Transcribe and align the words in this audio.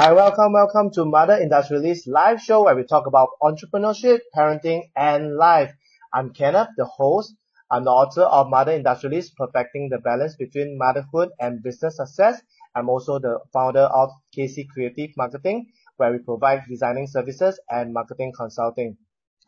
Hi, 0.00 0.14
welcome, 0.14 0.54
welcome 0.54 0.90
to 0.92 1.04
Mother 1.04 1.34
Industrialist 1.34 2.08
live 2.08 2.40
show 2.40 2.64
where 2.64 2.74
we 2.74 2.84
talk 2.84 3.06
about 3.06 3.28
entrepreneurship, 3.42 4.20
parenting, 4.34 4.84
and 4.96 5.36
life. 5.36 5.74
I'm 6.10 6.32
Kenneth, 6.32 6.68
the 6.78 6.86
host. 6.86 7.34
I'm 7.70 7.84
the 7.84 7.90
author 7.90 8.22
of 8.22 8.48
Mother 8.48 8.72
Industrialist, 8.72 9.36
Perfecting 9.36 9.90
the 9.90 9.98
Balance 9.98 10.36
Between 10.36 10.78
Motherhood 10.78 11.32
and 11.38 11.62
Business 11.62 11.98
Success. 11.98 12.40
I'm 12.74 12.88
also 12.88 13.18
the 13.18 13.40
founder 13.52 13.82
of 13.82 14.08
KC 14.34 14.68
Creative 14.70 15.10
Marketing, 15.18 15.66
where 15.98 16.10
we 16.10 16.18
provide 16.20 16.62
designing 16.66 17.06
services 17.06 17.60
and 17.68 17.92
marketing 17.92 18.32
consulting. 18.34 18.96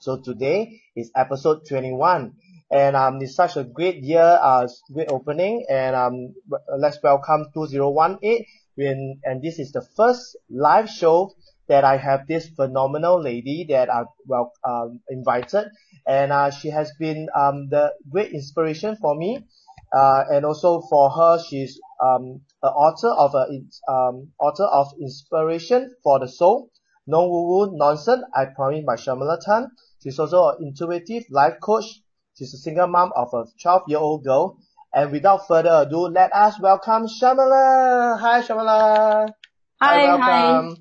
So 0.00 0.18
today 0.18 0.82
is 0.94 1.10
episode 1.16 1.66
21 1.66 2.34
and 2.70 2.94
um, 2.94 3.22
it's 3.22 3.34
such 3.36 3.56
a 3.56 3.64
great 3.64 4.02
year, 4.02 4.38
uh, 4.42 4.68
great 4.92 5.10
opening 5.10 5.64
and 5.70 5.96
um, 5.96 6.34
let's 6.76 6.98
welcome 7.02 7.46
2018 7.54 8.44
when, 8.74 9.20
and 9.24 9.42
this 9.42 9.58
is 9.58 9.72
the 9.72 9.86
first 9.96 10.36
live 10.50 10.88
show 10.88 11.32
that 11.68 11.84
I 11.84 11.96
have 11.96 12.26
this 12.26 12.48
phenomenal 12.48 13.22
lady 13.22 13.66
that 13.68 13.88
I 13.90 14.04
well 14.26 14.52
um, 14.68 15.00
invited, 15.08 15.68
and 16.06 16.32
uh, 16.32 16.50
she 16.50 16.70
has 16.70 16.92
been 16.98 17.28
um, 17.34 17.68
the 17.70 17.92
great 18.10 18.32
inspiration 18.32 18.96
for 19.00 19.14
me, 19.14 19.46
uh, 19.94 20.24
and 20.30 20.44
also 20.44 20.80
for 20.90 21.10
her, 21.10 21.38
she's 21.48 21.80
um, 22.02 22.40
an 22.62 22.72
author 22.72 23.08
of 23.10 23.34
a 23.34 23.92
um, 23.92 24.32
author 24.40 24.64
of 24.64 24.88
inspiration 25.00 25.94
for 26.02 26.18
the 26.18 26.28
soul, 26.28 26.70
no 27.06 27.28
woo 27.28 27.48
woo 27.48 27.76
nonsense. 27.76 28.22
I 28.34 28.46
promise 28.46 28.84
by 28.86 28.96
Shamala 28.96 29.38
Tan. 29.44 29.70
She's 30.02 30.18
also 30.18 30.48
an 30.48 30.56
intuitive 30.66 31.24
life 31.30 31.54
coach. 31.62 31.84
She's 32.36 32.54
a 32.54 32.58
single 32.58 32.88
mom 32.88 33.12
of 33.14 33.28
a 33.34 33.44
12 33.60 33.82
year 33.88 33.98
old 33.98 34.24
girl 34.24 34.58
and 34.94 35.10
without 35.10 35.46
further 35.48 35.84
ado, 35.86 36.08
let 36.08 36.34
us 36.34 36.60
welcome 36.60 37.06
Shamala. 37.06 38.18
Hi, 38.20 38.42
Shamala. 38.42 39.30
Hi, 39.80 40.06
hi. 40.06 40.18
Hi, 40.18 40.74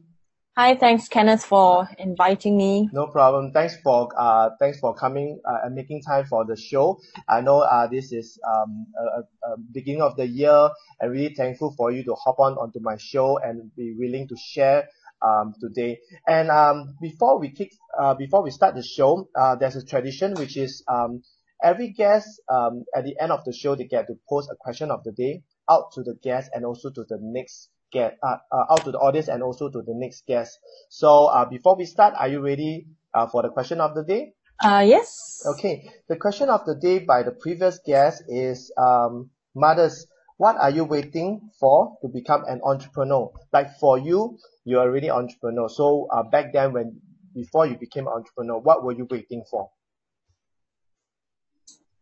hi 0.57 0.75
thanks, 0.75 1.07
Kenneth, 1.07 1.45
for 1.45 1.87
inviting 1.97 2.57
me. 2.57 2.89
No 2.91 3.07
problem. 3.07 3.51
Thanks 3.51 3.77
for 3.81 4.09
uh, 4.17 4.49
thanks 4.59 4.79
for 4.79 4.93
coming 4.93 5.39
uh, 5.45 5.59
and 5.63 5.75
making 5.75 6.01
time 6.01 6.25
for 6.25 6.45
the 6.45 6.57
show. 6.57 6.99
I 7.27 7.41
know 7.41 7.59
uh, 7.59 7.87
this 7.87 8.11
is 8.11 8.37
um 8.45 8.87
a, 8.99 9.51
a 9.51 9.57
beginning 9.71 10.01
of 10.01 10.17
the 10.17 10.27
year, 10.27 10.69
and 10.99 11.11
really 11.11 11.33
thankful 11.33 11.73
for 11.77 11.91
you 11.91 12.03
to 12.03 12.15
hop 12.15 12.39
on 12.39 12.53
onto 12.53 12.79
my 12.81 12.97
show 12.97 13.37
and 13.37 13.71
be 13.75 13.95
willing 13.97 14.27
to 14.27 14.35
share 14.35 14.89
um, 15.21 15.53
today. 15.59 15.99
And 16.27 16.49
um, 16.49 16.95
before 17.01 17.39
we 17.39 17.51
kick, 17.51 17.71
uh, 17.97 18.15
before 18.15 18.43
we 18.43 18.51
start 18.51 18.75
the 18.75 18.83
show, 18.83 19.29
uh, 19.35 19.55
there's 19.55 19.75
a 19.75 19.85
tradition 19.85 20.33
which 20.33 20.57
is 20.57 20.83
um, 20.87 21.21
every 21.63 21.89
guest 21.89 22.41
um, 22.49 22.83
at 22.95 23.03
the 23.03 23.15
end 23.19 23.31
of 23.31 23.43
the 23.45 23.53
show 23.53 23.75
they 23.75 23.85
get 23.85 24.07
to 24.07 24.13
post 24.27 24.49
a 24.51 24.55
question 24.55 24.91
of 24.91 25.03
the 25.03 25.11
day 25.11 25.43
out 25.69 25.91
to 25.93 26.03
the 26.03 26.15
guest 26.23 26.49
and 26.53 26.65
also 26.65 26.89
to 26.89 27.05
the 27.07 27.17
next 27.21 27.69
guest 27.91 28.15
uh, 28.23 28.37
uh, 28.51 28.65
out 28.71 28.83
to 28.83 28.91
the 28.91 28.97
audience 28.97 29.27
and 29.27 29.43
also 29.43 29.69
to 29.69 29.81
the 29.81 29.93
next 29.93 30.25
guest. 30.25 30.59
So 30.89 31.25
uh, 31.25 31.45
before 31.45 31.75
we 31.75 31.85
start 31.85 32.13
are 32.17 32.27
you 32.27 32.41
ready 32.41 32.87
uh, 33.13 33.27
for 33.27 33.43
the 33.43 33.49
question 33.49 33.81
of 33.81 33.95
the 33.95 34.03
day? 34.03 34.33
Uh 34.63 34.83
yes. 34.85 35.43
Okay. 35.45 35.89
The 36.07 36.17
question 36.17 36.49
of 36.49 36.65
the 36.65 36.75
day 36.75 36.99
by 36.99 37.23
the 37.23 37.31
previous 37.31 37.79
guest 37.85 38.23
is 38.27 38.71
um, 38.77 39.31
mothers 39.55 40.07
what 40.37 40.55
are 40.57 40.71
you 40.71 40.85
waiting 40.85 41.51
for 41.59 41.97
to 42.01 42.07
become 42.07 42.43
an 42.47 42.61
entrepreneur? 42.63 43.31
Like 43.53 43.77
for 43.79 43.97
you 43.97 44.37
you're 44.65 44.81
already 44.81 45.09
entrepreneur. 45.09 45.69
So 45.69 46.07
uh, 46.11 46.23
back 46.23 46.53
then 46.53 46.73
when 46.73 47.01
before 47.33 47.65
you 47.65 47.77
became 47.77 48.07
entrepreneur 48.07 48.59
what 48.59 48.83
were 48.83 48.93
you 48.93 49.07
waiting 49.09 49.43
for 49.49 49.69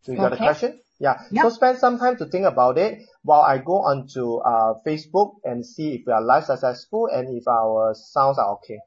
so 0.02 0.12
you 0.12 0.18
got 0.18 0.34
a 0.34 0.38
question? 0.38 0.80
Yeah. 1.00 1.22
Yep. 1.32 1.44
So 1.44 1.50
spend 1.50 1.78
some 1.78 1.98
time 1.98 2.18
to 2.18 2.26
think 2.26 2.46
about 2.46 2.78
it 2.78 3.00
while 3.24 3.42
I 3.42 3.58
go 3.58 3.84
onto 3.84 4.38
uh, 4.38 4.76
Facebook 4.86 5.36
and 5.44 5.66
see 5.66 5.96
if 5.96 6.02
we 6.06 6.14
are 6.14 6.22
live 6.22 6.46
successful 6.46 7.08
and 7.12 7.38
if 7.38 7.48
our 7.48 7.94
sounds 7.96 8.38
are 8.38 8.54
okay. 8.56 8.80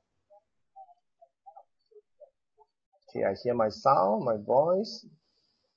Okay, 3.08 3.24
I 3.24 3.34
hear 3.42 3.54
my 3.54 3.68
sound, 3.68 4.24
my 4.24 4.36
voice. 4.36 5.06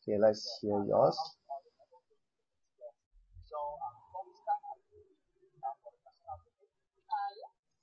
Okay, 0.03 0.18
let's 0.19 0.59
hear 0.62 0.84
yours. 0.88 1.18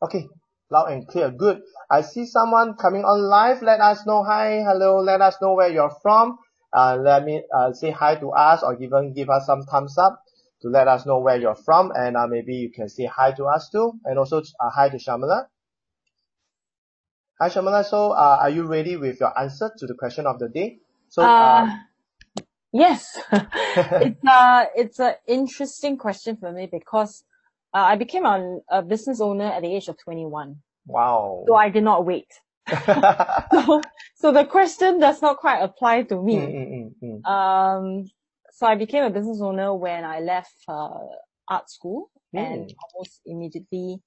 Okay, 0.03 0.27
loud 0.71 0.91
and 0.91 1.07
clear. 1.07 1.31
Good. 1.31 1.61
I 1.91 2.01
see 2.01 2.27
someone 2.27 2.75
coming 2.75 3.05
on 3.05 3.23
live. 3.23 3.63
Let 3.63 3.81
us 3.81 4.05
know. 4.07 4.25
Hi, 4.25 4.63
hello. 4.67 5.01
Let 5.01 5.21
us 5.21 5.37
know 5.41 5.55
where 5.55 5.69
you're 5.69 5.95
from 6.03 6.39
uh, 6.73 6.97
let 6.97 7.25
me 7.25 7.43
uh, 7.55 7.73
say 7.73 7.91
hi 7.91 8.17
to 8.17 8.31
us 8.31 8.63
or 8.63 8.81
even 8.83 9.13
give 9.13 9.31
us 9.31 9.47
some 9.47 9.63
thumbs 9.65 9.97
up 9.99 10.23
to 10.63 10.69
let 10.69 10.89
us 10.89 11.05
know 11.07 11.19
where 11.19 11.37
you're 11.37 11.57
from 11.57 11.93
and 11.95 12.17
uh, 12.17 12.27
maybe 12.27 12.55
you 12.55 12.71
can 12.71 12.89
say 12.89 13.05
hi 13.05 13.33
to 13.33 13.45
us 13.45 13.69
too 13.71 13.93
and 14.05 14.19
also 14.19 14.39
uh, 14.39 14.71
hi 14.71 14.89
to 14.89 14.97
Shamala. 14.97 15.47
Hi 17.41 17.49
Shamala, 17.49 17.85
so 17.85 18.13
uh, 18.13 18.39
are 18.41 18.51
you 18.51 18.67
ready 18.67 18.97
with 18.97 19.21
your 19.21 19.39
answer 19.39 19.71
to 19.77 19.87
the 19.87 19.95
question 19.95 20.27
of 20.27 20.39
the 20.39 20.49
day? 20.49 20.79
So, 21.09 21.23
uh, 21.23 21.27
uh 21.27 21.77
yes, 22.73 23.19
it's 23.33 24.25
uh, 24.27 24.65
it's 24.77 25.01
an 25.01 25.15
interesting 25.27 25.99
question 25.99 26.37
for 26.37 26.53
me 26.53 26.69
because 26.71 27.25
uh, 27.75 27.79
I 27.79 27.97
became 27.97 28.25
a, 28.25 28.59
a 28.71 28.83
business 28.83 29.21
owner 29.21 29.47
at 29.47 29.63
the 29.63 29.75
age 29.75 29.89
of 29.89 29.97
21. 29.99 30.57
Wow. 30.87 31.45
So 31.49 31.55
I 31.55 31.69
did 31.71 31.83
not 31.83 32.07
wait. 32.07 32.29
So, 32.71 33.83
so 34.15 34.33
the 34.33 34.45
question 34.45 34.99
does 35.01 35.21
not 35.23 35.39
quite 35.39 35.61
apply 35.61 36.03
to 36.05 36.23
me. 36.23 36.37
Mm, 36.37 36.93
mm, 37.03 37.25
mm, 37.25 37.31
um, 37.31 38.11
so 38.53 38.67
I 38.67 38.77
became 38.77 39.05
a 39.05 39.11
business 39.11 39.41
owner 39.41 39.75
when 39.75 40.05
I 40.05 40.21
left 40.21 40.55
uh, 40.69 40.91
art 41.49 41.71
school 41.71 42.11
and 42.35 42.73
almost 42.95 43.21
immediately, 43.27 44.01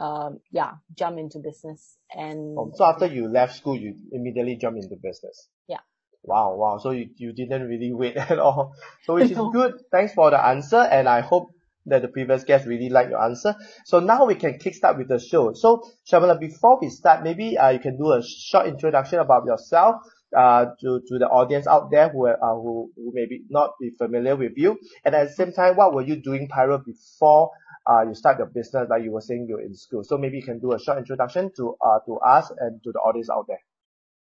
um, 0.00 0.40
yeah, 0.50 0.72
jump 0.96 1.18
into 1.18 1.38
business. 1.38 1.96
And 2.14 2.58
oh, 2.58 2.72
so 2.74 2.84
after 2.84 3.06
you 3.06 3.28
left 3.28 3.56
school, 3.56 3.76
you 3.76 3.94
immediately 4.12 4.56
jump 4.56 4.76
into 4.76 4.96
business. 4.96 5.48
Yeah. 5.68 5.80
Wow, 6.22 6.54
wow. 6.56 6.78
So 6.78 6.90
you, 6.90 7.08
you 7.16 7.32
didn't 7.32 7.68
really 7.68 7.92
wait 7.92 8.16
at 8.16 8.38
all. 8.38 8.76
So 9.04 9.14
which 9.14 9.30
is 9.30 9.38
good. 9.52 9.74
Thanks 9.90 10.14
for 10.14 10.30
the 10.30 10.44
answer, 10.44 10.78
and 10.80 11.08
I 11.08 11.20
hope 11.20 11.50
that 11.86 12.02
the 12.02 12.08
previous 12.08 12.44
guest 12.44 12.66
really 12.66 12.88
liked 12.88 13.10
your 13.10 13.22
answer. 13.22 13.54
So 13.84 14.00
now 14.00 14.26
we 14.26 14.34
can 14.34 14.58
kickstart 14.58 14.98
with 14.98 15.08
the 15.08 15.18
show. 15.18 15.52
So 15.54 15.82
Shamala, 16.10 16.38
before 16.38 16.78
we 16.80 16.90
start, 16.90 17.22
maybe 17.22 17.56
uh, 17.56 17.70
you 17.70 17.78
can 17.78 17.96
do 17.96 18.12
a 18.12 18.22
short 18.22 18.66
introduction 18.66 19.18
about 19.18 19.44
yourself 19.46 19.96
uh, 20.36 20.66
to, 20.80 21.00
to 21.06 21.18
the 21.18 21.26
audience 21.26 21.66
out 21.66 21.90
there 21.90 22.08
who, 22.08 22.26
uh, 22.26 22.36
who, 22.54 22.90
who 22.96 23.12
maybe 23.14 23.44
not 23.48 23.72
be 23.80 23.90
familiar 23.96 24.36
with 24.36 24.52
you. 24.56 24.78
And 25.04 25.14
at 25.14 25.28
the 25.28 25.34
same 25.34 25.52
time, 25.52 25.76
what 25.76 25.94
were 25.94 26.02
you 26.02 26.16
doing 26.16 26.48
prior 26.48 26.78
before 26.78 27.50
uh, 27.88 28.02
you 28.02 28.14
start 28.14 28.38
your 28.38 28.48
business 28.48 28.88
like 28.90 29.04
you 29.04 29.12
were 29.12 29.20
saying 29.20 29.46
you're 29.48 29.62
in 29.62 29.74
school? 29.74 30.02
So 30.04 30.18
maybe 30.18 30.36
you 30.38 30.42
can 30.42 30.58
do 30.58 30.72
a 30.72 30.80
short 30.80 30.98
introduction 30.98 31.52
to, 31.56 31.76
uh, 31.80 32.00
to 32.06 32.18
us 32.18 32.50
and 32.58 32.82
to 32.82 32.92
the 32.92 32.98
audience 32.98 33.30
out 33.30 33.46
there. 33.48 33.60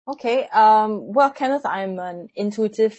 Okay. 0.08 0.48
Um, 0.54 1.14
well, 1.14 1.32
Kenneth, 1.32 1.66
I'm 1.66 1.98
an 1.98 2.28
intuitive 2.36 2.98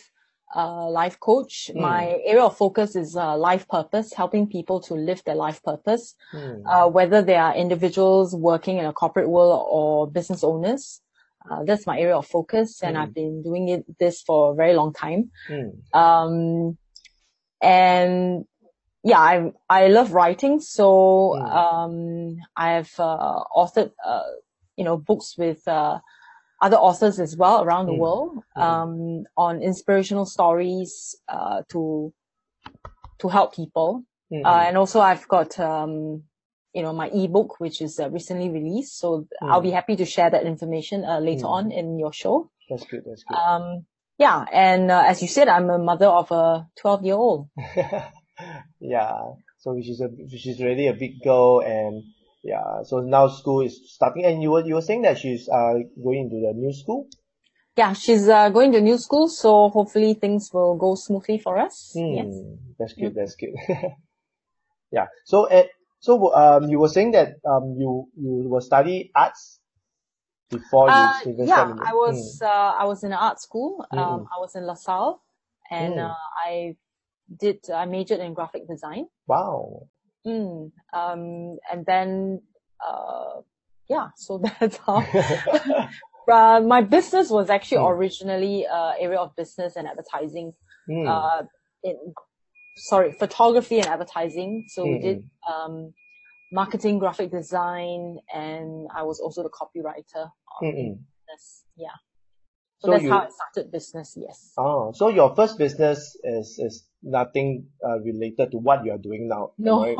uh, 0.54 0.88
life 0.88 1.18
coach. 1.20 1.70
Mm. 1.74 1.80
My 1.80 2.20
area 2.24 2.44
of 2.44 2.56
focus 2.56 2.96
is 2.96 3.16
uh, 3.16 3.36
life 3.36 3.68
purpose, 3.68 4.12
helping 4.12 4.46
people 4.46 4.80
to 4.82 4.94
live 4.94 5.22
their 5.24 5.34
life 5.34 5.62
purpose, 5.62 6.14
mm. 6.32 6.62
uh, 6.66 6.88
whether 6.88 7.22
they 7.22 7.36
are 7.36 7.54
individuals 7.54 8.34
working 8.34 8.78
in 8.78 8.84
a 8.84 8.92
corporate 8.92 9.28
world 9.28 9.66
or 9.70 10.10
business 10.10 10.44
owners. 10.44 11.00
Uh, 11.48 11.62
that's 11.64 11.86
my 11.86 11.98
area 11.98 12.16
of 12.16 12.26
focus, 12.26 12.82
and 12.82 12.96
mm. 12.96 13.00
I've 13.00 13.14
been 13.14 13.42
doing 13.42 13.68
it 13.68 13.84
this 13.98 14.20
for 14.22 14.52
a 14.52 14.54
very 14.54 14.74
long 14.74 14.92
time. 14.92 15.30
Hmm. 15.46 15.98
Um, 15.98 16.78
and 17.62 18.44
yeah, 19.04 19.20
I 19.20 19.52
I 19.68 19.86
love 19.86 20.12
writing, 20.12 20.58
so 20.58 21.36
hmm. 21.36 21.44
um, 21.44 22.36
I've 22.56 22.92
uh, 22.98 23.44
authored 23.56 23.92
uh, 24.04 24.22
you 24.76 24.84
know 24.84 24.96
books 24.96 25.36
with 25.38 25.62
other 26.60 26.76
authors 26.76 27.20
as 27.20 27.36
well 27.36 27.62
around 27.62 27.86
the 27.86 27.92
mm. 27.92 27.98
world 27.98 28.38
mm. 28.56 28.62
um, 28.62 29.24
on 29.36 29.62
inspirational 29.62 30.26
stories 30.26 31.16
uh, 31.28 31.62
to 31.70 32.12
to 33.18 33.28
help 33.28 33.54
people. 33.54 34.04
Mm. 34.32 34.44
Uh, 34.44 34.64
and 34.66 34.76
also, 34.76 35.00
I've 35.00 35.26
got 35.28 35.58
um, 35.60 36.24
you 36.72 36.82
know 36.82 36.92
my 36.92 37.08
ebook 37.08 37.60
which 37.60 37.80
is 37.80 38.00
uh, 38.00 38.10
recently 38.10 38.50
released, 38.50 38.98
so 38.98 39.26
I'll 39.42 39.60
be 39.60 39.70
happy 39.70 39.96
to 39.96 40.04
share 40.04 40.30
that 40.30 40.44
information 40.44 41.04
uh, 41.04 41.20
later 41.20 41.46
on 41.46 41.72
in 41.72 41.98
your 41.98 42.12
show. 42.12 42.50
That's 42.68 42.84
good. 42.84 43.02
That's 43.06 43.24
good. 43.24 43.36
Um, 43.36 43.86
yeah, 44.18 44.44
and 44.52 44.90
uh, 44.90 45.04
as 45.06 45.20
you 45.20 45.28
said, 45.28 45.48
I'm 45.48 45.68
a 45.68 45.78
mother 45.78 46.06
of 46.06 46.30
a 46.30 46.66
12 46.80 47.04
year 47.04 47.14
old. 47.14 47.48
yeah, 48.80 49.12
so 49.58 49.78
she's 49.82 50.00
a 50.00 50.08
she's 50.28 50.60
really 50.60 50.86
a 50.86 50.94
big 50.94 51.22
girl 51.22 51.60
and 51.60 52.02
yeah 52.46 52.82
so 52.84 53.00
now 53.00 53.28
school 53.28 53.60
is 53.60 53.80
starting. 53.92 54.24
And 54.24 54.42
you 54.42 54.52
were 54.52 54.64
you 54.64 54.74
were 54.74 54.82
saying 54.82 55.02
that 55.02 55.18
she's 55.18 55.48
uh 55.48 55.74
going 56.02 56.30
into 56.30 56.36
the 56.46 56.52
new 56.54 56.72
school? 56.72 57.08
Yeah 57.76 57.92
she's 57.92 58.28
uh, 58.28 58.48
going 58.50 58.72
to 58.72 58.80
new 58.80 58.98
school 58.98 59.28
so 59.28 59.68
hopefully 59.68 60.14
things 60.14 60.50
will 60.52 60.76
go 60.76 60.94
smoothly 60.94 61.38
for 61.38 61.58
us. 61.58 61.92
Mm, 61.96 62.16
yes. 62.16 62.34
that's 62.78 62.92
good 62.94 63.14
that's 63.14 63.36
good. 63.36 63.54
Yeah 64.92 65.06
so 65.24 65.50
at 65.50 65.66
so 65.98 66.32
um 66.34 66.70
you 66.70 66.78
were 66.78 66.88
saying 66.88 67.10
that 67.12 67.34
um 67.44 67.74
you 67.76 68.08
you 68.16 68.48
will 68.48 68.60
study 68.60 69.10
arts 69.14 69.58
before 70.48 70.88
uh, 70.88 71.18
you 71.26 71.34
yeah 71.40 71.74
i 71.82 71.92
was 71.92 72.38
mm. 72.40 72.46
uh, 72.46 72.72
i 72.78 72.84
was 72.84 73.02
in 73.02 73.12
art 73.12 73.40
school. 73.40 73.84
Um 73.90 73.98
mm. 73.98 74.26
i 74.30 74.38
was 74.38 74.54
in 74.54 74.62
lasalle 74.62 75.20
and 75.68 75.98
uh, 75.98 76.14
i 76.46 76.76
did 77.40 77.58
i 77.68 77.84
majored 77.84 78.20
in 78.20 78.32
graphic 78.32 78.68
design. 78.68 79.06
Wow 79.26 79.88
Mm, 80.26 80.72
um, 80.92 81.58
and 81.70 81.86
then 81.86 82.42
uh, 82.86 83.40
yeah, 83.88 84.08
so 84.16 84.42
that's 84.60 84.78
how. 84.78 84.96
uh, 86.32 86.60
my 86.60 86.82
business 86.82 87.30
was 87.30 87.50
actually 87.50 87.78
mm. 87.78 87.90
originally 87.90 88.66
uh, 88.66 88.92
area 88.98 89.18
of 89.18 89.34
business 89.36 89.76
and 89.76 89.86
advertising. 89.86 90.52
Mm. 90.88 91.08
Uh, 91.08 91.44
in 91.84 91.96
sorry, 92.76 93.12
photography 93.12 93.78
and 93.78 93.86
advertising. 93.86 94.64
So 94.68 94.84
we 94.84 94.98
did 94.98 95.24
um, 95.50 95.92
marketing, 96.52 96.98
graphic 96.98 97.30
design, 97.30 98.18
and 98.34 98.88
I 98.94 99.02
was 99.02 99.20
also 99.20 99.42
the 99.42 99.50
copywriter. 99.50 100.30
This, 101.28 101.64
yeah. 101.76 101.88
So, 102.78 102.88
so 102.88 102.90
that's 102.92 103.04
you, 103.04 103.10
how 103.10 103.20
I 103.20 103.28
started 103.28 103.72
business. 103.72 104.18
Yes. 104.20 104.52
Oh, 104.58 104.92
so 104.94 105.08
your 105.08 105.34
first 105.34 105.58
business 105.58 106.16
is 106.22 106.58
is 106.58 106.84
nothing 107.02 107.68
uh, 107.84 107.98
related 108.00 108.50
to 108.52 108.58
what 108.58 108.84
you 108.84 108.92
are 108.92 108.98
doing 108.98 109.28
now. 109.28 109.52
No. 109.58 109.82
Right? 109.82 109.96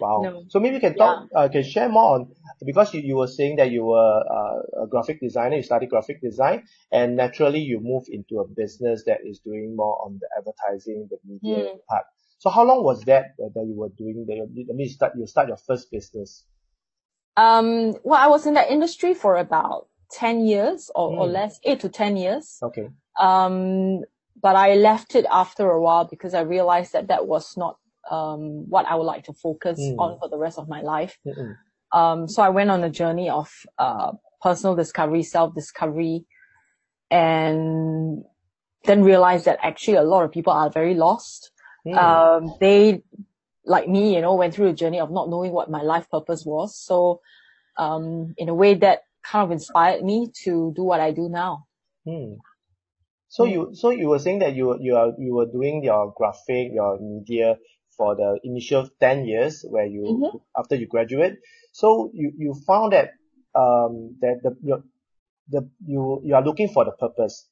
Wow. 0.00 0.20
No. 0.22 0.44
So 0.48 0.60
maybe 0.60 0.76
you 0.76 0.80
can 0.80 0.94
talk, 0.94 1.28
yeah. 1.32 1.40
uh, 1.40 1.48
can 1.48 1.64
share 1.64 1.88
more 1.88 2.14
on 2.14 2.32
because 2.64 2.94
you, 2.94 3.00
you 3.00 3.16
were 3.16 3.26
saying 3.26 3.56
that 3.56 3.70
you 3.70 3.84
were 3.84 4.22
uh, 4.30 4.84
a 4.84 4.86
graphic 4.86 5.20
designer, 5.20 5.56
you 5.56 5.62
studied 5.62 5.90
graphic 5.90 6.20
design, 6.20 6.64
and 6.92 7.16
naturally 7.16 7.58
you 7.60 7.80
moved 7.80 8.08
into 8.08 8.38
a 8.38 8.46
business 8.46 9.02
that 9.06 9.18
is 9.26 9.40
doing 9.40 9.74
more 9.74 9.98
on 10.04 10.20
the 10.20 10.28
advertising, 10.38 11.08
the 11.10 11.18
media 11.26 11.64
mm. 11.64 11.78
part. 11.88 12.04
So 12.38 12.50
how 12.50 12.64
long 12.64 12.84
was 12.84 13.02
that 13.02 13.34
uh, 13.42 13.48
that 13.54 13.64
you 13.66 13.74
were 13.76 13.90
doing 13.96 14.24
that? 14.28 14.34
I 14.34 14.46
mean, 14.52 14.86
you 14.86 14.88
start 14.88 15.12
you 15.16 15.26
start 15.26 15.48
your 15.48 15.56
first 15.56 15.90
business. 15.90 16.44
Um. 17.36 17.96
Well, 18.04 18.20
I 18.20 18.28
was 18.28 18.46
in 18.46 18.54
that 18.54 18.70
industry 18.70 19.14
for 19.14 19.36
about 19.36 19.88
ten 20.12 20.46
years 20.46 20.90
or, 20.94 21.10
mm. 21.10 21.18
or 21.18 21.26
less, 21.26 21.58
eight 21.64 21.80
to 21.80 21.88
ten 21.88 22.16
years. 22.16 22.58
Okay. 22.62 22.88
Um. 23.18 24.02
But 24.40 24.56
I 24.56 24.74
left 24.74 25.14
it 25.14 25.24
after 25.30 25.70
a 25.70 25.80
while 25.80 26.04
because 26.04 26.34
I 26.34 26.40
realized 26.40 26.94
that 26.94 27.06
that 27.08 27.28
was 27.28 27.56
not 27.56 27.76
um, 28.10 28.68
what 28.68 28.86
I 28.86 28.94
would 28.96 29.04
like 29.04 29.24
to 29.24 29.32
focus 29.32 29.78
mm. 29.78 29.96
on 29.98 30.18
for 30.18 30.28
the 30.28 30.38
rest 30.38 30.58
of 30.58 30.68
my 30.68 30.80
life. 30.80 31.18
Um, 31.92 32.28
so 32.28 32.42
I 32.42 32.48
went 32.48 32.70
on 32.70 32.82
a 32.82 32.90
journey 32.90 33.30
of 33.30 33.50
uh, 33.78 34.12
personal 34.40 34.74
discovery, 34.74 35.22
self 35.22 35.54
discovery, 35.54 36.24
and 37.10 38.24
then 38.84 39.02
realized 39.02 39.44
that 39.44 39.58
actually 39.62 39.96
a 39.96 40.02
lot 40.02 40.24
of 40.24 40.32
people 40.32 40.52
are 40.52 40.70
very 40.70 40.94
lost. 40.94 41.50
Mm. 41.86 41.96
Um, 41.96 42.54
they, 42.60 43.02
like 43.64 43.88
me, 43.88 44.14
you 44.14 44.20
know, 44.20 44.34
went 44.34 44.54
through 44.54 44.68
a 44.68 44.72
journey 44.72 45.00
of 45.00 45.10
not 45.10 45.28
knowing 45.28 45.52
what 45.52 45.70
my 45.70 45.82
life 45.82 46.10
purpose 46.10 46.44
was. 46.44 46.76
So, 46.76 47.20
um, 47.76 48.34
in 48.36 48.48
a 48.48 48.54
way 48.54 48.74
that 48.74 49.02
kind 49.22 49.44
of 49.44 49.50
inspired 49.52 50.02
me 50.02 50.30
to 50.44 50.72
do 50.74 50.84
what 50.84 51.00
I 51.00 51.12
do 51.12 51.28
now. 51.28 51.66
Mm. 52.06 52.36
So 53.28 53.44
you 53.44 53.70
so 53.74 53.90
you 53.90 54.08
were 54.08 54.18
saying 54.18 54.40
that 54.40 54.54
you 54.54 54.76
you 54.80 54.96
are 54.96 55.12
you 55.18 55.34
were 55.34 55.46
doing 55.46 55.82
your 55.82 56.12
graphic, 56.16 56.72
your 56.72 56.98
media 57.00 57.56
for 57.96 58.16
the 58.16 58.38
initial 58.44 58.88
10 59.00 59.26
years 59.26 59.64
where 59.68 59.86
you 59.86 60.02
mm-hmm. 60.02 60.36
after 60.56 60.76
you 60.76 60.86
graduate 60.86 61.34
so 61.72 62.10
you 62.14 62.32
you 62.36 62.54
found 62.66 62.92
that 62.92 63.10
um 63.54 64.16
that 64.20 64.40
the 64.42 64.56
your 64.62 64.82
the 65.48 65.68
you 65.86 66.20
you 66.24 66.34
are 66.34 66.44
looking 66.44 66.68
for 66.68 66.84
the 66.84 66.92
purpose 66.92 67.48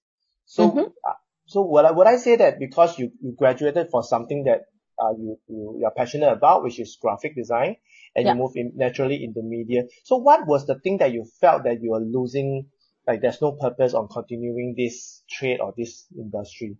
so 0.46 0.70
mm-hmm. 0.70 0.80
uh, 0.80 1.12
so 1.46 1.62
would 1.62 1.84
I, 1.84 1.90
would 1.90 2.06
I 2.06 2.16
say 2.16 2.36
that 2.36 2.58
because 2.58 2.98
you, 2.98 3.12
you 3.20 3.34
graduated 3.36 3.88
for 3.90 4.02
something 4.02 4.44
that 4.44 4.62
uh, 5.02 5.12
you, 5.18 5.38
you 5.48 5.76
you're 5.80 5.90
passionate 5.90 6.32
about 6.32 6.62
which 6.62 6.80
is 6.80 6.96
graphic 7.00 7.36
design 7.36 7.76
and 8.16 8.26
yeah. 8.26 8.32
you 8.32 8.38
move 8.38 8.52
in 8.54 8.72
naturally 8.74 9.22
into 9.22 9.42
media 9.42 9.84
so 10.04 10.16
what 10.16 10.46
was 10.46 10.66
the 10.66 10.78
thing 10.80 10.98
that 10.98 11.12
you 11.12 11.24
felt 11.40 11.64
that 11.64 11.82
you 11.82 11.90
were 11.90 12.00
losing 12.00 12.66
like 13.06 13.20
there's 13.20 13.40
no 13.40 13.52
purpose 13.52 13.94
on 13.94 14.08
continuing 14.08 14.74
this 14.76 15.22
trade 15.30 15.60
or 15.60 15.72
this 15.76 16.06
industry 16.16 16.76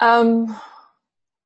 um 0.00 0.54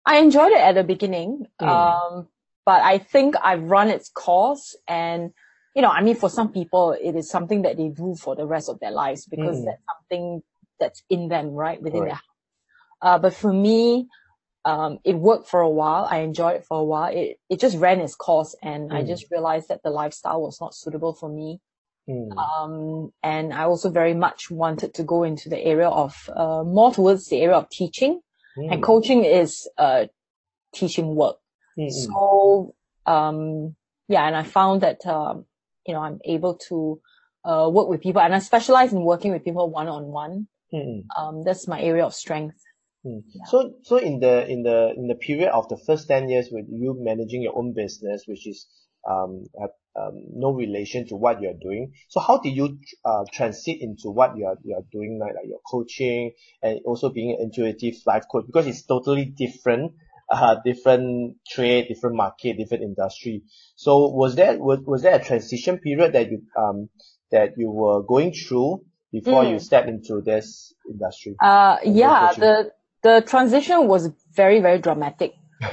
I 0.07 0.19
enjoyed 0.19 0.53
it 0.53 0.59
at 0.59 0.75
the 0.75 0.85
beginning. 0.85 1.47
Mm. 1.61 1.69
Um, 1.69 2.29
but 2.67 2.83
I 2.83 2.99
think 2.99 3.35
I've 3.43 3.63
run 3.63 3.89
its 3.89 4.09
course 4.11 4.77
and, 4.89 5.33
you 5.75 5.83
know, 5.83 5.89
I 5.89 6.03
mean, 6.03 6.17
for 6.17 6.31
some 6.31 6.53
people, 6.53 6.93
it 6.93 7.17
is 7.17 7.29
something 7.29 7.63
that 7.63 7.77
they 7.77 7.89
do 7.89 8.15
for 8.15 8.37
the 8.37 8.47
rest 8.47 8.69
of 8.69 8.81
their 8.81 8.91
lives 8.91 9.27
because 9.27 9.59
mm. 9.59 9.65
that's 9.65 9.83
something 9.89 10.43
that's 10.79 11.03
in 11.11 11.29
them, 11.29 11.49
right? 11.51 11.81
Within 11.81 12.03
right. 12.03 12.09
their, 12.11 12.21
uh, 13.03 13.19
but 13.19 13.35
for 13.35 13.53
me, 13.53 14.09
um, 14.65 14.99
it 15.05 15.15
worked 15.15 15.49
for 15.49 15.61
a 15.61 15.69
while. 15.69 16.07
I 16.11 16.19
enjoyed 16.19 16.57
it 16.57 16.65
for 16.65 16.81
a 16.81 16.85
while. 16.85 17.13
It, 17.13 17.39
it 17.51 17.61
just 17.61 17.77
ran 17.79 18.01
its 18.01 18.15
course 18.15 18.55
and 18.63 18.91
mm. 18.91 18.95
I 18.95 19.03
just 19.03 19.31
realized 19.31 19.69
that 19.69 19.83
the 19.83 19.91
lifestyle 19.91 20.43
was 20.43 20.61
not 20.61 20.75
suitable 20.75 21.15
for 21.15 21.29
me. 21.29 21.61
Mm. 22.09 22.37
Um, 22.37 23.13
and 23.23 23.53
I 23.53 23.65
also 23.65 23.91
very 23.91 24.15
much 24.15 24.51
wanted 24.51 24.95
to 24.95 25.03
go 25.03 25.23
into 25.25 25.49
the 25.49 25.59
area 25.59 25.89
of, 25.89 26.31
uh, 26.35 26.63
more 26.65 26.93
towards 26.93 27.29
the 27.29 27.41
area 27.41 27.57
of 27.57 27.69
teaching. 27.71 28.21
Mm. 28.59 28.73
And 28.73 28.83
coaching 28.83 29.25
is 29.25 29.69
uh, 29.79 30.07
teaching 30.75 31.15
work. 31.15 31.37
Mm-hmm. 31.79 32.13
So 32.13 32.75
um, 33.07 33.75
yeah, 34.09 34.27
and 34.27 34.37
I 34.37 34.43
found 34.43 34.83
that 34.83 35.05
um, 35.07 35.47
you 35.87 35.95
know 35.95 36.01
I'm 36.01 36.21
able 36.25 36.57
to 36.69 37.01
uh, 37.45 37.69
work 37.73 37.89
with 37.89 38.01
people, 38.01 38.23
and 38.23 38.35
I 38.35 38.39
specialize 38.39 38.93
in 38.93 39.03
working 39.03 39.33
with 39.33 39.45
people 39.45 39.71
one 39.71 39.89
on 39.89 40.07
one. 40.07 40.49
Um, 41.17 41.45
that's 41.45 41.69
my 41.69 41.81
area 41.81 42.05
of 42.05 42.15
strength. 42.15 42.61
Mm. 43.05 43.23
So, 43.47 43.75
so 43.83 43.97
in 43.97 44.21
the 44.21 44.49
in 44.49 44.63
the 44.63 44.95
in 44.97 45.09
the 45.09 45.15
period 45.15 45.51
of 45.51 45.69
the 45.69 45.77
first 45.77 46.09
ten 46.09 46.29
years 46.29 46.49
with 46.51 46.67
you 46.71 46.97
managing 46.99 47.43
your 47.43 47.57
own 47.57 47.75
business, 47.75 48.25
which 48.27 48.47
is 48.47 48.67
um, 49.09 49.45
have 49.61 49.71
um, 49.97 50.25
no 50.35 50.51
relation 50.51 51.07
to 51.09 51.17
what 51.17 51.41
you're 51.41 51.55
doing. 51.61 51.93
So 52.09 52.21
how 52.21 52.39
did 52.39 52.51
you 52.51 52.79
uh, 53.05 53.25
transit 53.33 53.79
into 53.81 54.11
what 54.11 54.37
you're 54.37 54.57
you're 54.65 54.85
doing 54.91 55.19
like, 55.21 55.35
like 55.35 55.47
your 55.47 55.61
coaching 55.71 56.33
and 56.63 56.81
also 56.85 57.11
being 57.11 57.37
an 57.39 57.45
intuitive 57.45 57.95
life 58.07 58.25
coach 58.31 58.47
because 58.47 58.67
it's 58.67 58.83
totally 58.83 59.27
different 59.27 59.93
uh, 60.31 60.57
different 60.65 61.37
trade, 61.47 61.89
different 61.89 62.17
market, 62.17 62.57
different 62.57 62.83
industry. 62.83 63.43
So 63.77 64.09
was 64.09 64.35
there 64.35 64.59
was, 64.59 64.81
was 64.87 65.03
there 65.03 65.15
a 65.15 65.25
transition 65.25 65.79
period 65.79 66.15
that 66.15 66.31
you 66.31 66.43
um 66.57 66.89
that 67.31 67.53
you 67.57 67.71
were 67.71 68.03
going 68.03 68.33
through 68.33 68.85
before 69.13 69.45
mm. 69.45 69.53
you 69.53 69.59
stepped 69.59 69.89
into 69.89 70.23
this 70.23 70.73
industry? 70.91 71.37
Uh 71.41 71.77
yeah, 71.85 72.33
the 72.33 72.73
the 73.05 73.23
transition 73.27 73.87
was 73.87 74.11
very 74.33 74.61
very 74.61 74.81
dramatic. 74.81 75.35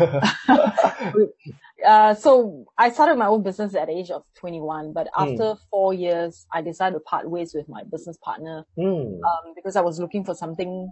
uh, 1.87 2.13
so 2.13 2.65
I 2.77 2.91
started 2.91 3.17
my 3.17 3.25
own 3.25 3.41
business 3.41 3.73
at 3.73 3.87
the 3.87 3.93
age 3.93 4.11
of 4.11 4.23
21, 4.35 4.93
but 4.93 5.07
hmm. 5.13 5.23
after 5.23 5.43
mm. 5.43 5.57
four 5.69 5.93
years, 5.93 6.45
I 6.53 6.61
decided 6.61 6.93
to 6.95 6.99
part 6.99 7.29
ways 7.29 7.53
with 7.53 7.67
my 7.67 7.83
business 7.91 8.17
partner 8.23 8.65
mm. 8.77 9.05
um, 9.05 9.53
because 9.55 9.75
I 9.75 9.81
was 9.81 9.99
looking 9.99 10.23
for 10.23 10.35
something, 10.35 10.91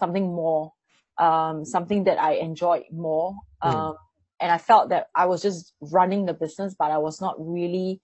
something 0.00 0.24
more, 0.24 0.72
um, 1.18 1.64
something 1.64 2.04
that 2.04 2.20
I 2.20 2.34
enjoyed 2.34 2.84
more. 2.92 3.34
Mm. 3.62 3.74
Um, 3.74 3.96
and 4.40 4.52
I 4.52 4.58
felt 4.58 4.90
that 4.90 5.06
I 5.14 5.26
was 5.26 5.40
just 5.40 5.72
running 5.80 6.26
the 6.26 6.34
business, 6.34 6.74
but 6.78 6.90
I 6.90 6.98
was 6.98 7.20
not 7.20 7.36
really 7.38 8.00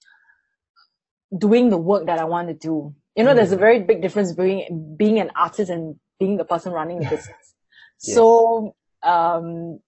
doing 1.37 1.69
the 1.69 1.77
work 1.77 2.07
that 2.07 2.17
I 2.17 2.23
want 2.23 2.47
to 2.47 2.53
do. 2.53 2.95
You 3.15 3.23
know, 3.23 3.35
there's 3.35 3.51
a 3.51 3.55
hmm. 3.55 3.61
very 3.61 3.79
big 3.83 4.01
difference 4.01 4.31
between 4.31 4.95
being 4.97 5.19
an 5.19 5.29
artist 5.35 5.69
and 5.69 5.95
being 6.19 6.37
the 6.37 6.45
person 6.45 6.71
running 6.71 6.99
the 6.99 7.09
business. 7.09 7.52
Yes. 8.03 8.15
So, 8.15 8.75
um, 9.01 9.79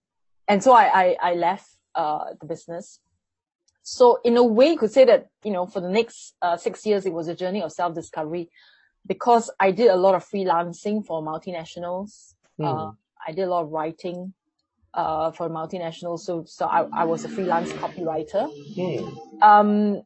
and 0.47 0.63
so 0.63 0.71
I, 0.71 0.85
I, 1.01 1.17
I 1.21 1.33
left 1.35 1.67
uh, 1.93 2.25
the 2.39 2.47
business. 2.47 2.99
So 3.83 4.19
in 4.23 4.35
a 4.35 4.43
way, 4.43 4.71
you 4.71 4.77
could 4.77 4.91
say 4.91 5.05
that, 5.05 5.27
you 5.43 5.51
know, 5.51 5.67
for 5.67 5.79
the 5.79 5.89
next 5.89 6.33
uh, 6.41 6.57
six 6.57 6.85
years, 6.85 7.05
it 7.05 7.13
was 7.13 7.27
a 7.27 7.35
journey 7.35 7.61
of 7.61 7.71
self-discovery 7.71 8.49
because 9.05 9.51
I 9.59 9.69
did 9.71 9.91
a 9.91 9.95
lot 9.95 10.15
of 10.15 10.25
freelancing 10.25 11.05
for 11.05 11.21
multinationals. 11.21 12.33
Mm. 12.59 12.65
Uh, 12.65 12.91
I 13.27 13.31
did 13.31 13.43
a 13.43 13.47
lot 13.47 13.65
of 13.65 13.71
writing 13.71 14.33
uh, 14.95 15.29
for 15.31 15.49
multinationals. 15.49 16.21
So, 16.21 16.45
so 16.47 16.65
I, 16.65 16.87
I 16.91 17.05
was 17.05 17.25
a 17.25 17.29
freelance 17.29 17.71
copywriter. 17.73 18.49
Mm. 18.75 19.43
Um, 19.43 20.01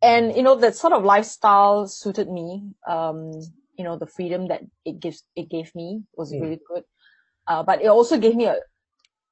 and, 0.00 0.34
you 0.34 0.42
know, 0.42 0.54
that 0.56 0.76
sort 0.76 0.94
of 0.94 1.04
lifestyle 1.04 1.86
suited 1.88 2.30
me. 2.30 2.72
Um, 2.86 3.32
you 3.76 3.84
know, 3.84 3.98
the 3.98 4.06
freedom 4.06 4.48
that 4.48 4.62
it 4.84 5.00
gives, 5.00 5.24
it 5.36 5.50
gave 5.50 5.74
me 5.74 6.04
was 6.16 6.32
mm. 6.32 6.40
really 6.40 6.60
good. 6.66 6.84
Uh, 7.50 7.64
but 7.64 7.82
it 7.82 7.88
also 7.88 8.16
gave 8.16 8.36
me 8.36 8.44
a, 8.44 8.54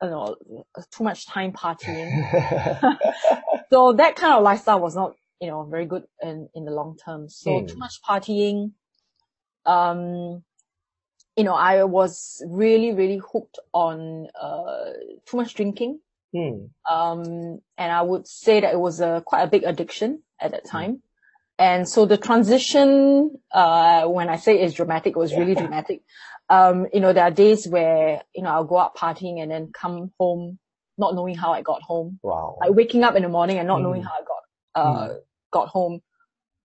you 0.02 0.10
know, 0.10 0.34
too 0.90 1.04
much 1.04 1.24
time 1.28 1.52
partying. 1.52 2.10
so 3.70 3.92
that 3.92 4.16
kind 4.16 4.34
of 4.34 4.42
lifestyle 4.42 4.80
was 4.80 4.96
not, 4.96 5.14
you 5.40 5.46
know, 5.46 5.62
very 5.62 5.86
good 5.86 6.02
in, 6.20 6.48
in 6.52 6.64
the 6.64 6.72
long 6.72 6.96
term. 6.96 7.28
So 7.28 7.50
mm. 7.50 7.68
too 7.68 7.76
much 7.76 8.00
partying. 8.02 8.72
Um, 9.64 10.42
you 11.36 11.44
know, 11.44 11.54
I 11.54 11.84
was 11.84 12.42
really, 12.44 12.92
really 12.92 13.20
hooked 13.32 13.60
on, 13.72 14.26
uh, 14.34 14.90
too 15.24 15.36
much 15.36 15.54
drinking. 15.54 16.00
Mm. 16.34 16.70
Um, 16.90 17.60
and 17.76 17.92
I 17.92 18.02
would 18.02 18.26
say 18.26 18.58
that 18.58 18.74
it 18.74 18.80
was 18.80 19.00
a 19.00 19.22
quite 19.24 19.44
a 19.44 19.46
big 19.46 19.62
addiction 19.62 20.24
at 20.40 20.50
that 20.50 20.62
hmm. 20.64 20.76
time. 20.76 20.92
Mm. 20.92 21.00
And 21.60 21.88
so 21.88 22.04
the 22.04 22.16
transition, 22.16 23.38
uh, 23.52 24.06
when 24.06 24.28
I 24.28 24.36
say 24.36 24.60
it's 24.60 24.74
dramatic, 24.74 25.12
it 25.12 25.18
was 25.18 25.36
really 25.36 25.54
dramatic 25.54 26.02
um, 26.48 26.86
you 26.92 27.00
know, 27.00 27.12
there 27.12 27.24
are 27.24 27.30
days 27.30 27.66
where, 27.66 28.22
you 28.34 28.42
know, 28.42 28.50
I'll 28.50 28.64
go 28.64 28.78
out 28.78 28.96
partying 28.96 29.40
and 29.42 29.50
then 29.50 29.70
come 29.72 30.12
home 30.18 30.58
not 30.96 31.14
knowing 31.14 31.36
how 31.36 31.52
I 31.52 31.62
got 31.62 31.82
home. 31.82 32.18
Wow. 32.22 32.58
Like 32.60 32.72
waking 32.72 33.04
up 33.04 33.14
in 33.16 33.22
the 33.22 33.28
morning 33.28 33.58
and 33.58 33.68
not 33.68 33.80
mm. 33.80 33.84
knowing 33.84 34.02
how 34.02 34.10
I 34.10 34.22
got, 34.26 34.42
uh, 34.74 35.08
mm. 35.08 35.18
got 35.52 35.68
home. 35.68 36.00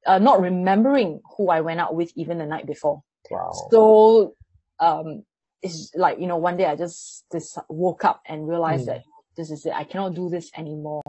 Uh, 0.06 0.20
not 0.20 0.42
remembering 0.42 1.22
who 1.38 1.50
I 1.50 1.62
went 1.62 1.80
out 1.80 1.96
with 1.96 2.12
even 2.16 2.38
the 2.38 2.46
night 2.46 2.66
before. 2.66 3.04
Wow. 3.32 3.52
So, 3.72 4.36
um, 4.80 5.24
it's 5.62 5.92
like, 5.96 6.20
you 6.20 6.28
know, 6.28 6.36
one 6.36 6.58
day 6.58 6.66
I 6.66 6.76
just, 6.76 7.24
just 7.32 7.58
woke 7.70 8.04
up 8.04 8.22
and 8.28 8.48
realized 8.48 8.84
mm. 8.84 8.88
that 8.88 9.04
this 9.38 9.50
is 9.50 9.66
it. 9.66 9.74
I 9.74 9.86
cannot 9.86 10.14
do 10.14 10.30
this 10.30 10.52
anymore. 10.58 11.04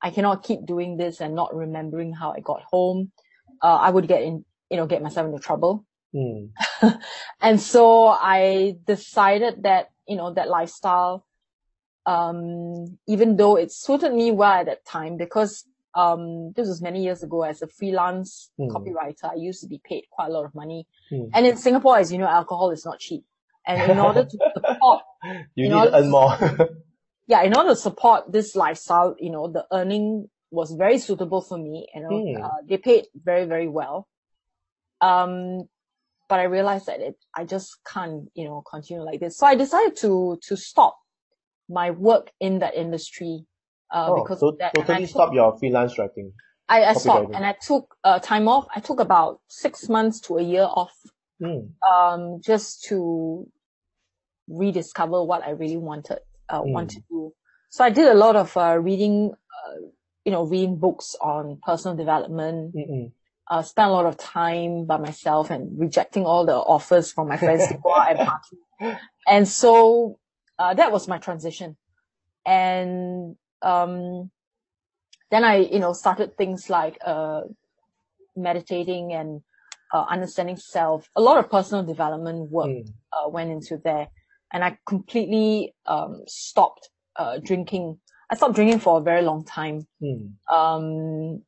I 0.00 0.10
cannot 0.10 0.44
keep 0.44 0.64
doing 0.64 0.96
this 0.96 1.20
and 1.20 1.34
not 1.34 1.56
remembering 1.56 2.12
how 2.12 2.32
I 2.32 2.40
got 2.40 2.62
home. 2.70 3.10
Uh, 3.62 3.74
I 3.74 3.90
would 3.90 4.06
get 4.06 4.22
in, 4.22 4.44
you 4.70 4.76
know, 4.76 4.86
get 4.86 5.02
myself 5.02 5.26
into 5.26 5.40
trouble. 5.40 5.84
Mm. 6.16 6.50
and 7.40 7.60
so 7.60 8.06
I 8.08 8.76
decided 8.86 9.64
that, 9.64 9.90
you 10.08 10.16
know, 10.16 10.32
that 10.32 10.48
lifestyle, 10.48 11.26
um, 12.06 12.98
even 13.06 13.36
though 13.36 13.56
it 13.56 13.70
suited 13.72 14.14
me 14.14 14.30
well 14.30 14.52
at 14.52 14.66
that 14.66 14.84
time 14.86 15.16
because, 15.16 15.64
um, 15.94 16.52
this 16.52 16.68
was 16.68 16.80
many 16.82 17.02
years 17.02 17.22
ago 17.22 17.42
as 17.42 17.62
a 17.62 17.66
freelance 17.66 18.50
Mm. 18.58 18.70
copywriter, 18.70 19.30
I 19.32 19.34
used 19.34 19.60
to 19.62 19.68
be 19.68 19.80
paid 19.84 20.04
quite 20.10 20.28
a 20.28 20.32
lot 20.32 20.44
of 20.44 20.54
money. 20.54 20.86
Mm. 21.12 21.30
And 21.34 21.46
in 21.46 21.56
Singapore, 21.56 21.98
as 21.98 22.12
you 22.12 22.18
know, 22.18 22.28
alcohol 22.28 22.70
is 22.70 22.84
not 22.84 22.98
cheap. 22.98 23.24
And 23.66 23.90
in 23.90 23.98
order 23.98 24.24
to 24.24 24.38
support 24.54 25.02
You 25.54 25.68
need 25.68 25.82
to 25.82 25.96
earn 25.98 26.10
more. 26.10 26.36
yeah, 27.26 27.42
in 27.42 27.56
order 27.56 27.70
to 27.70 27.76
support 27.76 28.30
this 28.30 28.54
lifestyle, 28.54 29.16
you 29.18 29.30
know, 29.30 29.48
the 29.48 29.66
earning 29.72 30.30
was 30.50 30.72
very 30.72 30.98
suitable 30.98 31.40
for 31.40 31.58
me. 31.58 31.88
You 31.94 32.00
know, 32.02 32.22
Hmm. 32.22 32.42
uh, 32.44 32.58
they 32.68 32.76
paid 32.78 33.06
very, 33.14 33.44
very 33.46 33.68
well. 33.68 34.06
Um, 35.00 35.68
but 36.28 36.40
I 36.40 36.44
realized 36.44 36.86
that 36.86 37.00
it, 37.00 37.16
I 37.34 37.44
just 37.44 37.78
can't, 37.86 38.28
you 38.34 38.44
know, 38.44 38.62
continue 38.68 39.02
like 39.02 39.20
this. 39.20 39.36
So 39.38 39.46
I 39.46 39.54
decided 39.54 39.96
to, 39.98 40.38
to 40.48 40.56
stop 40.56 40.96
my 41.68 41.90
work 41.90 42.30
in 42.40 42.58
that 42.60 42.74
industry, 42.74 43.44
uh, 43.92 44.08
oh, 44.10 44.22
because 44.22 44.40
so 44.40 44.48
of 44.48 44.58
that. 44.58 44.74
Totally 44.74 45.00
took- 45.06 45.10
stop 45.10 45.32
your 45.32 45.56
freelance 45.58 45.98
writing. 45.98 46.32
I, 46.68 46.84
I 46.84 46.92
stopped 46.94 47.32
and 47.34 47.46
I 47.46 47.52
took, 47.60 47.94
uh, 48.02 48.18
time 48.18 48.48
off. 48.48 48.66
I 48.74 48.80
took 48.80 48.98
about 48.98 49.40
six 49.48 49.88
months 49.88 50.20
to 50.22 50.38
a 50.38 50.42
year 50.42 50.64
off, 50.68 50.94
Mm. 51.40 51.68
um, 51.86 52.40
just 52.40 52.84
to 52.84 53.46
rediscover 54.48 55.22
what 55.22 55.42
I 55.44 55.50
really 55.50 55.76
wanted, 55.76 56.18
uh, 56.48 56.62
Mm. 56.62 56.72
want 56.72 56.90
to 56.90 57.00
do. 57.08 57.32
So 57.68 57.84
I 57.84 57.90
did 57.90 58.08
a 58.08 58.14
lot 58.14 58.36
of, 58.36 58.56
uh, 58.56 58.78
reading, 58.80 59.32
uh, 59.32 59.74
you 60.24 60.32
know, 60.32 60.44
reading 60.44 60.76
books 60.76 61.14
on 61.20 61.58
personal 61.62 61.96
development, 61.96 62.74
Mm-mm. 62.74 63.12
Uh, 63.48 63.62
spent 63.62 63.88
a 63.88 63.92
lot 63.92 64.06
of 64.06 64.16
time 64.16 64.86
by 64.86 64.96
myself 64.96 65.50
and 65.50 65.78
rejecting 65.78 66.24
all 66.24 66.44
the 66.46 66.54
offers 66.54 67.12
from 67.12 67.28
my 67.28 67.36
friends 67.36 67.66
to 67.68 67.78
go 67.82 67.94
out 67.94 68.10
and 68.10 68.18
party. 68.28 68.56
And 69.28 69.48
so, 69.48 70.18
uh, 70.58 70.74
that 70.74 70.92
was 70.92 71.08
my 71.08 71.18
transition. 71.18 71.76
And, 72.44 73.36
um, 73.62 74.30
then 75.30 75.42
I, 75.44 75.56
you 75.56 75.80
know, 75.80 75.92
started 75.92 76.36
things 76.36 76.70
like, 76.70 76.98
uh, 77.04 77.42
meditating 78.36 79.12
and, 79.12 79.40
uh, 79.92 80.04
understanding 80.08 80.56
self. 80.56 81.08
A 81.16 81.20
lot 81.20 81.38
of 81.38 81.50
personal 81.50 81.84
development 81.84 82.50
work, 82.50 82.68
Mm. 82.68 82.92
uh, 83.12 83.28
went 83.28 83.50
into 83.50 83.78
there 83.82 84.08
and 84.52 84.62
I 84.62 84.78
completely, 84.86 85.74
um, 85.86 86.22
stopped, 86.26 86.90
uh, 87.16 87.38
drinking. 87.42 87.98
I 88.30 88.36
stopped 88.36 88.54
drinking 88.54 88.80
for 88.80 88.98
a 88.98 89.02
very 89.02 89.22
long 89.22 89.44
time 89.44 89.86
Mm. 90.02 90.34
um, 90.52 91.42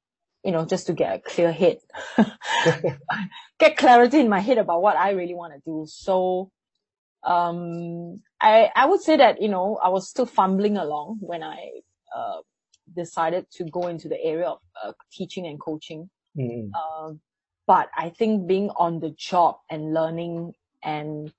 you 0.44 0.52
know, 0.52 0.64
just 0.64 0.86
to 0.86 0.92
get 0.94 1.14
a 1.16 1.18
clear 1.20 1.52
head, 1.52 1.78
get 3.58 3.76
clarity 3.76 4.20
in 4.20 4.28
my 4.28 4.40
head 4.40 4.58
about 4.58 4.82
what 4.82 4.96
I 4.96 5.10
really 5.10 5.34
want 5.34 5.54
to 5.54 5.60
do. 5.64 5.84
So, 5.88 6.50
um, 7.24 8.22
I, 8.40 8.70
I 8.74 8.86
would 8.86 9.00
say 9.02 9.16
that, 9.16 9.42
you 9.42 9.48
know, 9.48 9.78
I 9.82 9.88
was 9.88 10.08
still 10.08 10.26
fumbling 10.26 10.76
along 10.76 11.18
when 11.20 11.42
I, 11.42 11.80
uh, 12.16 12.38
decided 12.94 13.46
to 13.52 13.64
go 13.64 13.88
into 13.88 14.08
the 14.08 14.20
area 14.22 14.46
of 14.46 14.58
uh, 14.82 14.92
teaching 15.12 15.46
and 15.46 15.60
coaching. 15.60 16.08
Mm. 16.38 16.70
Um, 16.74 17.20
but 17.66 17.88
I 17.96 18.10
think 18.10 18.46
being 18.46 18.70
on 18.70 19.00
the 19.00 19.10
job 19.10 19.58
and 19.70 19.92
learning 19.92 20.54
and, 20.82 21.32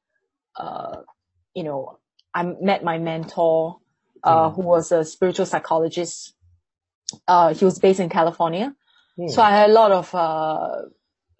uh, 0.55 0.97
you 1.55 1.63
know, 1.63 1.99
I 2.33 2.43
met 2.43 2.83
my 2.83 2.97
mentor, 2.99 3.79
uh, 4.23 4.49
Mm. 4.49 4.55
who 4.55 4.61
was 4.61 4.91
a 4.91 5.03
spiritual 5.05 5.45
psychologist. 5.45 6.35
Uh, 7.27 7.53
he 7.53 7.65
was 7.65 7.79
based 7.79 7.99
in 7.99 8.09
California. 8.09 8.75
Mm. 9.19 9.29
So 9.29 9.41
I 9.41 9.51
had 9.51 9.69
a 9.69 9.73
lot 9.73 9.91
of, 9.91 10.15
uh, 10.15 10.83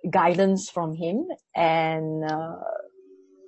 guidance 0.10 0.70
from 0.70 0.96
him 0.96 1.28
and, 1.56 2.24
uh, 2.24 2.56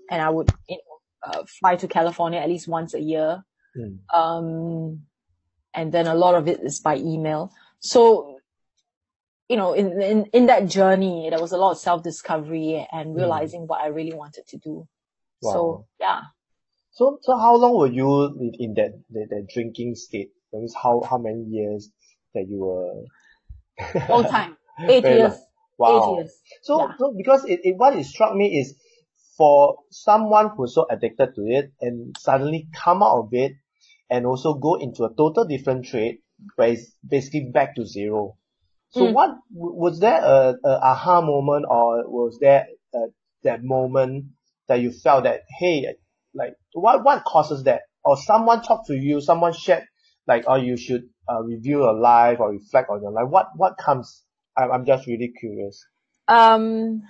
and 0.10 0.22
I 0.22 0.30
would, 0.30 0.50
you 0.68 0.78
know, 0.78 0.98
uh, 1.24 1.44
fly 1.60 1.76
to 1.78 1.88
California 1.88 2.40
at 2.40 2.50
least 2.50 2.68
once 2.68 2.94
a 2.94 3.00
year. 3.00 3.44
Mm. 3.78 4.00
Um, 4.14 5.02
and 5.74 5.92
then 5.92 6.08
a 6.08 6.16
lot 6.16 6.36
of 6.36 6.48
it 6.48 6.60
is 6.62 6.80
by 6.80 6.98
email. 6.98 7.54
So, 7.80 8.38
you 9.48 9.58
know, 9.58 9.74
in, 9.74 10.02
in, 10.02 10.26
in 10.34 10.46
that 10.48 10.68
journey, 10.68 11.30
there 11.30 11.40
was 11.40 11.54
a 11.54 11.58
lot 11.58 11.72
of 11.72 11.78
self-discovery 11.78 12.88
and 12.92 13.16
realizing 13.16 13.68
what 13.68 13.82
I 13.82 13.88
really 13.88 14.14
wanted 14.14 14.48
to 14.48 14.58
do. 14.58 14.88
Wow. 15.42 15.54
So, 15.54 15.86
yeah. 16.00 16.22
So, 16.92 17.20
so 17.22 17.38
how 17.38 17.56
long 17.56 17.78
were 17.78 17.88
you 17.88 18.26
in, 18.40 18.52
in 18.60 18.74
that, 18.76 18.92
that, 19.12 19.28
that 19.30 19.48
drinking 19.54 19.96
state? 19.96 20.32
That 20.52 20.60
means 20.60 20.76
how, 20.76 21.02
how 21.10 21.18
many 21.18 21.44
years 21.44 21.90
that 22.34 22.48
you 22.50 22.60
were? 22.60 23.04
Long 24.10 24.24
time. 24.24 24.58
Eight 24.88 25.04
years. 25.04 25.34
Wow. 25.78 25.98
Eight 25.98 26.18
years. 26.18 26.40
So, 26.64 26.80
Yeah. 26.80 26.94
so 26.98 27.14
because 27.18 27.46
it, 27.46 27.62
it, 27.64 27.78
what 27.78 27.96
it 27.96 28.06
struck 28.06 28.36
me 28.36 28.60
is 28.60 28.76
for 29.38 29.78
someone 29.90 30.52
who's 30.56 30.76
so 30.76 30.86
addicted 30.90 31.34
to 31.36 31.42
it 31.48 31.72
and 31.82 32.16
suddenly 32.20 32.68
come 32.76 33.02
out 33.02 33.18
of 33.20 33.30
it 33.32 33.54
and 34.10 34.26
also 34.26 34.54
go 34.56 34.76
into 34.76 35.04
a 35.04 35.14
total 35.16 35.46
different 35.46 35.86
trade 35.86 36.20
where 36.56 36.70
it's 36.70 36.96
basically 37.08 37.50
back 37.54 37.76
to 37.76 37.86
zero. 37.86 38.36
So 38.90 39.06
Mm. 39.06 39.14
what, 39.14 39.30
was 39.52 40.00
there 40.00 40.22
a, 40.22 40.56
a 40.64 40.80
aha 40.84 41.22
moment 41.22 41.66
or 41.70 42.04
was 42.10 42.38
there 42.42 42.68
a, 42.94 42.98
that 43.44 43.64
moment 43.64 44.26
that 44.68 44.82
you 44.82 44.92
felt 44.92 45.24
that, 45.24 45.42
hey, 45.60 45.96
like 46.34 46.54
what, 46.74 47.04
what 47.04 47.24
causes 47.24 47.64
that? 47.64 47.82
Or 48.04 48.18
someone 48.18 48.62
talked 48.64 48.88
to 48.88 48.96
you, 48.96 49.22
someone 49.22 49.54
shared 49.54 49.86
like, 50.28 50.44
oh, 50.48 50.56
you 50.56 50.78
should 50.78 51.04
uh, 51.30 51.42
review 51.44 51.80
your 51.80 51.94
life 51.94 52.40
or 52.40 52.52
reflect 52.52 52.90
on 52.90 53.02
your 53.02 53.12
life. 53.12 53.28
What, 53.30 53.50
what 53.56 53.78
comes? 53.78 54.24
I'm, 54.58 54.72
I'm 54.72 54.86
just 54.86 55.08
really 55.08 55.34
curious. 55.40 55.86
Um, 56.28 57.04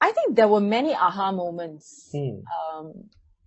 I 0.00 0.12
think 0.12 0.36
there 0.36 0.48
were 0.48 0.60
many 0.60 0.94
aha 0.94 1.32
moments. 1.32 2.08
Hmm. 2.12 2.40
Um, 2.78 2.92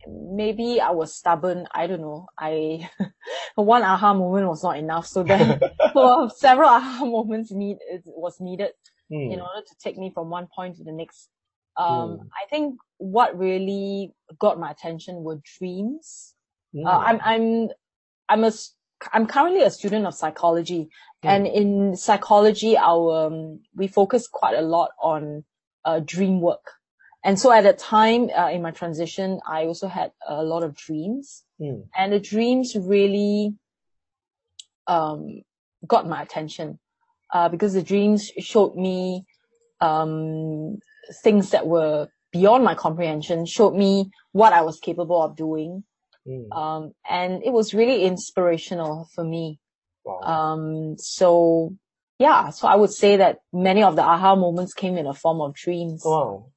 maybe 0.07 0.79
I 0.79 0.91
was 0.91 1.15
stubborn. 1.15 1.67
I 1.73 1.87
don't 1.87 2.01
know. 2.01 2.27
I, 2.37 2.89
one 3.55 3.83
aha 3.83 4.13
moment 4.13 4.47
was 4.47 4.63
not 4.63 4.77
enough. 4.77 5.07
So 5.07 5.23
then, 5.23 5.59
so 5.93 6.29
several 6.35 6.69
aha 6.69 7.05
moments 7.05 7.51
need, 7.51 7.77
it 7.89 8.03
was 8.05 8.39
needed 8.39 8.71
Hmm. 9.09 9.31
in 9.31 9.41
order 9.41 9.61
to 9.67 9.75
take 9.83 9.97
me 9.97 10.11
from 10.13 10.29
one 10.29 10.47
point 10.55 10.77
to 10.77 10.83
the 10.83 10.91
next. 10.93 11.29
Um, 11.75 11.85
Mm. 11.87 12.19
I 12.31 12.47
think 12.49 12.79
what 12.97 13.37
really 13.37 14.13
got 14.39 14.57
my 14.59 14.71
attention 14.71 15.23
were 15.23 15.41
dreams. 15.57 16.33
Hmm. 16.73 16.87
Uh, 16.87 16.97
I'm, 16.99 17.19
I'm, 17.21 17.69
I'm 18.29 18.43
a, 18.45 18.51
I'm 19.11 19.27
currently 19.27 19.61
a 19.63 19.71
student 19.71 20.05
of 20.05 20.13
psychology 20.13 20.89
Hmm. 21.23 21.29
and 21.29 21.47
in 21.47 21.95
psychology, 21.95 22.77
our, 22.77 23.27
um, 23.27 23.61
we 23.75 23.87
focus 23.87 24.27
quite 24.27 24.55
a 24.55 24.61
lot 24.61 24.91
on, 25.01 25.43
uh, 25.85 25.99
dream 25.99 26.41
work. 26.41 26.65
And 27.23 27.39
so 27.39 27.51
at 27.51 27.63
that 27.63 27.79
time, 27.79 28.29
uh, 28.37 28.49
in 28.49 28.61
my 28.61 28.71
transition, 28.71 29.39
I 29.47 29.65
also 29.65 29.87
had 29.87 30.11
a 30.27 30.43
lot 30.43 30.63
of 30.63 30.75
dreams 30.75 31.43
Hmm. 31.59 31.81
and 31.95 32.11
the 32.13 32.19
dreams 32.19 32.75
really, 32.75 33.55
um, 34.87 35.41
got 35.87 36.07
my 36.07 36.21
attention, 36.21 36.79
uh, 37.33 37.49
because 37.49 37.73
the 37.73 37.81
dreams 37.81 38.31
showed 38.39 38.75
me, 38.75 39.25
um, 39.79 40.79
things 41.23 41.51
that 41.51 41.67
were 41.67 42.09
beyond 42.31 42.63
my 42.63 42.75
comprehension, 42.75 43.45
showed 43.45 43.75
me 43.75 44.11
what 44.31 44.53
I 44.53 44.61
was 44.61 44.79
capable 44.79 45.21
of 45.21 45.35
doing. 45.35 45.83
Hmm. 46.25 46.51
Um, 46.51 46.91
and 47.09 47.43
it 47.43 47.51
was 47.51 47.73
really 47.73 48.03
inspirational 48.03 49.09
for 49.13 49.23
me. 49.23 49.59
Wow. 50.05 50.19
Um, 50.21 50.97
so 50.97 51.75
yeah, 52.19 52.49
so 52.51 52.67
I 52.67 52.75
would 52.75 52.91
say 52.91 53.17
that 53.17 53.39
many 53.51 53.83
of 53.83 53.95
the 53.95 54.03
aha 54.03 54.35
moments 54.35 54.73
came 54.73 54.97
in 54.97 55.07
a 55.07 55.13
form 55.13 55.41
of 55.41 55.53
dreams. 55.53 56.03
wow. 56.05 56.49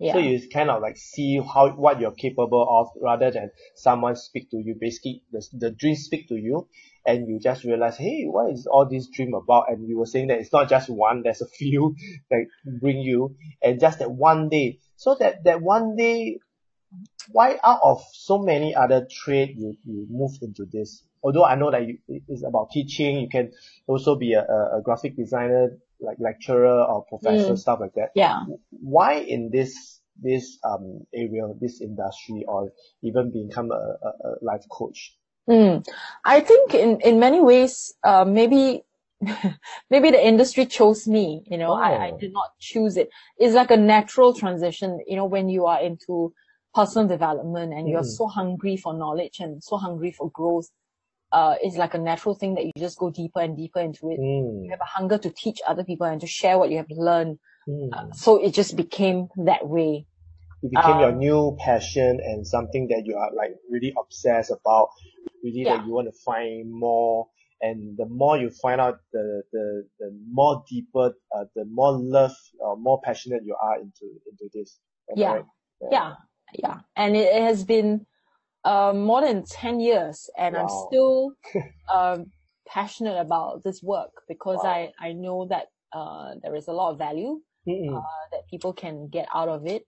Yeah. 0.00 0.12
So 0.12 0.18
you 0.20 0.40
kind 0.48 0.70
of 0.70 0.80
like 0.80 0.96
see 0.96 1.38
how 1.38 1.70
what 1.70 2.00
you're 2.00 2.12
capable 2.12 2.64
of 2.70 3.02
rather 3.02 3.32
than 3.32 3.50
someone 3.74 4.14
speak 4.14 4.48
to 4.50 4.56
you. 4.56 4.76
Basically, 4.80 5.24
the 5.32 5.44
the 5.52 5.70
dreams 5.72 6.04
speak 6.04 6.28
to 6.28 6.36
you, 6.36 6.68
and 7.04 7.26
you 7.26 7.40
just 7.40 7.64
realize, 7.64 7.96
hey, 7.96 8.26
what 8.26 8.52
is 8.52 8.68
all 8.70 8.88
this 8.88 9.08
dream 9.08 9.34
about? 9.34 9.64
And 9.68 9.88
you 9.88 9.98
were 9.98 10.06
saying 10.06 10.28
that 10.28 10.38
it's 10.38 10.52
not 10.52 10.68
just 10.68 10.88
one. 10.88 11.22
There's 11.24 11.42
a 11.42 11.46
few 11.58 11.96
that 12.30 12.46
bring 12.80 12.98
you, 12.98 13.34
and 13.60 13.80
just 13.80 13.98
that 13.98 14.10
one 14.12 14.48
day. 14.48 14.78
So 14.94 15.16
that 15.18 15.42
that 15.42 15.62
one 15.62 15.96
day, 15.96 16.38
why 17.30 17.58
out 17.62 17.80
of 17.82 18.02
so 18.12 18.38
many 18.38 18.74
other 18.74 19.06
trade 19.10 19.54
you 19.56 19.76
you 19.84 20.06
moved 20.10 20.42
into 20.42 20.64
this? 20.64 21.02
Although 21.22 21.44
I 21.44 21.56
know 21.56 21.70
that 21.70 21.86
you, 21.86 21.98
it's 22.28 22.44
about 22.44 22.70
teaching, 22.70 23.18
you 23.20 23.28
can 23.28 23.50
also 23.86 24.14
be 24.16 24.34
a, 24.34 24.42
a, 24.42 24.80
graphic 24.82 25.16
designer, 25.16 25.76
like 26.00 26.16
lecturer 26.20 26.82
or 26.84 27.04
professor, 27.04 27.52
Mm. 27.52 27.58
stuff 27.58 27.80
like 27.80 27.94
that 27.94 28.10
yeah. 28.14 28.44
why 28.70 29.14
in 29.14 29.50
this 29.50 30.00
this 30.20 30.58
um 30.64 31.06
area, 31.14 31.42
this 31.60 31.80
industry, 31.80 32.44
or 32.48 32.72
even 33.02 33.30
become 33.32 33.70
a, 33.70 33.74
a, 34.02 34.08
a 34.28 34.30
life 34.42 34.64
coach? 34.70 35.14
Mm. 35.48 35.84
I 36.24 36.40
think 36.40 36.74
in, 36.74 37.00
in 37.00 37.18
many 37.20 37.40
ways, 37.40 37.94
uh, 38.04 38.24
maybe, 38.24 38.84
maybe 39.90 40.10
the 40.10 40.26
industry 40.26 40.66
chose 40.66 41.06
me, 41.08 41.42
you 41.50 41.56
know, 41.56 41.72
I, 41.72 42.06
I 42.06 42.10
Oh. 42.12 42.18
did 42.18 42.32
not 42.32 42.50
choose 42.58 42.96
it. 42.96 43.08
It's 43.38 43.54
like 43.54 43.70
a 43.70 43.76
natural 43.76 44.34
transition, 44.34 45.00
you 45.06 45.16
know, 45.16 45.24
when 45.24 45.48
you 45.48 45.66
are 45.66 45.80
into 45.80 46.34
personal 46.74 47.08
development 47.08 47.72
and 47.72 47.88
you're 47.88 48.02
Mm. 48.02 48.16
so 48.16 48.26
hungry 48.26 48.76
for 48.76 48.94
knowledge 48.94 49.40
and 49.40 49.62
so 49.62 49.76
hungry 49.76 50.12
for 50.12 50.30
growth. 50.30 50.68
uh, 51.30 51.56
it's 51.60 51.76
like 51.76 51.92
a 51.92 51.98
natural 51.98 52.34
thing 52.34 52.54
that 52.54 52.64
you 52.64 52.72
just 52.78 52.96
go 52.98 53.10
deeper 53.10 53.40
and 53.40 53.54
deeper 53.54 53.80
into 53.80 54.08
it. 54.10 54.18
Mm. 54.18 54.64
You 54.64 54.70
have 54.70 54.80
a 54.80 54.84
hunger 54.96 55.18
to 55.18 55.28
teach 55.30 55.60
other 55.66 55.84
people 55.84 56.06
and 56.06 56.18
to 56.22 56.26
share 56.26 56.56
what 56.58 56.70
you 56.70 56.78
have 56.78 56.86
learned. 56.90 57.38
Mm. 57.68 57.90
Uh, 57.92 58.10
so 58.12 58.42
it 58.42 58.54
just 58.54 58.76
became 58.76 59.28
that 59.44 59.68
way. 59.68 60.06
it 60.62 60.70
became 60.70 60.98
your 61.00 61.10
um, 61.12 61.18
new 61.18 61.54
passion 61.60 62.18
and 62.24 62.46
something 62.46 62.88
that 62.88 63.02
you 63.04 63.14
are 63.14 63.30
like 63.34 63.52
really 63.70 63.92
obsessed 64.02 64.50
about, 64.50 64.88
really 65.44 65.64
Yeah. 65.66 65.76
that 65.76 65.86
you 65.86 65.92
want 65.92 66.08
to 66.08 66.18
find 66.24 66.72
more. 66.72 67.28
And 67.60 67.96
the 67.98 68.06
more 68.06 68.38
you 68.38 68.48
find 68.48 68.80
out, 68.80 68.96
the 69.12 69.42
the, 69.52 69.84
the 70.00 70.08
more 70.32 70.64
deeper, 70.70 71.12
uh, 71.36 71.44
the 71.54 71.66
more 71.66 71.92
love, 71.92 72.34
uh, 72.64 72.74
more 72.76 73.00
passionate 73.04 73.42
you 73.44 73.54
are 73.60 73.76
into 73.76 74.06
into 74.30 74.48
this. 74.54 74.80
Yeah. 75.14 75.32
right? 75.32 75.44
Yeah, 75.82 75.88
yeah. 75.92 76.14
Yeah 76.54 76.80
and 76.96 77.16
it, 77.16 77.34
it 77.34 77.42
has 77.42 77.64
been 77.64 78.06
um, 78.64 79.00
more 79.02 79.20
than 79.22 79.44
10 79.44 79.80
years 79.80 80.28
and 80.36 80.56
I'm 80.56 80.68
still 80.68 81.32
um, 81.94 82.26
passionate 82.66 83.18
about 83.18 83.62
this 83.64 83.82
work 83.82 84.10
because 84.28 84.60
Wow. 84.62 84.70
I, 84.70 84.92
I 85.00 85.12
know 85.12 85.46
that 85.48 85.66
uh, 85.92 86.34
there 86.42 86.54
is 86.54 86.68
a 86.68 86.72
lot 86.72 86.92
of 86.92 86.98
value 86.98 87.40
uh, 87.96 88.00
that 88.32 88.42
people 88.50 88.72
can 88.72 89.08
get 89.08 89.26
out 89.34 89.48
of 89.48 89.66
it. 89.66 89.84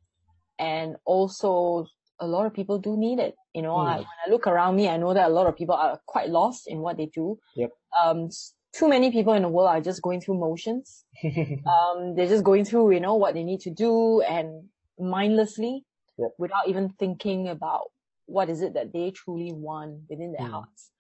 And 0.59 0.97
also 1.05 1.87
a 2.21 2.27
lot 2.27 2.47
of 2.47 2.55
people 2.55 2.79
do 2.79 2.97
need 2.97 3.19
it. 3.19 3.35
You 3.55 3.63
know, 3.63 3.77
I, 3.77 3.95
Mm. 3.97 3.99
when 3.99 4.19
I 4.27 4.31
look 4.31 4.47
around 4.47 4.77
me, 4.77 4.89
I 4.89 4.97
know 4.99 5.13
that 5.15 5.29
a 5.29 5.33
lot 5.33 5.47
of 5.47 5.57
people 5.57 5.75
are 5.75 6.01
quite 6.07 6.29
lost 6.31 6.65
in 6.67 6.81
what 6.81 6.97
they 6.97 7.07
do. 7.07 7.39
Yep. 7.57 7.71
Um, 8.03 8.29
too 8.73 8.89
many 8.89 9.11
people 9.11 9.33
in 9.33 9.43
the 9.43 9.49
world 9.49 9.69
are 9.69 9.81
just 9.81 10.01
going 10.03 10.21
through 10.21 10.39
motions. 10.39 11.05
Um, 11.67 12.15
they're 12.15 12.29
just 12.29 12.45
going 12.45 12.65
through, 12.65 12.93
you 12.95 13.01
know, 13.01 13.17
what 13.17 13.35
they 13.35 13.45
need 13.45 13.61
to 13.61 13.71
do 13.71 14.21
and 14.23 14.69
mindlessly 14.99 15.85
Yep. 16.21 16.31
without 16.39 16.69
even 16.69 16.91
thinking 16.99 17.49
about 17.49 17.91
what 18.27 18.49
is 18.49 18.61
it 18.63 18.75
that 18.75 18.93
they 18.93 19.11
truly 19.11 19.53
want 19.53 20.03
within 20.09 20.33
their 20.33 20.47
Mm. 20.47 20.51
hearts 20.51 20.91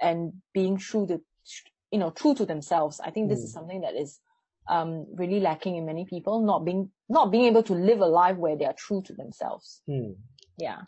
and 0.00 0.32
being 0.54 0.76
true 0.78 1.06
to, 1.06 1.20
you 1.92 1.98
know, 1.98 2.10
true 2.10 2.34
to 2.34 2.46
themselves. 2.46 3.00
I 3.00 3.10
think 3.10 3.28
this 3.28 3.40
is 3.44 3.50
Mm. 3.50 3.54
something 3.54 3.80
that 3.82 3.94
is, 3.94 4.18
um, 4.68 5.06
really 5.14 5.40
lacking 5.40 5.76
in 5.76 5.84
many 5.86 6.04
people, 6.04 6.40
not 6.40 6.64
being, 6.64 6.90
not 7.08 7.30
being 7.30 7.44
able 7.44 7.62
to 7.64 7.74
live 7.74 8.00
a 8.00 8.06
life 8.06 8.36
where 8.36 8.56
they 8.56 8.64
are 8.66 8.74
true 8.86 9.02
to 9.02 9.12
themselves. 9.14 9.82
Hmm. 9.86 10.12
Yeah. 10.56 10.82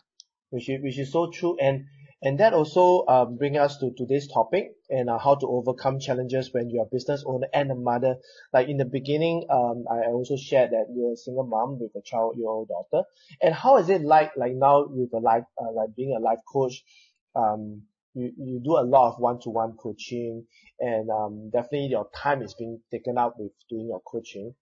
which 0.49 0.69
is 0.69 0.81
which 0.83 0.99
is 0.99 1.11
so 1.11 1.31
true 1.31 1.57
and 1.59 1.85
and 2.23 2.39
that 2.39 2.53
also 2.53 3.05
um, 3.07 3.37
bring 3.37 3.57
us 3.57 3.77
to 3.79 3.91
today's 3.97 4.27
topic 4.27 4.71
and 4.89 5.09
uh, 5.09 5.17
how 5.17 5.35
to 5.35 5.45
overcome 5.45 5.99
challenges 5.99 6.49
when 6.53 6.69
you're 6.69 6.85
a 6.85 6.89
business 6.91 7.23
owner 7.27 7.47
and 7.53 7.69
a 7.71 7.75
mother. 7.75 8.15
Like 8.53 8.69
in 8.69 8.77
the 8.77 8.85
beginning 8.85 9.45
um, 9.49 9.85
I 9.91 10.07
also 10.07 10.37
shared 10.37 10.71
that 10.71 10.85
you're 10.95 11.13
a 11.13 11.17
single 11.17 11.45
mom 11.45 11.79
with 11.79 11.91
a 11.95 12.01
child 12.01 12.35
your 12.37 12.49
old 12.51 12.69
daughter. 12.69 13.05
And 13.41 13.53
how 13.53 13.77
is 13.77 13.89
it 13.89 14.01
like 14.01 14.31
like 14.37 14.53
now 14.53 14.85
with 14.87 15.13
a 15.13 15.19
life 15.19 15.43
uh, 15.61 15.71
like 15.73 15.95
being 15.95 16.15
a 16.17 16.21
life 16.21 16.39
coach? 16.51 16.83
Um 17.35 17.83
you, 18.15 18.31
you 18.37 18.61
do 18.63 18.77
a 18.77 18.85
lot 18.85 19.11
of 19.11 19.19
one-to-one 19.19 19.73
coaching 19.81 20.45
and 20.79 21.09
um, 21.09 21.49
definitely 21.51 21.87
your 21.87 22.07
time 22.15 22.43
is 22.43 22.53
being 22.53 22.79
taken 22.91 23.17
up 23.17 23.35
with 23.39 23.51
doing 23.71 23.87
your 23.87 24.01
coaching. 24.01 24.53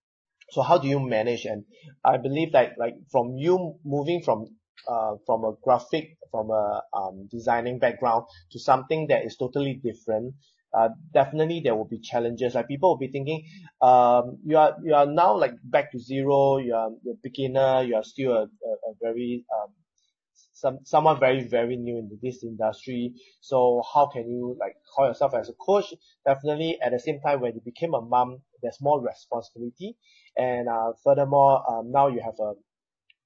So 0.51 0.61
how 0.61 0.77
do 0.77 0.87
you 0.87 0.99
manage? 0.99 1.45
And 1.45 1.65
i 2.03 2.17
believe 2.17 2.53
that 2.53 2.73
like 2.77 2.95
from 3.11 3.37
you 3.37 3.75
moving 3.83 4.21
from 4.23 4.47
uh, 4.87 5.15
from 5.25 5.43
a 5.43 5.53
graphic 5.63 6.17
from 6.31 6.49
a 6.49 6.81
um, 6.93 7.27
designing 7.29 7.79
background 7.79 8.25
to 8.51 8.59
something 8.59 9.07
that 9.07 9.25
is 9.25 9.37
totally 9.37 9.79
different 9.83 10.33
uh, 10.73 10.89
definitely 11.13 11.59
there 11.63 11.75
will 11.75 11.87
be 11.87 11.99
challenges. 11.99 12.55
Like 12.55 12.67
people 12.67 12.89
will 12.91 12.97
be 12.97 13.09
thinking 13.09 13.45
um, 13.81 14.37
you 14.45 14.57
are 14.57 14.75
you 14.83 14.93
are 14.93 15.05
now 15.05 15.37
like 15.37 15.53
back 15.63 15.91
to 15.91 15.99
zero 15.99 16.57
you 16.57 16.73
are 16.73 16.87
a 16.87 17.13
beginner 17.21 17.83
you 17.83 17.95
are 17.95 18.03
still 18.03 18.31
a, 18.31 18.43
a, 18.43 18.43
a 18.45 18.93
very 19.01 19.45
um, 19.53 19.71
some 20.53 20.79
someone 20.85 21.19
very 21.19 21.43
very 21.47 21.75
new 21.75 21.97
into 21.97 22.15
this 22.21 22.43
industry. 22.43 23.13
So 23.41 23.81
how 23.93 24.07
can 24.07 24.29
you 24.29 24.55
like 24.59 24.75
call 24.95 25.07
yourself 25.07 25.33
as 25.35 25.49
a 25.49 25.53
coach? 25.53 25.93
Definitely 26.25 26.77
at 26.81 26.91
the 26.91 26.99
same 26.99 27.19
time 27.19 27.41
when 27.41 27.53
you 27.55 27.61
became 27.65 27.93
a 27.93 28.01
mom 28.01 28.41
there's 28.61 28.77
more 28.79 29.01
responsibility. 29.01 29.97
And 30.37 30.69
uh, 30.69 30.93
furthermore 31.03 31.69
um, 31.69 31.91
now 31.91 32.07
you 32.07 32.21
have 32.23 32.39
a 32.39 32.53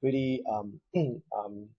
really 0.06 0.44
um, 0.52 0.80
um, 1.38 1.70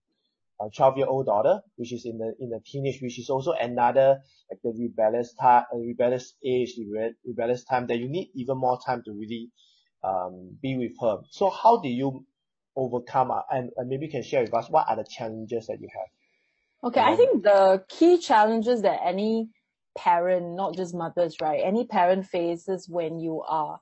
a 0.61 0.69
12 0.75 0.97
year 0.97 1.07
old 1.07 1.27
daughter 1.27 1.61
which 1.77 1.93
is 1.93 2.05
in 2.05 2.17
the 2.17 2.33
in 2.39 2.49
the 2.49 2.59
teenage 2.65 3.01
which 3.01 3.19
is 3.19 3.29
also 3.29 3.53
another 3.53 4.19
like 4.51 4.59
the 4.63 4.73
rebellious 4.79 5.33
time 5.41 5.65
rebellious 5.73 6.35
age 6.45 6.73
rebe- 6.79 7.15
rebellious 7.25 7.63
time 7.65 7.87
that 7.87 7.97
you 7.99 8.09
need 8.09 8.31
even 8.35 8.57
more 8.57 8.79
time 8.85 9.03
to 9.05 9.13
really 9.13 9.51
um, 10.03 10.57
be 10.61 10.77
with 10.77 10.93
her 11.01 11.19
so 11.31 11.49
how 11.49 11.79
do 11.81 11.89
you 11.89 12.25
overcome 12.75 13.31
uh, 13.31 13.41
and, 13.51 13.71
and 13.77 13.89
maybe 13.89 14.05
you 14.07 14.11
can 14.11 14.23
share 14.23 14.41
with 14.41 14.53
us 14.53 14.69
what 14.69 14.87
are 14.89 14.97
the 14.97 15.05
challenges 15.09 15.67
that 15.67 15.79
you 15.81 15.89
have 15.93 16.07
Okay, 16.83 17.01
I 17.01 17.15
Um, 17.15 17.17
think 17.17 17.43
the 17.43 17.83
key 17.89 18.19
challenges 18.19 18.83
that 18.83 19.01
any 19.03 19.49
parent, 19.97 20.55
not 20.55 20.75
just 20.75 20.95
mothers, 20.95 21.41
right? 21.41 21.61
Any 21.63 21.85
parent 21.87 22.25
faces 22.27 22.87
when 22.89 23.19
you 23.19 23.41
are 23.47 23.79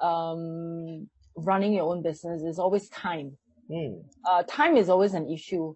um, 0.00 1.08
running 1.36 1.74
your 1.74 1.92
own 1.92 2.02
business 2.02 2.42
is 2.42 2.58
always 2.58 2.88
time. 2.90 3.38
Mm, 3.70 4.02
Uh, 4.28 4.42
time 4.48 4.76
is 4.76 4.88
always 4.88 5.14
an 5.14 5.30
issue, 5.30 5.74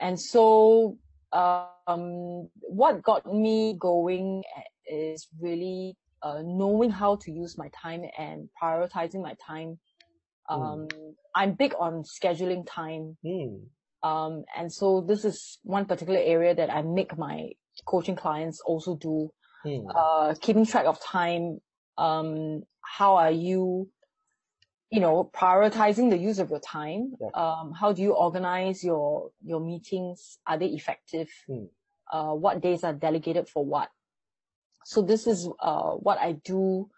and 0.00 0.18
so 0.18 0.98
um, 1.32 2.48
what 2.60 3.02
got 3.02 3.26
me 3.26 3.76
going 3.78 4.42
is 4.86 5.28
really 5.40 5.96
uh, 6.22 6.42
knowing 6.44 6.90
how 6.90 7.16
to 7.16 7.30
use 7.30 7.58
my 7.58 7.68
time 7.82 8.02
and 8.18 8.48
prioritizing 8.60 9.22
my 9.22 9.34
time. 9.46 9.78
Um, 10.48 10.88
I'm 11.34 11.52
big 11.54 11.74
on 11.78 12.02
scheduling 12.04 12.64
time. 12.68 13.16
Mm, 13.24 13.66
um, 14.02 14.44
and 14.56 14.72
so 14.72 15.00
this 15.00 15.24
is 15.24 15.58
one 15.62 15.86
particular 15.86 16.20
area 16.20 16.54
that 16.54 16.70
I 16.70 16.82
make 16.82 17.16
my 17.16 17.50
coaching 17.86 18.16
clients 18.16 18.60
also 18.60 18.96
do, 18.96 19.30
mm, 19.66 19.86
uh, 19.94 20.34
keeping 20.40 20.66
track 20.66 20.86
of 20.86 21.00
time. 21.02 21.60
Um, 21.96 22.62
how 22.82 23.16
are 23.16 23.30
you, 23.30 23.88
you 24.94 25.00
know, 25.00 25.28
prioritizing 25.34 26.08
the 26.10 26.16
use 26.16 26.38
of 26.38 26.50
your 26.50 26.60
time? 26.60 27.14
Yeah. 27.20 27.30
Um, 27.34 27.72
how 27.72 27.92
do 27.92 28.00
you 28.00 28.12
organize 28.12 28.84
your, 28.84 29.30
your 29.42 29.60
meetings? 29.60 30.38
Are 30.46 30.56
they 30.56 30.66
effective? 30.66 31.28
Mm. 31.50 31.68
Uh, 32.12 32.34
what 32.34 32.60
days 32.60 32.84
are 32.84 32.92
delegated 32.92 33.48
for 33.48 33.64
what? 33.64 33.88
So 34.84 35.02
this 35.02 35.26
is, 35.26 35.48
uh, 35.60 35.90
what 35.92 36.18
I 36.18 36.32
do. 36.32 36.88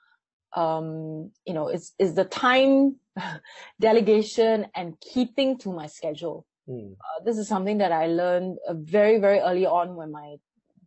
Um, 0.55 1.33
you 1.47 1.55
know, 1.55 1.69
is, 1.69 1.93
is 1.99 2.15
the 2.15 2.25
time 2.25 2.97
delegation 3.81 4.67
and 4.75 4.99
keeping 5.01 5.59
to 5.59 5.73
my 5.73 5.87
schedule 5.87 6.47
mm, 6.69 6.93
uh, 6.93 7.25
this 7.25 7.39
is 7.39 7.49
something 7.49 7.79
that 7.79 7.93
I 7.93 8.07
learned 8.07 8.59
uh, 8.69 8.75
very, 8.75 9.19
very 9.19 9.41
early 9.41 9.67
on 9.67 9.97
when 9.97 10.11
my 10.11 10.37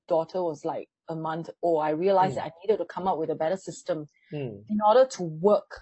daughter 0.07 0.41
was 0.43 0.65
like 0.65 0.89
a 1.07 1.15
month 1.15 1.49
old. 1.61 1.83
I 1.83 1.91
realized 1.91 2.33
Mm. 2.33 2.35
that 2.37 2.45
I 2.45 2.51
needed 2.63 2.77
to 2.77 2.85
come 2.85 3.07
up 3.07 3.17
with 3.17 3.29
a 3.29 3.35
better 3.35 3.57
system 3.57 4.07
mm, 4.33 4.63
in 4.69 4.79
order 4.87 5.05
to 5.17 5.23
work 5.23 5.81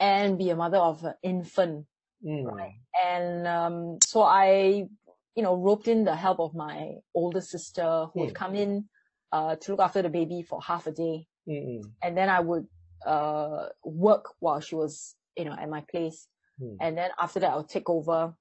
and 0.00 0.38
be 0.38 0.50
a 0.50 0.56
mother 0.56 0.78
of 0.78 1.04
an 1.04 1.14
infant. 1.22 1.86
mm, 2.24 2.72
And 3.06 3.46
um, 3.46 3.98
so 4.02 4.22
I, 4.22 4.88
you 5.36 5.42
know, 5.42 5.54
roped 5.56 5.86
in 5.88 6.04
the 6.04 6.16
help 6.16 6.40
of 6.40 6.54
my 6.54 6.94
older 7.14 7.40
sister 7.40 8.06
who 8.12 8.20
would 8.20 8.30
Mm. 8.30 8.34
come 8.34 8.54
in 8.56 8.88
uh, 9.32 9.56
to 9.56 9.72
look 9.72 9.80
after 9.80 10.02
the 10.02 10.08
baby 10.08 10.42
for 10.42 10.60
half 10.60 10.86
a 10.86 10.92
day. 10.92 11.26
mm, 11.46 11.66
mm, 11.80 11.82
And 12.02 12.16
then 12.16 12.28
I 12.28 12.40
would 12.40 12.66
uh, 13.06 13.68
work 13.84 14.34
while 14.40 14.60
she 14.60 14.74
was, 14.74 15.14
you 15.36 15.44
know, 15.44 15.52
at 15.52 15.68
my 15.68 15.82
place. 15.90 16.26
mm. 16.60 16.76
And 16.80 16.96
then 16.98 17.10
after 17.18 17.40
that, 17.40 17.52
I 17.52 17.56
would 17.56 17.68
take 17.68 17.88
over. 17.88 18.34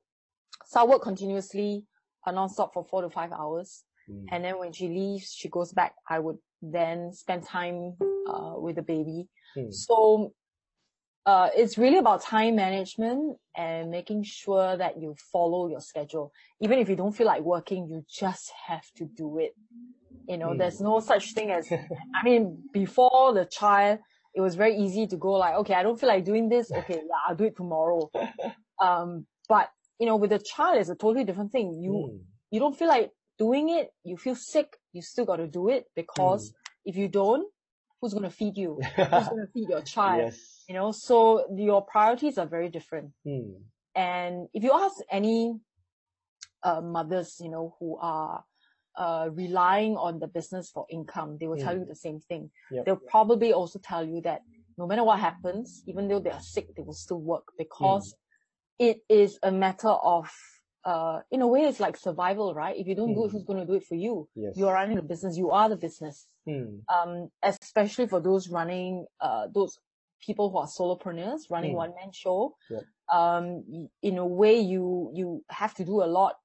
So 0.66 0.82
I 0.82 0.84
work 0.86 1.02
continuously, 1.04 1.86
uh, 2.26 2.32
non-stop 2.32 2.74
for 2.74 2.84
four 2.86 3.02
to 3.04 3.10
five 3.10 3.32
hours. 3.32 3.84
Mm. 4.10 4.26
And 4.32 4.44
then 4.46 4.60
when 4.60 4.72
she 4.74 4.88
leaves, 4.88 5.32
she 5.34 5.50
goes 5.50 5.72
back. 5.74 5.94
I 6.10 6.20
would 6.20 6.38
then 6.62 7.14
spend 7.14 7.44
time 7.44 7.96
uh, 8.28 8.54
with 8.58 8.76
the 8.78 8.82
baby. 8.82 9.30
Mm. 9.58 9.72
So 9.74 10.34
uh, 11.26 11.50
it's 11.56 11.78
really 11.78 11.98
about 11.98 12.22
time 12.22 12.56
management 12.56 13.38
and 13.56 13.92
making 13.92 14.24
sure 14.24 14.76
that 14.78 15.00
you 15.00 15.16
follow 15.32 15.68
your 15.70 15.82
schedule. 15.82 16.32
Even 16.62 16.80
if 16.80 16.90
you 16.90 16.96
don't 16.96 17.12
feel 17.16 17.28
like 17.28 17.42
working, 17.42 17.88
you 17.88 18.04
just 18.10 18.52
have 18.68 18.86
to 18.98 19.06
do 19.16 19.38
it. 19.40 19.52
You 20.28 20.38
know, 20.38 20.50
Mm. 20.54 20.58
there's 20.60 20.80
no 20.80 21.00
such 21.00 21.34
thing 21.34 21.52
as, 21.52 21.68
I 22.16 22.24
mean, 22.24 22.64
before 22.74 23.34
the 23.34 23.46
child, 23.46 24.00
it 24.34 24.42
was 24.42 24.56
very 24.56 24.76
easy 24.78 25.08
to 25.08 25.18
go 25.18 25.32
like, 25.34 25.56
okay, 25.56 25.74
I 25.74 25.84
don't 25.84 26.00
feel 26.00 26.10
like 26.10 26.24
doing 26.26 26.50
this. 26.50 26.72
Okay, 26.80 26.96
yeah, 26.96 27.20
I'll 27.28 27.36
do 27.36 27.46
it 27.46 27.56
tomorrow. 27.58 28.10
Um, 28.82 29.26
but 29.48 29.70
you 30.00 30.06
know, 30.08 30.16
with 30.16 30.32
a 30.32 30.40
child, 30.40 30.78
it's 30.80 30.90
a 30.90 30.96
totally 30.96 31.26
different 31.26 31.52
thing. 31.52 31.80
You 31.82 31.92
Mm. 31.92 32.20
you 32.52 32.60
don't 32.60 32.78
feel 32.78 32.88
like 32.88 33.12
doing 33.38 33.70
it, 33.70 33.90
you 34.04 34.18
feel 34.18 34.36
sick, 34.36 34.78
you 34.94 35.02
still 35.02 35.26
got 35.26 35.38
to 35.38 35.48
do 35.48 35.70
it 35.70 35.86
because 35.96 36.54
if 36.86 36.96
you 36.96 37.08
don't, 37.08 37.46
who's 38.02 38.14
going 38.14 38.24
to 38.24 38.30
feed 38.32 38.58
you? 38.58 38.80
Who's 38.98 39.28
going 39.30 39.46
to 39.46 39.52
feed 39.54 39.70
your 39.70 39.82
child? 39.82 40.22
yes 40.24 40.59
You 40.70 40.76
know, 40.76 40.92
so 40.92 41.46
your 41.58 41.82
priorities 41.82 42.38
are 42.38 42.46
very 42.46 42.70
different. 42.70 43.10
mm, 43.26 43.56
And 43.96 44.48
if 44.54 44.64
you 44.64 44.72
ask 44.72 44.98
any 45.12 45.60
uh, 46.62 46.80
mothers, 46.82 47.38
you 47.42 47.50
know, 47.50 47.76
who 47.80 47.98
are 47.98 48.44
uh, 48.96 49.30
relying 49.34 49.96
on 49.98 50.20
the 50.20 50.28
business 50.28 50.70
for 50.70 50.86
income, 50.92 51.38
they 51.40 51.48
will 51.48 51.58
tell 51.58 51.74
Mm. 51.74 51.80
you 51.80 51.86
the 51.86 51.96
same 51.96 52.20
thing. 52.20 52.52
Yep. 52.70 52.86
They'll 52.86 53.04
probably 53.16 53.52
also 53.52 53.80
tell 53.80 54.06
you 54.06 54.22
that 54.22 54.42
no 54.78 54.86
matter 54.86 55.04
what 55.04 55.20
happens, 55.20 55.82
even 55.88 56.08
though 56.08 56.20
they 56.20 56.30
are 56.30 56.42
sick, 56.56 56.68
they 56.76 56.84
will 56.84 56.94
still 57.06 57.20
work 57.20 57.48
because 57.58 58.14
Mm. 58.14 58.18
it 58.90 58.98
is 59.10 59.40
a 59.42 59.52
matter 59.52 59.90
of 59.90 60.32
uh, 60.86 61.20
in 61.30 61.42
a 61.42 61.48
way, 61.48 61.64
it's 61.64 61.82
like 61.82 61.98
survival, 61.98 62.54
right? 62.54 62.78
If 62.78 62.88
you 62.88 62.96
don't 62.96 63.14
do 63.14 63.26
it, 63.26 63.30
Mm. 63.30 63.32
who's 63.32 63.44
going 63.44 63.60
to 63.60 63.66
do 63.66 63.74
it 63.74 63.84
for 63.84 63.96
you? 63.96 64.30
Yes. 64.34 64.56
You 64.56 64.68
are 64.70 64.74
running 64.74 64.98
a 64.98 65.02
business. 65.02 65.38
You 65.38 65.52
are 65.52 65.68
the 65.68 65.76
business. 65.76 66.26
Mm. 66.48 66.84
Um, 66.88 67.30
especially 67.44 68.08
for 68.08 68.22
those 68.22 68.48
running, 68.50 69.06
uh, 69.20 69.48
those 69.54 69.78
people 70.20 70.50
who 70.50 70.58
are 70.58 70.68
solopreneurs 70.68 71.50
running 71.50 71.74
Mm. 71.74 71.78
one 71.84 71.94
man 71.96 72.12
show. 72.12 72.56
Yep. 72.70 72.84
Um, 73.12 73.90
in 74.02 74.18
a 74.18 74.26
way, 74.26 74.60
you 74.60 75.12
you 75.14 75.44
have 75.50 75.74
to 75.76 75.86
do 75.86 76.04
a 76.04 76.08
lot. 76.08 76.36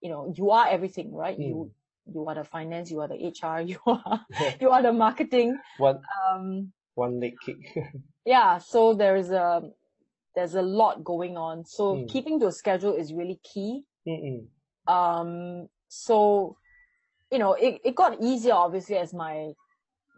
You 0.00 0.10
know, 0.10 0.32
you 0.36 0.50
are 0.50 0.66
everything, 0.68 1.14
right? 1.14 1.38
Mm. 1.38 1.46
You 1.48 1.70
you 2.12 2.26
are 2.26 2.34
the 2.34 2.44
finance, 2.44 2.90
you 2.90 3.00
are 3.00 3.08
the 3.08 3.14
HR, 3.16 3.60
you 3.72 3.78
are 3.86 4.26
you 4.60 4.70
are 4.70 4.82
the 4.82 4.92
marketing. 4.92 5.56
One 5.78 6.00
Um, 6.30 6.72
one 6.94 7.20
leg 7.20 7.36
kick. 7.40 7.58
yeah 8.26 8.58
so 8.58 8.92
there's 8.94 9.30
a 9.30 9.62
there's 10.34 10.54
a 10.54 10.60
lot 10.62 11.02
going 11.02 11.36
on 11.38 11.64
so 11.64 11.96
Mm. 11.96 12.08
keeping 12.12 12.38
to 12.40 12.46
a 12.48 12.52
schedule 12.52 12.94
is 12.94 13.14
really 13.14 13.40
key 13.42 13.84
Mm-mm. 14.06 14.44
um 14.86 15.68
so 15.88 16.56
you 17.32 17.38
know 17.38 17.54
it, 17.54 17.80
it 17.84 17.94
got 17.94 18.20
easier 18.20 18.52
obviously 18.52 18.96
as 18.96 19.14
my 19.14 19.52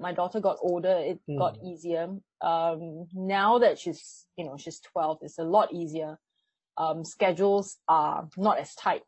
my 0.02 0.12
daughter 0.12 0.40
got 0.40 0.56
older 0.60 0.96
it 1.10 1.18
Mm. 1.28 1.38
got 1.38 1.56
easier 1.64 2.08
um 2.40 3.06
now 3.14 3.58
that 3.58 3.78
she's 3.78 4.26
you 4.36 4.44
know 4.44 4.56
she's 4.56 4.80
12 4.80 5.18
it's 5.22 5.38
a 5.38 5.44
lot 5.44 5.72
easier 5.72 6.18
um 6.76 7.04
schedules 7.04 7.78
are 7.88 8.28
not 8.36 8.58
as 8.58 8.74
tight 8.74 9.02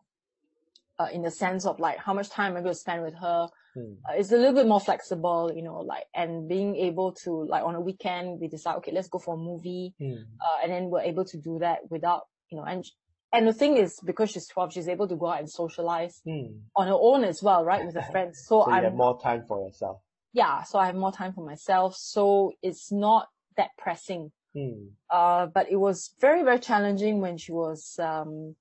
uh, 1.01 1.09
in 1.13 1.23
the 1.23 1.31
sense 1.31 1.67
of 1.67 1.81
like 1.81 1.99
how 1.99 2.15
much 2.15 2.31
time 2.31 2.53
I'm 2.53 2.59
i 2.59 2.61
going 2.61 2.75
to 2.75 2.79
spend 2.87 3.03
with 3.03 3.15
her 3.17 3.49
Mm. 3.77 3.97
uh, 4.09 4.13
it's 4.15 4.31
a 4.31 4.37
little 4.37 4.55
bit 4.55 4.69
more 4.69 4.79
flexible, 4.79 5.51
you 5.53 5.61
know, 5.63 5.79
like, 5.81 6.05
and 6.15 6.49
being 6.49 6.77
able 6.77 7.11
to, 7.25 7.31
like, 7.53 7.65
on 7.65 7.75
a 7.75 7.81
weekend, 7.81 8.39
we 8.41 8.47
decide, 8.47 8.77
okay, 8.77 8.93
let's 8.93 9.09
go 9.09 9.19
for 9.19 9.35
a 9.35 9.37
movie, 9.37 9.95
Mm. 10.01 10.27
uh, 10.41 10.57
and 10.63 10.71
then 10.71 10.91
we're 10.91 11.01
able 11.01 11.25
to 11.25 11.37
do 11.49 11.59
that 11.59 11.79
without, 11.91 12.23
you 12.51 12.57
know, 12.57 12.63
and, 12.63 12.85
and 13.33 13.49
the 13.49 13.53
thing 13.53 13.77
is, 13.77 13.99
because 14.05 14.31
she's 14.31 14.47
12, 14.47 14.73
she's 14.75 14.87
able 14.87 15.09
to 15.09 15.17
go 15.17 15.27
out 15.27 15.41
and 15.41 15.51
socialize 15.51 16.23
Mm. 16.25 16.61
on 16.77 16.87
her 16.87 16.95
own 17.09 17.25
as 17.25 17.43
well, 17.43 17.65
right, 17.65 17.85
with 17.85 17.97
her 17.97 18.03
friends. 18.13 18.45
So, 18.47 18.63
So 18.63 18.69
you 18.71 18.75
have 18.85 18.93
I'm, 18.93 18.97
more 18.97 19.21
time 19.21 19.43
for 19.49 19.59
yourself. 19.67 19.99
Yeah, 20.35 20.65
so 20.65 20.79
I 20.79 20.87
have 20.87 20.97
more 20.97 21.13
time 21.13 21.33
for 21.33 21.47
myself. 21.47 21.97
So 21.97 22.53
it's 22.61 22.93
not 22.93 23.29
that 23.57 23.71
pressing. 23.79 24.33
Mm. 24.55 24.91
Uh, 25.09 25.47
but 25.47 25.71
it 25.71 25.77
was 25.77 26.13
very, 26.21 26.43
very 26.43 26.59
challenging 26.59 27.21
when 27.21 27.39
she 27.39 27.53
was, 27.53 27.99
um, 28.01 28.57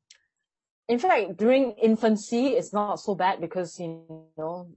in 0.88 1.00
fact, 1.00 1.38
during 1.38 1.72
infancy, 1.74 2.50
it's 2.50 2.74
not 2.74 3.00
so 3.00 3.16
bad 3.16 3.42
because, 3.42 3.80
you 3.80 4.06
know, 4.38 4.70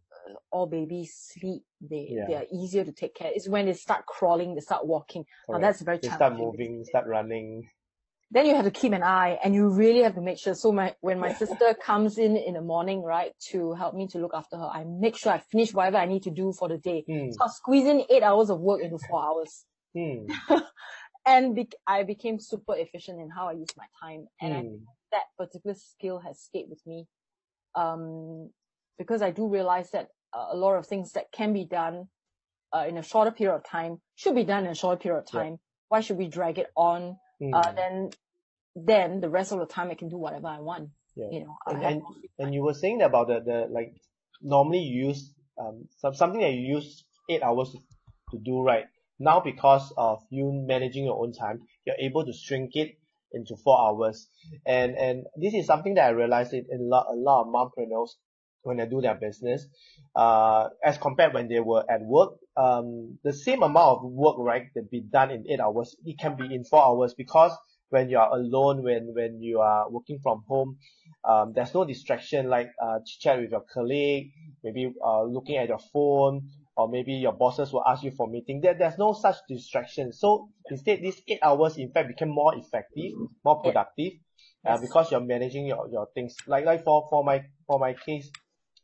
all 0.51 0.67
babies 0.67 1.15
sleep. 1.15 1.63
They, 1.81 2.09
Yeah. 2.11 2.27
they 2.27 2.35
are 2.35 2.47
easier 2.51 2.85
to 2.85 2.93
take 2.93 3.15
care. 3.15 3.31
It's 3.35 3.49
when 3.49 3.67
they 3.67 3.75
start 3.75 4.07
crawling, 4.07 4.55
they 4.55 4.61
start 4.61 4.87
walking. 4.87 5.27
Now 5.49 5.59
that's 5.59 5.83
very 5.83 5.99
challenging. 5.99 6.11
They 6.11 6.17
start 6.17 6.39
moving, 6.39 6.85
start 6.85 7.07
running. 7.07 7.69
Then 8.33 8.47
you 8.47 8.55
have 8.57 8.65
to 8.65 8.71
keep 8.73 8.93
an 8.93 9.05
eye 9.05 9.39
and 9.43 9.55
you 9.55 9.69
really 9.69 10.03
have 10.03 10.15
to 10.17 10.21
make 10.21 10.39
sure. 10.39 10.55
So 10.55 10.73
my, 10.73 10.95
when 11.01 11.21
my 11.21 11.33
sister 11.33 11.75
comes 11.75 12.19
in 12.19 12.37
in 12.37 12.55
the 12.55 12.61
morning, 12.61 13.03
right, 13.03 13.33
to 13.51 13.73
help 13.75 13.95
me 13.95 14.09
to 14.09 14.19
look 14.19 14.33
after 14.35 14.57
her, 14.57 14.65
I 14.67 14.85
make 14.85 15.17
sure 15.17 15.33
I 15.33 15.39
finish 15.39 15.73
whatever 15.73 15.99
I 15.99 16.07
need 16.07 16.25
to 16.25 16.31
do 16.31 16.53
for 16.53 16.69
the 16.69 16.77
day. 16.79 17.05
Mm. 17.09 17.33
So 17.33 17.45
I 17.45 17.49
squeeze 17.49 17.87
in 17.87 18.03
eight 18.11 18.25
hours 18.25 18.51
of 18.51 18.59
work 18.61 18.83
into 18.83 18.99
four 18.99 19.23
hours. 19.25 19.65
Mm. 19.97 20.29
And 21.29 21.57
be- 21.57 21.69
I 21.89 22.05
became 22.05 22.39
super 22.39 22.77
efficient 22.77 23.21
in 23.21 23.31
how 23.31 23.49
I 23.49 23.53
use 23.53 23.71
my 23.77 23.87
time. 24.01 24.29
And 24.41 24.55
I 24.55 24.61
Mm. 24.63 24.81
that 25.11 25.25
particular 25.37 25.75
skill 25.75 26.19
has 26.21 26.41
stayed 26.41 26.67
with 26.69 26.81
me 26.87 27.09
um, 27.75 28.51
because 28.99 29.23
I 29.23 29.31
do 29.33 29.49
realize 29.49 29.91
that 29.91 30.09
uh, 30.33 30.49
a 30.53 30.57
lot 30.57 30.75
of 30.77 30.87
things 30.87 31.13
that 31.13 31.33
can 31.33 31.53
be 31.53 31.65
done 31.65 32.09
uh, 32.73 32.87
in 32.89 32.97
a 32.97 33.03
shorter 33.03 33.31
period 33.33 33.57
of 33.57 33.65
time 33.65 34.01
should 34.15 34.35
be 34.35 34.45
done 34.45 34.65
in 34.67 34.71
a 34.71 34.75
shorter 34.75 35.01
period 35.01 35.19
of 35.21 35.29
Yeah. 35.33 35.41
time. 35.43 35.59
Why 35.89 36.01
should 36.01 36.17
we 36.17 36.29
drag 36.29 36.59
it 36.59 36.69
on? 36.77 37.19
Mm. 37.41 37.55
Uh, 37.55 37.73
then, 37.73 38.11
then 38.75 39.21
the 39.21 39.29
rest 39.31 39.53
of 39.53 39.59
the 39.59 39.67
time 39.67 39.91
I 39.91 39.95
can 39.95 40.09
do 40.09 40.17
whatever 40.19 40.49
I 40.49 40.61
want. 40.61 40.91
Yeah. 41.15 41.29
You 41.31 41.41
know, 41.45 41.57
And- 41.67 41.83
and- 41.85 42.03
And 42.39 42.55
you 42.55 42.63
were 42.63 42.75
saying 42.75 43.01
about 43.03 43.29
the, 43.29 43.41
the 43.41 43.67
like 43.71 43.95
normally 44.43 44.81
you 44.81 45.07
use 45.09 45.33
um 45.59 45.89
some, 45.99 46.13
something 46.15 46.41
that 46.43 46.53
you 46.53 46.75
use 46.77 47.05
eight 47.31 47.43
hours 47.43 47.75
to 48.31 48.39
do 48.39 48.63
right 48.63 48.85
now 49.19 49.41
because 49.41 49.91
of 49.97 50.23
you 50.29 50.53
managing 50.53 51.07
your 51.07 51.19
own 51.23 51.33
time 51.33 51.61
you're 51.87 51.97
able 51.99 52.27
to 52.27 52.33
shrink 52.35 52.77
it 52.77 52.99
into 53.33 53.57
four 53.65 53.81
hours 53.81 54.29
and 54.67 54.95
and 54.97 55.25
this 55.37 55.55
is 55.55 55.65
something 55.67 55.95
that 55.95 56.05
I 56.05 56.11
realized 56.11 56.53
it 56.53 56.67
in 56.71 56.81
a 56.81 56.85
lot 56.85 57.07
a 57.11 57.17
lot 57.17 57.41
of 57.43 57.47
mompreneurs 57.49 58.11
when 58.63 58.77
they 58.77 58.85
do 58.87 59.01
their 59.01 59.15
business 59.15 59.67
uh 60.15 60.69
as 60.85 60.99
compared 60.99 61.33
when 61.33 61.49
they 61.49 61.61
were 61.61 61.85
at 61.91 62.03
work 62.03 62.35
um 62.57 63.19
the 63.23 63.33
same 63.33 63.63
amount 63.63 63.99
of 63.99 64.05
work 64.05 64.37
right 64.39 64.69
that 64.75 64.91
be 64.91 65.01
done 65.01 65.31
in 65.31 65.45
eight 65.49 65.61
hours 65.61 65.95
it 66.05 66.19
can 66.19 66.37
be 66.37 66.55
in 66.55 66.65
four 66.65 66.83
hours 66.83 67.15
because 67.15 67.53
when 67.91 68.09
you 68.09 68.19
are 68.19 68.33
alone 68.33 68.83
when 68.83 69.13
when 69.15 69.41
you 69.41 69.61
are 69.61 69.91
working 69.91 70.19
from 70.23 70.43
home 70.49 70.77
um, 71.27 71.53
there's 71.55 71.75
no 71.75 71.85
distraction 71.85 72.49
like 72.49 72.71
uh, 72.81 72.99
chat 73.21 73.41
with 73.41 73.51
your 73.51 73.65
colleague, 73.73 74.33
maybe 74.63 74.93
uh, 75.05 75.25
looking 75.25 75.57
at 75.57 75.69
your 75.69 75.81
phone, 75.93 76.49
or 76.77 76.89
maybe 76.89 77.15
your 77.15 77.33
bosses 77.33 77.73
will 77.73 77.85
ask 77.87 78.05
you 78.05 78.13
for 78.13 78.29
meeting. 78.29 78.61
There, 78.61 78.75
there's 78.75 78.99
no 78.99 79.13
such 79.13 79.37
distraction. 79.49 80.13
So 80.13 80.51
instead, 80.71 81.01
these 81.03 81.21
eight 81.27 81.41
hours 81.43 81.79
in 81.79 81.91
fact 81.91 82.09
became 82.09 82.29
more 82.29 82.55
effective, 82.57 83.13
more 83.45 83.61
productive, 83.61 84.13
uh, 84.65 84.79
because 84.81 85.11
you're 85.11 85.21
managing 85.21 85.67
your, 85.67 85.89
your 85.91 86.07
things. 86.15 86.37
Like 86.47 86.65
like 86.65 86.85
for 86.85 87.07
for 87.11 87.25
my 87.25 87.43
for 87.67 87.79
my 87.81 87.95
case, 87.95 88.31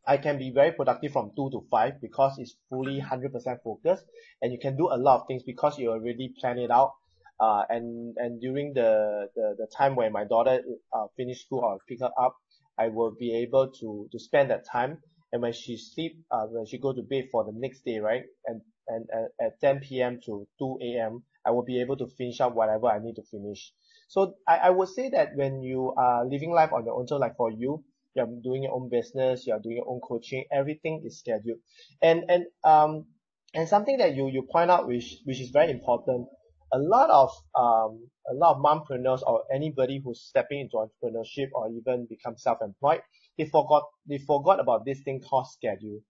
I 0.06 0.16
can 0.18 0.38
be 0.38 0.50
very 0.50 0.72
productive 0.72 1.12
from 1.12 1.32
two 1.36 1.50
to 1.50 1.66
five 1.70 2.00
because 2.00 2.38
it's 2.38 2.56
fully 2.68 2.98
hundred 3.00 3.32
percent 3.32 3.60
focused, 3.62 4.04
and 4.40 4.52
you 4.52 4.58
can 4.58 4.76
do 4.76 4.88
a 4.92 4.96
lot 4.98 5.20
of 5.20 5.26
things 5.26 5.42
because 5.44 5.78
you 5.78 5.90
already 5.90 6.34
plan 6.40 6.58
it 6.58 6.70
out. 6.70 6.92
Uh, 7.40 7.64
and 7.68 8.14
and 8.18 8.40
during 8.40 8.72
the, 8.74 9.28
the 9.34 9.54
the 9.58 9.66
time 9.76 9.96
when 9.96 10.12
my 10.12 10.24
daughter 10.24 10.60
uh 10.92 11.06
finish 11.16 11.44
school 11.44 11.60
or 11.60 11.78
pick 11.88 12.00
her 12.00 12.10
up, 12.20 12.36
I 12.78 12.88
will 12.88 13.12
be 13.18 13.34
able 13.42 13.70
to 13.80 14.08
to 14.12 14.18
spend 14.18 14.50
that 14.50 14.64
time. 14.66 14.98
And 15.32 15.40
when 15.42 15.52
she 15.54 15.76
sleep, 15.78 16.22
uh, 16.30 16.46
when 16.46 16.66
she 16.66 16.78
go 16.78 16.92
to 16.92 17.02
bed 17.02 17.28
for 17.32 17.44
the 17.44 17.52
next 17.54 17.84
day, 17.84 17.98
right, 17.98 18.24
and 18.46 18.60
and 18.88 19.06
at, 19.12 19.46
at 19.46 19.60
10 19.60 20.00
p.m. 20.02 20.20
to 20.26 20.46
2 20.58 20.98
a.m., 20.98 21.24
I 21.46 21.50
will 21.52 21.64
be 21.64 21.80
able 21.80 21.96
to 21.96 22.06
finish 22.18 22.40
up 22.40 22.54
whatever 22.54 22.86
I 22.88 22.98
need 22.98 23.14
to 23.16 23.22
finish. 23.30 23.72
So 24.08 24.34
I, 24.46 24.56
I 24.58 24.70
would 24.70 24.88
say 24.88 25.08
that 25.10 25.34
when 25.36 25.62
you 25.62 25.94
are 25.96 26.24
living 26.26 26.52
life 26.52 26.72
on 26.72 26.84
your 26.84 26.98
own, 26.98 27.06
so 27.08 27.16
like 27.16 27.36
for 27.36 27.50
you, 27.50 27.82
you're 28.14 28.28
doing 28.42 28.64
your 28.64 28.72
own 28.72 28.88
business, 28.90 29.46
you're 29.46 29.60
doing 29.60 29.76
your 29.76 29.88
own 29.88 30.00
coaching, 30.00 30.44
everything 30.52 31.02
is 31.04 31.18
scheduled. 31.18 31.58
And 32.02 32.24
and 32.28 32.44
um 32.64 33.06
and 33.54 33.68
something 33.68 33.98
that 33.98 34.14
you 34.14 34.28
you 34.28 34.46
point 34.50 34.70
out 34.70 34.86
which 34.86 35.16
which 35.24 35.40
is 35.40 35.50
very 35.50 35.70
important, 35.70 36.26
a 36.72 36.78
lot 36.78 37.10
of 37.10 37.30
um 37.58 38.08
a 38.30 38.34
lot 38.34 38.56
of 38.56 38.62
mompreneurs 38.62 39.22
or 39.26 39.44
anybody 39.52 40.00
who's 40.02 40.22
stepping 40.22 40.60
into 40.60 40.76
entrepreneurship 40.76 41.48
or 41.54 41.68
even 41.70 42.06
become 42.08 42.36
self-employed, 42.36 43.00
they 43.38 43.46
forgot 43.46 43.84
they 44.08 44.18
forgot 44.18 44.60
about 44.60 44.84
this 44.84 45.00
thing 45.02 45.20
called 45.20 45.46
schedule. 45.48 46.00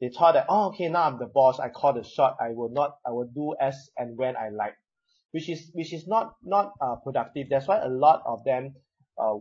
They 0.00 0.10
thought 0.10 0.32
that 0.34 0.46
oh 0.48 0.68
okay 0.68 0.88
now 0.88 1.04
I'm 1.04 1.18
the 1.18 1.26
boss, 1.26 1.58
I 1.58 1.68
call 1.70 1.94
the 1.94 2.04
shot, 2.04 2.36
I 2.40 2.50
will 2.50 2.70
not 2.70 2.96
I 3.06 3.10
will 3.10 3.30
do 3.34 3.54
as 3.60 3.88
and 3.96 4.16
when 4.16 4.36
I 4.36 4.50
like, 4.50 4.74
which 5.32 5.48
is 5.48 5.70
which 5.72 5.92
is 5.92 6.06
not 6.06 6.34
not 6.42 6.72
uh, 6.80 6.96
productive. 6.96 7.48
That's 7.48 7.66
why 7.66 7.78
a 7.78 7.88
lot 7.88 8.22
of 8.26 8.44
them 8.44 8.74
uh, 9.18 9.36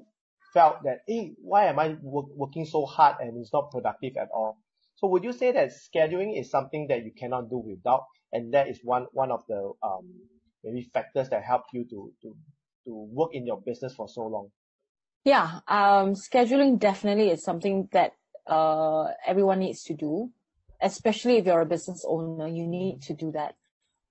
felt 0.55 0.77
that 0.85 0.99
hey 1.05 1.33
why 1.51 1.65
am 1.65 1.77
I 1.77 1.97
work, 2.01 2.27
working 2.33 2.65
so 2.65 2.85
hard 2.85 3.17
and 3.19 3.37
it's 3.37 3.53
not 3.53 3.69
productive 3.71 4.15
at 4.17 4.29
all. 4.33 4.57
So 4.95 5.07
would 5.09 5.25
you 5.25 5.33
say 5.33 5.51
that 5.51 5.71
scheduling 5.75 6.39
is 6.39 6.49
something 6.49 6.87
that 6.87 7.03
you 7.03 7.11
cannot 7.11 7.49
do 7.49 7.57
without, 7.57 8.05
and 8.31 8.53
that 8.55 8.69
is 8.69 8.79
one 8.81 9.07
one 9.11 9.31
of 9.31 9.43
the 9.47 9.73
um 9.83 10.07
maybe 10.63 10.89
factors 10.93 11.29
that 11.29 11.43
help 11.43 11.63
you 11.73 11.83
to 11.91 12.13
to 12.21 12.35
to 12.85 12.91
work 13.11 13.31
in 13.33 13.45
your 13.45 13.59
business 13.61 13.93
for 13.93 14.07
so 14.07 14.21
long? 14.21 14.49
Yeah, 15.25 15.59
um, 15.67 16.13
scheduling 16.13 16.79
definitely 16.79 17.29
is 17.29 17.43
something 17.43 17.89
that 17.91 18.13
uh, 18.47 19.07
everyone 19.25 19.59
needs 19.59 19.83
to 19.85 19.93
do, 19.93 20.31
especially 20.81 21.37
if 21.37 21.45
you're 21.45 21.61
a 21.61 21.65
business 21.65 22.05
owner. 22.07 22.47
You 22.47 22.67
need 22.67 23.01
to 23.03 23.13
do 23.13 23.31
that. 23.31 23.55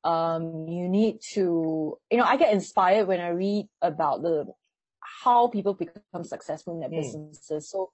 Um, 0.03 0.69
you 0.69 0.89
need 0.89 1.21
to, 1.35 1.97
you 2.11 2.19
know, 2.19 2.25
I 2.25 2.37
get 2.37 2.53
inspired 2.53 3.07
when 3.07 3.21
I 3.21 3.29
read 3.29 3.69
about 3.81 4.23
the 4.23 4.53
how 5.25 5.49
people 5.49 5.75
become 5.75 6.25
successful 6.25 6.75
in 6.75 6.81
their 6.81 6.91
Mm. 6.91 7.03
businesses. 7.03 7.71
So, 7.71 7.91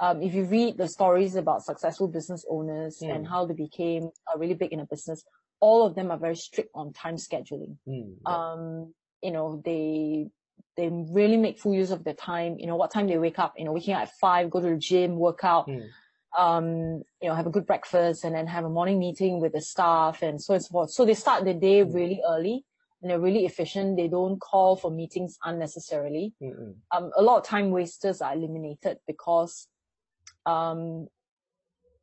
um, 0.00 0.22
if 0.22 0.32
you 0.34 0.44
read 0.44 0.78
the 0.78 0.88
stories 0.88 1.34
about 1.36 1.62
successful 1.62 2.08
business 2.08 2.44
owners 2.48 3.02
and 3.02 3.26
Mm. 3.26 3.28
how 3.32 3.40
they 3.46 3.54
became 3.54 4.04
uh, 4.28 4.38
really 4.38 4.54
big 4.54 4.72
in 4.72 4.80
a 4.80 4.86
business, 4.86 5.24
all 5.60 5.86
of 5.86 5.94
them 5.94 6.10
are 6.10 6.18
very 6.18 6.36
strict 6.36 6.70
on 6.74 6.92
time 6.92 7.16
scheduling 7.16 7.76
Mm, 7.88 8.14
um, 8.26 8.94
you 9.22 9.30
know, 9.30 9.60
they 9.64 10.28
they 10.76 10.88
really 10.90 11.36
make 11.36 11.58
full 11.58 11.74
use 11.74 11.90
of 11.90 12.04
their 12.04 12.14
time. 12.14 12.56
You 12.58 12.66
know, 12.66 12.76
what 12.76 12.90
time 12.90 13.06
they 13.08 13.18
wake 13.18 13.38
up. 13.38 13.54
You 13.58 13.64
know, 13.64 13.72
waking 13.72 13.94
up 13.94 14.02
at 14.02 14.12
five, 14.20 14.50
go 14.50 14.60
to 14.60 14.70
the 14.70 14.76
gym, 14.76 15.16
work 15.16 15.40
out. 15.44 15.68
Mm. 15.68 15.88
Um, 16.38 16.66
you 17.20 17.28
know, 17.28 17.34
have 17.34 17.46
a 17.46 17.50
good 17.50 17.66
breakfast, 17.66 18.24
and 18.24 18.34
then 18.34 18.46
have 18.46 18.64
a 18.64 18.70
morning 18.70 18.98
meeting 18.98 19.40
with 19.40 19.52
the 19.52 19.60
staff, 19.60 20.22
and 20.22 20.40
so 20.40 20.52
on 20.52 20.56
and 20.56 20.64
so 20.64 20.70
forth. 20.70 20.90
So 20.90 21.04
they 21.04 21.14
start 21.14 21.44
the 21.44 21.54
day 21.54 21.82
Mm. 21.82 21.92
really 21.92 22.20
early, 22.26 22.64
and 23.00 23.10
they're 23.10 23.20
really 23.20 23.46
efficient. 23.46 23.96
They 23.96 24.08
don't 24.08 24.38
call 24.40 24.76
for 24.76 24.90
meetings 24.90 25.38
unnecessarily. 25.44 26.34
mm, 26.42 26.54
mm, 26.54 26.74
Um, 26.92 27.10
a 27.16 27.22
lot 27.22 27.38
of 27.38 27.44
time 27.44 27.70
wasters 27.70 28.20
are 28.20 28.34
eliminated 28.34 28.98
because, 29.06 29.68
um, 30.46 31.08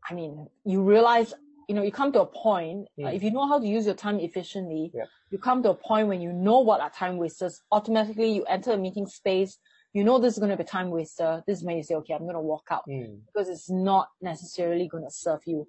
I 0.09 0.13
mean, 0.13 0.47
you 0.63 0.81
realize, 0.81 1.33
you 1.67 1.75
know, 1.75 1.83
you 1.83 1.91
come 1.91 2.11
to 2.13 2.21
a 2.21 2.25
point, 2.25 2.87
uh, 3.03 3.07
Mm. 3.09 3.15
if 3.15 3.21
you 3.23 3.31
know 3.31 3.45
how 3.47 3.59
to 3.59 3.67
use 3.67 3.85
your 3.85 3.95
time 3.95 4.19
efficiently, 4.19 4.91
Yeah. 4.93 5.05
you 5.29 5.37
come 5.37 5.61
to 5.63 5.71
a 5.71 5.75
point 5.75 6.07
when 6.07 6.21
you 6.21 6.31
know 6.31 6.59
what 6.59 6.79
are 6.81 6.89
time 6.89 7.17
wasters, 7.17 7.61
automatically 7.71 8.31
you 8.31 8.43
enter 8.45 8.71
a 8.71 8.77
meeting 8.77 9.05
space, 9.07 9.59
you 9.93 10.03
know 10.03 10.17
this 10.19 10.33
is 10.33 10.39
going 10.39 10.51
to 10.51 10.57
be 10.57 10.63
a 10.63 10.65
time 10.65 10.89
waster. 10.91 11.43
This 11.47 11.59
is 11.59 11.63
when 11.65 11.75
you 11.77 11.83
say, 11.83 11.95
okay, 11.95 12.13
I'm 12.13 12.21
going 12.23 12.35
to 12.35 12.39
walk 12.41 12.67
out 12.71 12.83
Mm. 12.87 13.21
because 13.25 13.49
it's 13.49 13.69
not 13.69 14.09
necessarily 14.21 14.87
going 14.87 15.03
to 15.03 15.11
serve 15.11 15.41
you. 15.45 15.67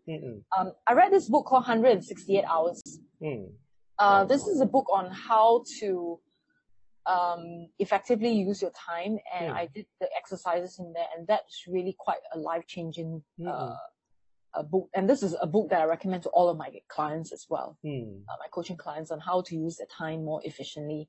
Um, 0.57 0.73
I 0.87 0.93
read 0.93 1.12
this 1.12 1.29
book 1.29 1.47
called 1.47 1.62
168 1.64 2.45
Hours. 2.45 2.81
Mm. 3.21 3.53
Uh, 3.99 4.25
this 4.25 4.47
is 4.47 4.61
a 4.61 4.67
book 4.67 4.87
on 4.93 5.11
how 5.11 5.65
to 5.81 6.21
um, 7.07 7.69
effectively 7.79 8.31
use 8.33 8.61
your 8.61 8.71
time, 8.73 9.19
and 9.35 9.51
Mm. 9.51 9.57
I 9.57 9.67
did 9.75 9.87
the 9.99 10.09
exercises 10.17 10.79
in 10.79 10.93
there, 10.93 11.07
and 11.17 11.27
that's 11.27 11.67
really 11.67 11.95
quite 11.99 12.21
a 12.35 12.39
life 12.39 12.67
changing 12.67 13.23
uh, 13.47 13.71
Mm. 13.71 13.77
a 14.55 14.63
book. 14.63 14.89
And 14.95 15.09
this 15.09 15.23
is 15.23 15.35
a 15.41 15.47
book 15.47 15.71
that 15.71 15.81
I 15.81 15.85
recommend 15.85 16.23
to 16.25 16.29
all 16.31 16.49
of 16.51 16.57
my 16.59 16.71
clients 16.89 17.33
as 17.33 17.47
well, 17.49 17.79
Mm. 17.85 18.25
uh, 18.29 18.37
my 18.39 18.49
coaching 18.53 18.77
clients, 18.77 19.11
on 19.11 19.21
how 19.21 19.41
to 19.43 19.57
use 19.57 19.79
their 19.79 19.87
time 19.87 20.25
more 20.25 20.41
efficiently. 20.45 21.09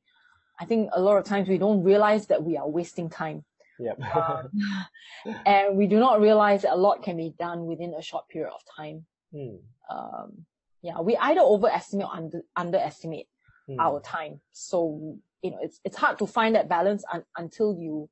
I 0.57 0.65
think 0.65 0.89
a 0.93 1.01
lot 1.01 1.17
of 1.17 1.25
times 1.25 1.47
we 1.49 1.57
don't 1.57 1.83
realize 1.83 2.27
that 2.27 2.43
we 2.43 2.55
are 2.57 2.67
wasting 2.67 3.09
time, 3.09 3.43
Yep. 3.79 3.99
um, 4.15 4.51
and 5.45 5.77
we 5.77 5.85
do 5.87 5.99
not 5.99 6.21
realize 6.21 6.61
that 6.63 6.73
a 6.73 6.77
lot 6.87 7.03
can 7.03 7.17
be 7.17 7.31
done 7.37 7.65
within 7.65 7.93
a 7.93 8.01
short 8.01 8.27
period 8.29 8.53
of 8.53 8.61
time. 8.75 9.05
Mm. 9.33 9.59
Um, 9.89 10.45
yeah, 10.81 10.99
we 11.01 11.15
either 11.17 11.41
overestimate 11.41 12.07
or 12.07 12.15
under, 12.15 12.41
underestimate 12.55 13.27
Mm. 13.69 13.75
our 13.79 14.01
time. 14.01 14.41
So 14.51 15.17
you 15.43 15.51
know, 15.51 15.57
it's 15.61 15.79
it's 15.83 15.95
hard 15.95 16.17
to 16.19 16.25
find 16.25 16.55
that 16.55 16.67
balance 16.67 17.03
un- 17.13 17.23
until 17.37 17.75
you 17.77 18.09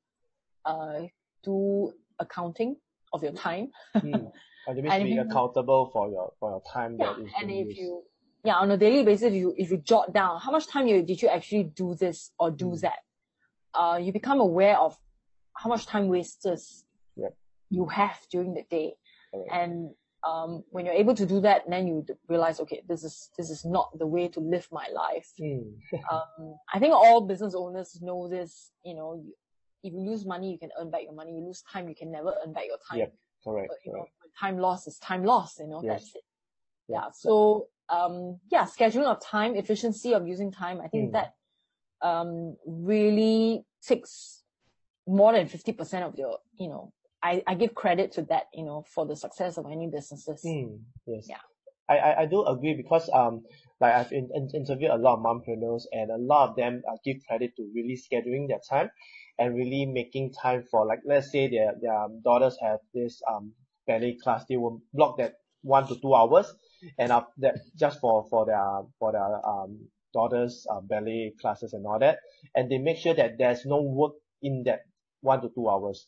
uh 0.65 0.99
do 1.43 1.93
accounting 2.19 2.75
of 3.13 3.23
your 3.23 3.31
time. 3.33 3.71
Mm. 3.95 4.31
And 4.67 4.77
it 4.77 4.81
means 4.83 4.93
And 4.93 5.03
being 5.03 5.17
if 5.17 5.25
you- 5.25 5.31
accountable 5.31 5.89
for 5.91 6.09
your 6.09 6.33
for 6.39 6.51
your 6.51 6.61
time 6.71 6.97
Yeah, 6.99 7.13
that 7.15 7.21
is 7.23 7.31
and 7.41 7.49
if 7.49 7.67
used. 7.67 7.79
you 7.79 8.03
yeah 8.43 8.55
on 8.55 8.69
a 8.69 8.77
daily 8.77 9.03
basis, 9.03 9.23
if 9.29 9.33
you 9.33 9.53
if 9.57 9.71
you 9.71 9.77
jot 9.77 10.13
down 10.13 10.39
how 10.39 10.51
much 10.51 10.67
time 10.67 10.85
you 10.87 11.01
did 11.01 11.21
you 11.23 11.27
actually 11.29 11.63
do 11.63 11.95
this 11.95 12.31
or 12.39 12.51
do 12.51 12.67
Mm. 12.73 12.81
that, 12.81 12.99
uh, 13.73 13.97
you 14.01 14.11
become 14.13 14.39
aware 14.39 14.77
of 14.77 14.95
how 15.53 15.69
much 15.69 15.87
time 15.87 16.07
wasters 16.07 16.85
Yep. 17.15 17.33
you 17.71 17.85
have 17.87 18.17
during 18.29 18.53
the 18.53 18.63
day, 18.69 18.95
Correct. 19.31 19.49
and 19.51 19.95
um, 20.27 20.63
when 20.73 20.85
you're 20.85 21.01
able 21.03 21.15
to 21.15 21.25
do 21.25 21.39
that, 21.41 21.61
then 21.69 21.87
you 21.87 22.05
realize, 22.27 22.59
okay, 22.63 22.81
this 22.89 23.03
is 23.03 23.29
this 23.37 23.49
is 23.49 23.61
not 23.65 23.87
the 24.01 24.05
way 24.15 24.27
to 24.35 24.39
live 24.53 24.67
my 24.71 24.87
life. 25.03 25.29
Mm. 25.39 25.73
um, 26.11 26.55
I 26.73 26.79
think 26.79 26.93
all 26.93 27.21
business 27.31 27.55
owners 27.55 27.99
know 28.01 28.27
this. 28.27 28.71
You 28.83 28.95
know, 28.95 29.09
you, 29.15 29.33
if 29.83 29.93
you 29.93 29.99
lose 29.99 30.25
money, 30.25 30.51
you 30.51 30.59
can 30.59 30.71
earn 30.79 30.89
back 30.91 31.03
your 31.03 31.13
money. 31.13 31.31
You 31.37 31.43
lose 31.45 31.61
time, 31.71 31.87
you 31.87 31.95
can 31.95 32.11
never 32.11 32.33
earn 32.41 32.51
back 32.53 32.65
your 32.67 32.81
time. 32.89 32.99
Yep, 32.99 33.13
Correct. 33.43 33.67
But, 33.69 33.77
you 33.85 33.91
know, 33.93 33.99
correct. 33.99 34.13
when 34.21 34.31
time 34.51 34.57
lost 34.59 34.87
is 34.87 34.97
time 34.99 35.23
lost. 35.23 35.59
You 35.59 35.67
know, 35.67 35.81
Yes. 35.83 36.01
that's 36.01 36.15
it. 36.15 36.23
Yeah. 36.89 37.01
Yeah. 37.03 37.09
So, 37.13 37.67
um, 37.89 38.39
yeah, 38.51 38.65
scheduling 38.65 39.05
of 39.13 39.21
time, 39.21 39.55
efficiency 39.55 40.13
of 40.13 40.27
using 40.27 40.51
time. 40.51 40.81
I 40.81 40.87
think 40.89 41.09
Mm. 41.09 41.13
that 41.13 41.29
um 42.01 42.31
really 42.65 43.65
takes 43.81 44.43
more 45.07 45.31
than 45.33 45.47
fifty 45.47 45.71
percent 45.71 46.03
of 46.03 46.17
your. 46.17 46.39
You 46.59 46.69
know, 46.69 46.93
I 47.23 47.43
I 47.47 47.55
give 47.55 47.73
credit 47.75 48.11
to 48.13 48.21
that. 48.23 48.45
You 48.53 48.65
know, 48.65 48.85
for 48.93 49.05
the 49.05 49.15
success 49.15 49.57
of 49.57 49.65
any 49.71 49.87
businesses. 49.87 50.41
Mm, 50.45 50.79
yes. 51.05 51.25
Yeah. 51.29 51.37
I, 51.89 51.97
I, 51.97 52.21
I 52.21 52.25
do 52.25 52.45
agree 52.45 52.73
because 52.75 53.09
um 53.13 53.43
like 53.79 53.93
I've 53.93 54.11
in, 54.11 54.29
in, 54.33 54.49
interviewed 54.53 54.91
a 54.91 54.97
lot 54.97 55.17
of 55.17 55.23
mompreneurs 55.23 55.83
and 55.91 56.11
a 56.11 56.17
lot 56.17 56.49
of 56.49 56.55
them 56.55 56.81
uh, 56.89 56.97
give 57.03 57.17
credit 57.27 57.55
to 57.57 57.71
really 57.73 57.97
scheduling 57.97 58.47
their 58.47 58.59
time 58.69 58.89
and 59.39 59.55
really 59.55 59.85
making 59.85 60.33
time 60.33 60.63
for 60.69 60.85
like 60.85 60.99
let's 61.05 61.31
say 61.31 61.47
their 61.47 61.73
their 61.81 62.07
daughters 62.23 62.57
have 62.61 62.79
this 62.93 63.21
um 63.31 63.53
ballet 63.85 64.17
class 64.21 64.43
they 64.49 64.57
will 64.57 64.81
block 64.93 65.17
that 65.17 65.35
one 65.61 65.87
to 65.87 65.95
two 65.99 66.13
hours 66.13 66.53
and 66.97 67.11
up 67.11 67.31
that 67.37 67.55
just 67.75 67.99
for 67.99 68.25
for 68.29 68.45
their 68.45 68.81
for 68.99 69.11
their 69.11 69.47
um 69.47 69.87
daughters 70.13 70.65
uh, 70.71 70.81
ballet 70.81 71.33
classes 71.39 71.73
and 71.73 71.85
all 71.85 71.99
that 71.99 72.19
and 72.55 72.71
they 72.71 72.77
make 72.77 72.97
sure 72.97 73.13
that 73.13 73.37
there's 73.37 73.65
no 73.65 73.81
work 73.81 74.13
in 74.41 74.63
that 74.65 74.81
one 75.21 75.41
to 75.41 75.49
two 75.53 75.69
hours 75.69 76.07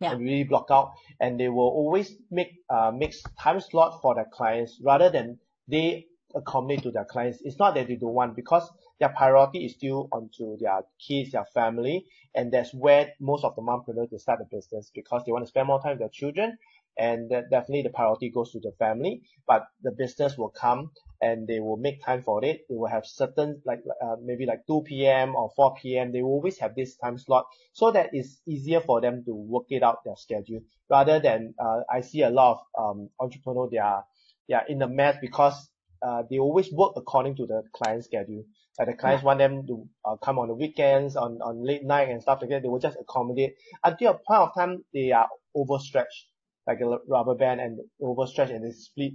really 0.00 0.44
block 0.44 0.66
out 0.70 0.92
and 1.20 1.38
they 1.38 1.48
will 1.48 1.68
always 1.68 2.14
make 2.30 2.54
uh 2.70 2.90
make 2.90 3.14
time 3.40 3.60
slot 3.60 4.00
for 4.02 4.14
their 4.14 4.26
clients 4.32 4.80
rather 4.82 5.10
than 5.10 5.38
they 5.68 6.06
accommodate 6.34 6.82
to 6.82 6.90
their 6.90 7.04
clients. 7.04 7.38
It's 7.42 7.58
not 7.58 7.74
that 7.74 7.88
they 7.88 7.96
don't 7.96 8.14
want 8.14 8.34
because 8.36 8.68
their 8.98 9.10
priority 9.10 9.64
is 9.66 9.72
still 9.72 10.08
onto 10.12 10.56
their 10.58 10.82
kids, 10.98 11.32
their 11.32 11.44
family, 11.44 12.06
and 12.34 12.52
that's 12.52 12.72
where 12.72 13.12
most 13.20 13.44
of 13.44 13.54
the 13.56 13.62
mompreneurs 13.62 14.10
they 14.10 14.18
start 14.18 14.40
a 14.40 14.44
business 14.44 14.90
because 14.94 15.22
they 15.24 15.32
want 15.32 15.44
to 15.44 15.48
spend 15.48 15.66
more 15.66 15.80
time 15.80 15.92
with 15.92 15.98
their 16.00 16.08
children, 16.08 16.56
and 16.98 17.30
that 17.30 17.50
definitely 17.50 17.82
the 17.82 17.90
priority 17.90 18.30
goes 18.30 18.52
to 18.52 18.60
the 18.60 18.72
family. 18.78 19.22
But 19.46 19.64
the 19.82 19.92
business 19.92 20.36
will 20.36 20.50
come 20.50 20.90
and 21.20 21.46
they 21.46 21.60
will 21.60 21.76
make 21.76 22.04
time 22.04 22.22
for 22.22 22.44
it. 22.44 22.66
They 22.68 22.76
will 22.76 22.88
have 22.88 23.06
certain 23.06 23.62
like 23.64 23.80
uh, 24.04 24.16
maybe 24.22 24.46
like 24.46 24.66
2 24.66 24.82
p.m. 24.86 25.34
or 25.34 25.50
4 25.56 25.74
p.m. 25.80 26.12
They 26.12 26.22
will 26.22 26.30
always 26.30 26.58
have 26.58 26.74
this 26.74 26.96
time 26.96 27.18
slot 27.18 27.46
so 27.72 27.90
that 27.92 28.10
it's 28.12 28.40
easier 28.46 28.80
for 28.80 29.00
them 29.00 29.24
to 29.26 29.34
work 29.34 29.66
it 29.70 29.82
out 29.82 30.04
their 30.04 30.16
schedule 30.16 30.60
rather 30.90 31.20
than 31.20 31.54
uh, 31.58 31.80
I 31.90 32.02
see 32.02 32.22
a 32.22 32.30
lot 32.30 32.60
of 32.74 32.96
um, 32.96 33.08
entrepreneurs 33.20 33.70
they 33.70 33.78
are 33.78 34.04
they 34.48 34.54
are 34.54 34.66
in 34.68 34.78
the 34.78 34.88
mess 34.88 35.16
because 35.20 35.70
uh, 36.06 36.22
they 36.28 36.38
always 36.38 36.70
work 36.72 36.92
according 36.96 37.36
to 37.36 37.46
the 37.46 37.62
client 37.72 38.04
schedule. 38.04 38.44
Like 38.78 38.88
the 38.88 38.94
clients 38.94 39.22
want 39.22 39.38
them 39.38 39.66
to 39.66 39.88
uh, 40.04 40.16
come 40.16 40.38
on 40.38 40.48
the 40.48 40.54
weekends, 40.54 41.14
on, 41.14 41.40
on 41.42 41.64
late 41.64 41.84
night 41.84 42.08
and 42.08 42.20
stuff 42.22 42.38
like 42.40 42.50
that. 42.50 42.62
They 42.62 42.68
will 42.68 42.78
just 42.80 42.96
accommodate 43.00 43.54
until 43.84 44.12
a 44.12 44.14
point 44.14 44.40
of 44.40 44.54
time 44.54 44.84
they 44.92 45.12
are 45.12 45.28
overstretched, 45.54 46.26
like 46.66 46.80
a 46.80 46.98
rubber 47.08 47.34
band 47.34 47.60
and 47.60 47.80
overstretched 48.00 48.52
and 48.52 48.64
they 48.64 48.72
split. 48.72 49.12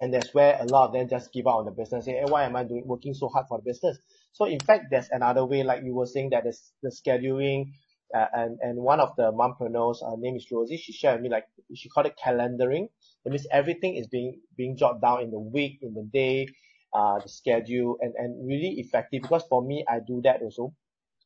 And 0.00 0.14
that's 0.14 0.32
where 0.32 0.56
a 0.60 0.64
lot 0.64 0.86
of 0.88 0.92
them 0.92 1.08
just 1.08 1.32
give 1.32 1.46
up 1.46 1.56
on 1.56 1.64
the 1.64 1.72
business. 1.72 2.04
Say, 2.04 2.12
hey, 2.12 2.24
why 2.26 2.44
am 2.44 2.56
I 2.56 2.64
doing 2.64 2.84
working 2.86 3.14
so 3.14 3.28
hard 3.28 3.46
for 3.48 3.58
the 3.58 3.64
business? 3.64 3.98
So 4.32 4.44
in 4.44 4.60
fact, 4.60 4.86
there's 4.90 5.08
another 5.10 5.44
way, 5.44 5.64
like 5.64 5.82
you 5.84 5.94
were 5.94 6.06
saying, 6.06 6.30
that 6.30 6.44
the, 6.44 6.56
the 6.82 6.90
scheduling, 6.90 7.72
uh, 8.14 8.26
and 8.32 8.58
and 8.62 8.78
one 8.78 9.00
of 9.00 9.14
the 9.16 9.32
mompreneurs, 9.32 9.98
her 10.02 10.16
name 10.18 10.36
is 10.36 10.46
Rosie. 10.52 10.76
She 10.78 10.92
shared 10.92 11.16
with 11.16 11.22
me 11.24 11.30
like 11.30 11.44
she 11.74 11.88
called 11.88 12.06
it 12.06 12.14
calendaring. 12.24 12.88
That 13.24 13.30
means 13.30 13.46
everything 13.52 13.96
is 13.96 14.06
being 14.06 14.40
being 14.56 14.76
jotted 14.76 15.02
down 15.02 15.22
in 15.22 15.30
the 15.30 15.38
week, 15.40 15.78
in 15.82 15.94
the 15.94 16.08
day, 16.12 16.46
uh, 16.94 17.18
the 17.20 17.28
schedule, 17.28 17.98
and 18.00 18.14
and 18.16 18.46
really 18.46 18.76
effective. 18.78 19.22
Because 19.22 19.44
for 19.48 19.62
me, 19.62 19.84
I 19.88 19.98
do 20.06 20.20
that 20.24 20.42
also. 20.42 20.74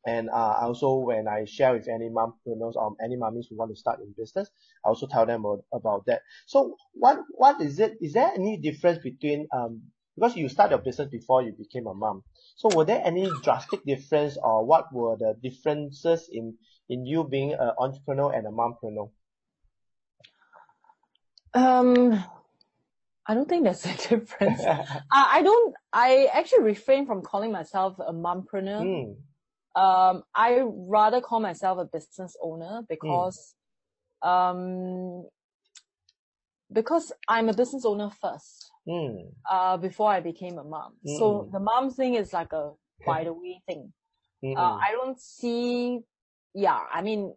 And 0.07 0.31
uh, 0.31 0.59
also 0.61 0.97
when 0.97 1.29
I 1.29 1.45
share 1.45 1.73
with 1.75 1.89
any 1.89 2.09
mompreneurs 2.09 2.75
or 2.75 2.97
any 3.03 3.17
mummies 3.17 3.47
who 3.49 3.57
want 3.57 3.71
to 3.71 3.77
start 3.77 4.01
in 4.01 4.15
business, 4.17 4.51
I 4.85 4.89
also 4.89 5.07
tell 5.07 5.27
them 5.27 5.45
about, 5.45 5.65
about 5.73 6.07
that. 6.07 6.23
So 6.47 6.77
what 6.93 7.21
what 7.31 7.61
is 7.61 7.79
it? 7.79 7.99
Is 8.01 8.13
there 8.15 8.33
any 8.35 8.57
difference 8.57 8.99
between 8.99 9.49
um 9.53 9.83
because 10.17 10.37
you 10.37 10.49
start 10.49 10.71
your 10.71 10.81
business 10.81 11.09
before 11.09 11.43
you 11.43 11.53
became 11.53 11.87
a 11.87 11.95
mom? 11.95 12.25
So 12.57 12.69
were 12.75 12.85
there 12.85 13.03
any 13.05 13.31
drastic 13.43 13.85
difference 13.85 14.37
or 14.43 14.65
what 14.65 14.93
were 14.93 15.17
the 15.17 15.35
differences 15.43 16.29
in 16.31 16.57
in 16.89 17.07
you 17.07 17.25
being 17.25 17.55
an 17.55 17.71
entrepreneur 17.79 18.33
and 18.33 18.47
a 18.47 18.51
mompreneur? 18.51 19.11
Um, 21.55 22.25
I 23.27 23.35
don't 23.35 23.49
think 23.49 23.65
there's 23.65 23.85
a 23.87 23.97
difference. 24.09 24.65
I, 24.67 24.79
I 25.13 25.43
don't. 25.43 25.75
I 25.93 26.29
actually 26.33 26.65
refrain 26.65 27.07
from 27.07 27.23
calling 27.23 27.53
myself 27.53 27.99
a 27.99 28.13
mompreneur. 28.13 28.83
mm, 28.85 29.17
Um, 29.75 30.25
I 30.35 30.63
rather 30.65 31.21
call 31.21 31.41
myself 31.41 31.79
a 31.79 31.85
business 31.87 32.37
owner 32.43 32.83
because, 32.89 33.55
um, 34.23 35.27
because 36.73 37.13
I'm 37.29 37.49
a 37.49 37.55
business 37.55 37.85
owner 37.85 38.11
first. 38.21 38.71
mm, 38.89 39.33
Uh, 39.51 39.77
before 39.77 40.11
I 40.11 40.21
became 40.21 40.59
a 40.59 40.65
mom. 40.65 40.95
So 41.05 41.45
Mm. 41.45 41.53
the 41.53 41.61
mom 41.61 41.91
thing 41.91 42.15
is 42.15 42.33
like 42.33 42.53
a 42.53 42.73
by 43.07 43.25
the 43.25 43.33
way 43.33 43.61
thing. 43.67 43.93
mm, 44.45 44.57
Uh, 44.57 44.79
I 44.81 44.93
don't 44.93 45.21
see. 45.21 46.01
Yeah, 46.55 46.79
I 46.93 47.03
mean, 47.03 47.35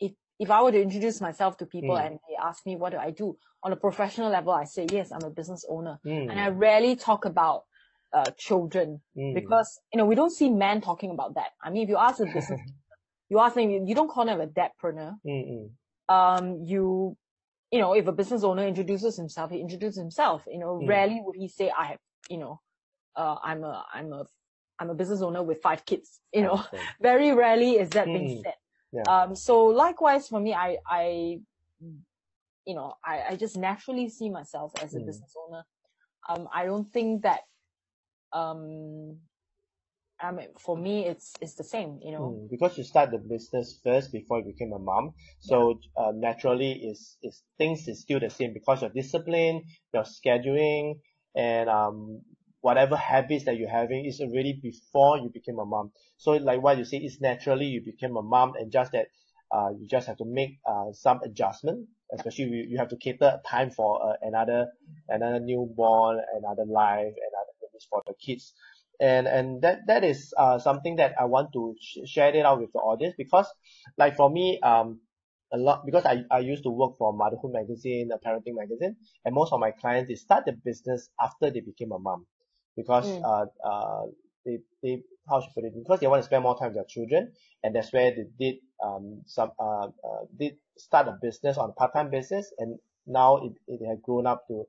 if 0.00 0.12
if 0.38 0.50
I 0.50 0.62
were 0.62 0.72
to 0.72 0.80
introduce 0.82 1.20
myself 1.20 1.56
to 1.58 1.66
people 1.66 1.96
Mm. 1.96 2.06
and 2.06 2.18
they 2.28 2.36
ask 2.36 2.64
me 2.66 2.76
what 2.76 2.92
do 2.92 2.98
I 2.98 3.10
do 3.10 3.36
on 3.62 3.72
a 3.72 3.76
professional 3.76 4.30
level, 4.30 4.52
I 4.52 4.64
say 4.64 4.86
yes, 4.90 5.12
I'm 5.12 5.24
a 5.24 5.30
business 5.30 5.64
owner, 5.68 5.98
mm, 6.06 6.30
and 6.30 6.40
I 6.40 6.48
rarely 6.48 6.96
talk 6.96 7.24
about 7.26 7.64
uh 8.14 8.30
children 8.38 9.00
mm, 9.16 9.34
because 9.34 9.80
you 9.92 9.98
know 9.98 10.06
we 10.06 10.14
don't 10.14 10.30
see 10.32 10.50
men 10.50 10.80
talking 10.80 11.10
about 11.10 11.34
that. 11.34 11.50
I 11.62 11.70
mean, 11.70 11.84
if 11.84 11.88
you 11.88 11.98
ask 11.98 12.20
a 12.20 12.26
business, 12.34 12.60
you 13.28 13.40
ask 13.40 13.54
them, 13.56 13.70
you 13.70 13.94
don't 13.94 14.10
call 14.10 14.26
them 14.26 14.40
a 14.40 14.46
debtpreneur. 14.46 15.16
mm, 15.26 15.44
mm, 15.50 15.70
Um, 16.08 16.62
you, 16.64 17.16
you 17.72 17.80
know, 17.80 17.94
if 17.94 18.06
a 18.06 18.12
business 18.12 18.44
owner 18.44 18.66
introduces 18.66 19.16
himself, 19.16 19.50
he 19.50 19.60
introduces 19.60 19.98
himself. 19.98 20.44
You 20.46 20.58
know, 20.60 20.74
Mm. 20.76 20.86
rarely 20.86 21.20
would 21.24 21.36
he 21.36 21.48
say, 21.48 21.70
"I 21.76 21.84
have," 21.86 21.98
you 22.30 22.38
know, 22.38 22.60
uh, 23.16 23.36
I'm 23.42 23.64
a, 23.64 23.84
I'm 23.92 24.12
a, 24.12 24.26
I'm 24.78 24.90
a 24.90 24.94
business 24.94 25.22
owner 25.22 25.42
with 25.42 25.62
five 25.62 25.84
kids. 25.86 26.20
You 26.32 26.42
know, 26.42 26.64
very 27.02 27.32
rarely 27.34 27.78
is 27.78 27.90
that 27.90 28.12
being 28.12 28.28
Mm. 28.28 28.42
said. 28.42 28.54
Yeah. 28.92 29.04
Um, 29.08 29.34
so 29.36 29.66
likewise 29.66 30.28
for 30.28 30.40
me, 30.40 30.54
I, 30.54 30.78
I, 30.88 31.40
you 32.66 32.74
know, 32.74 32.94
I, 33.04 33.22
I 33.30 33.36
just 33.36 33.56
naturally 33.56 34.08
see 34.08 34.30
myself 34.30 34.74
as 34.82 34.94
a 34.94 35.00
Mm. 35.00 35.06
business 35.06 35.34
owner. 35.46 35.64
Um, 36.28 36.48
I 36.52 36.64
don't 36.66 36.90
think 36.92 37.22
that, 37.22 37.42
um, 38.34 39.18
I 40.20 40.32
mean, 40.32 40.48
for 40.58 40.76
me, 40.76 41.06
it's, 41.06 41.34
it's 41.40 41.54
the 41.54 41.64
same, 41.64 42.00
you 42.02 42.12
know. 42.12 42.36
Mm, 42.36 42.48
because 42.50 42.78
you 42.78 42.84
start 42.84 43.10
the 43.10 43.18
business 43.18 43.80
first 43.82 44.12
before 44.12 44.38
you 44.38 44.46
became 44.46 44.72
a 44.72 44.78
mom, 44.78 45.14
so 45.40 45.80
uh, 45.96 46.12
naturally 46.14 46.72
is 46.72 47.16
is 47.22 47.42
things 47.58 47.88
is 47.88 48.02
still 48.02 48.20
the 48.20 48.30
same 48.30 48.52
because 48.54 48.82
your 48.82 48.90
discipline, 48.90 49.62
your 49.92 50.04
scheduling, 50.04 51.00
and 51.34 51.68
um 51.68 52.22
whatever 52.60 52.96
habits 52.96 53.44
that 53.46 53.56
you're 53.58 53.68
having 53.68 54.04
is 54.06 54.20
already 54.20 54.52
before 54.62 55.18
you 55.18 55.30
became 55.34 55.58
a 55.58 55.64
mom. 55.66 55.90
So 56.16 56.32
like 56.32 56.62
what 56.62 56.78
you 56.78 56.84
say, 56.84 56.98
it's 56.98 57.20
naturally 57.20 57.66
you 57.66 57.82
became 57.84 58.16
a 58.16 58.22
mom, 58.22 58.54
and 58.56 58.70
just 58.70 58.92
that 58.92 59.08
uh, 59.52 59.70
you 59.78 59.86
just 59.88 60.06
have 60.06 60.16
to 60.18 60.24
make 60.24 60.58
uh, 60.68 60.92
some 60.92 61.20
adjustment 61.24 61.88
especially 62.12 62.44
you, 62.44 62.66
you 62.70 62.78
have 62.78 62.88
to 62.88 62.96
cater 62.96 63.40
time 63.46 63.70
for 63.70 63.90
uh, 64.10 64.16
another 64.22 64.68
another 65.08 65.40
newborn 65.40 66.20
another 66.36 66.64
life 66.66 67.12
another 67.74 67.84
for 67.90 68.02
the 68.06 68.14
kids 68.14 68.54
and 69.00 69.26
and 69.26 69.62
that 69.62 69.80
that 69.86 70.04
is 70.04 70.32
uh, 70.38 70.58
something 70.58 70.96
that 70.96 71.14
I 71.20 71.24
want 71.24 71.52
to 71.54 71.74
sh- 71.80 72.08
share 72.08 72.34
it 72.34 72.44
out 72.44 72.60
with 72.60 72.72
the 72.72 72.78
audience 72.78 73.14
because 73.16 73.46
like 73.98 74.16
for 74.16 74.30
me 74.30 74.60
um 74.60 75.00
a 75.52 75.56
lot 75.58 75.84
because 75.86 76.04
I, 76.04 76.24
I 76.30 76.40
used 76.40 76.64
to 76.64 76.70
work 76.70 76.96
for 76.98 77.12
motherhood 77.12 77.52
magazine 77.52 78.10
a 78.12 78.18
parenting 78.18 78.56
magazine 78.56 78.96
and 79.24 79.34
most 79.34 79.52
of 79.52 79.60
my 79.60 79.72
clients 79.72 80.08
they 80.08 80.14
start 80.16 80.44
the 80.46 80.52
business 80.52 81.08
after 81.20 81.50
they 81.50 81.60
became 81.60 81.92
a 81.92 81.98
mom 81.98 82.26
because 82.76 83.18
Mm. 83.18 83.22
uh 83.24 83.46
uh 83.64 84.02
they 84.44 84.58
they 84.82 85.02
how 85.28 85.40
should 85.40 85.50
I 85.50 85.54
put 85.54 85.64
it 85.64 85.74
because 85.76 86.00
they 86.00 86.06
want 86.06 86.20
to 86.22 86.26
spend 86.26 86.42
more 86.42 86.56
time 86.58 86.68
with 86.68 86.76
their 86.76 86.84
children 86.88 87.32
and 87.62 87.74
that's 87.74 87.92
where 87.92 88.10
they 88.14 88.26
did 88.38 88.56
um 88.84 89.22
some 89.26 89.52
uh, 89.58 89.86
uh 89.86 90.24
did 90.38 90.56
start 90.78 91.08
a 91.08 91.18
business 91.20 91.56
on 91.58 91.70
a 91.70 91.72
part-time 91.72 92.10
basis 92.10 92.52
and 92.58 92.78
now 93.06 93.36
it, 93.38 93.52
it 93.66 93.86
has 93.86 93.98
grown 94.02 94.26
up 94.26 94.46
to 94.48 94.66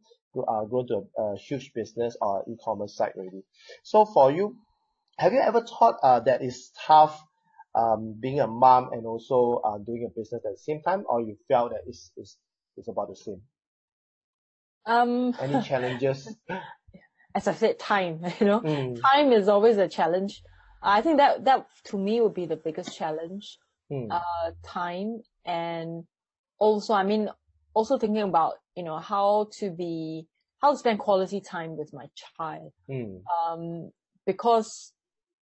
uh, 0.47 0.65
grown 0.65 0.87
to 0.87 1.07
a, 1.17 1.21
a 1.23 1.37
huge 1.37 1.73
business 1.73 2.17
or 2.21 2.43
e-commerce 2.49 2.95
site 2.95 3.13
already. 3.15 3.43
So 3.83 4.05
for 4.05 4.31
you 4.31 4.57
have 5.17 5.33
you 5.33 5.39
ever 5.39 5.61
thought 5.61 5.97
uh 6.03 6.19
that 6.21 6.41
it's 6.41 6.71
tough 6.85 7.21
um 7.75 8.15
being 8.19 8.39
a 8.39 8.47
mom 8.47 8.91
and 8.93 9.05
also 9.05 9.61
uh 9.65 9.77
doing 9.79 10.05
a 10.05 10.09
business 10.19 10.43
at 10.45 10.51
the 10.51 10.57
same 10.57 10.81
time 10.81 11.03
or 11.07 11.21
you 11.21 11.37
felt 11.47 11.71
that 11.71 11.81
it's 11.87 12.11
it's 12.17 12.37
it's 12.77 12.87
about 12.89 13.09
the 13.09 13.15
same? 13.15 13.41
Um, 14.85 15.33
any 15.39 15.61
challenges? 15.67 16.37
As 17.33 17.47
I 17.47 17.53
said, 17.53 17.79
time, 17.79 18.21
you 18.39 18.45
know, 18.45 18.61
mm, 18.61 18.95
time 19.03 19.31
is 19.31 19.47
always 19.47 19.77
a 19.77 19.87
challenge. 19.87 20.41
I 20.81 21.01
think 21.01 21.17
that, 21.17 21.45
that 21.45 21.67
to 21.85 21.97
me 21.97 22.21
would 22.21 22.33
be 22.33 22.45
the 22.45 22.55
biggest 22.55 22.95
challenge, 22.95 23.57
mm, 23.89 24.09
uh, 24.09 24.51
time 24.63 25.21
and 25.45 26.05
also, 26.59 26.93
I 26.93 27.03
mean, 27.03 27.29
also 27.75 27.99
thinking 27.99 28.23
about, 28.23 28.55
you 28.75 28.83
know, 28.83 28.97
how 28.97 29.49
to 29.59 29.69
be, 29.69 30.27
how 30.61 30.71
to 30.71 30.77
spend 30.77 30.99
quality 30.99 31.41
time 31.41 31.77
with 31.77 31.93
my 31.93 32.07
child. 32.37 32.71
mm, 32.89 33.21
Um, 33.35 33.91
because 34.25 34.93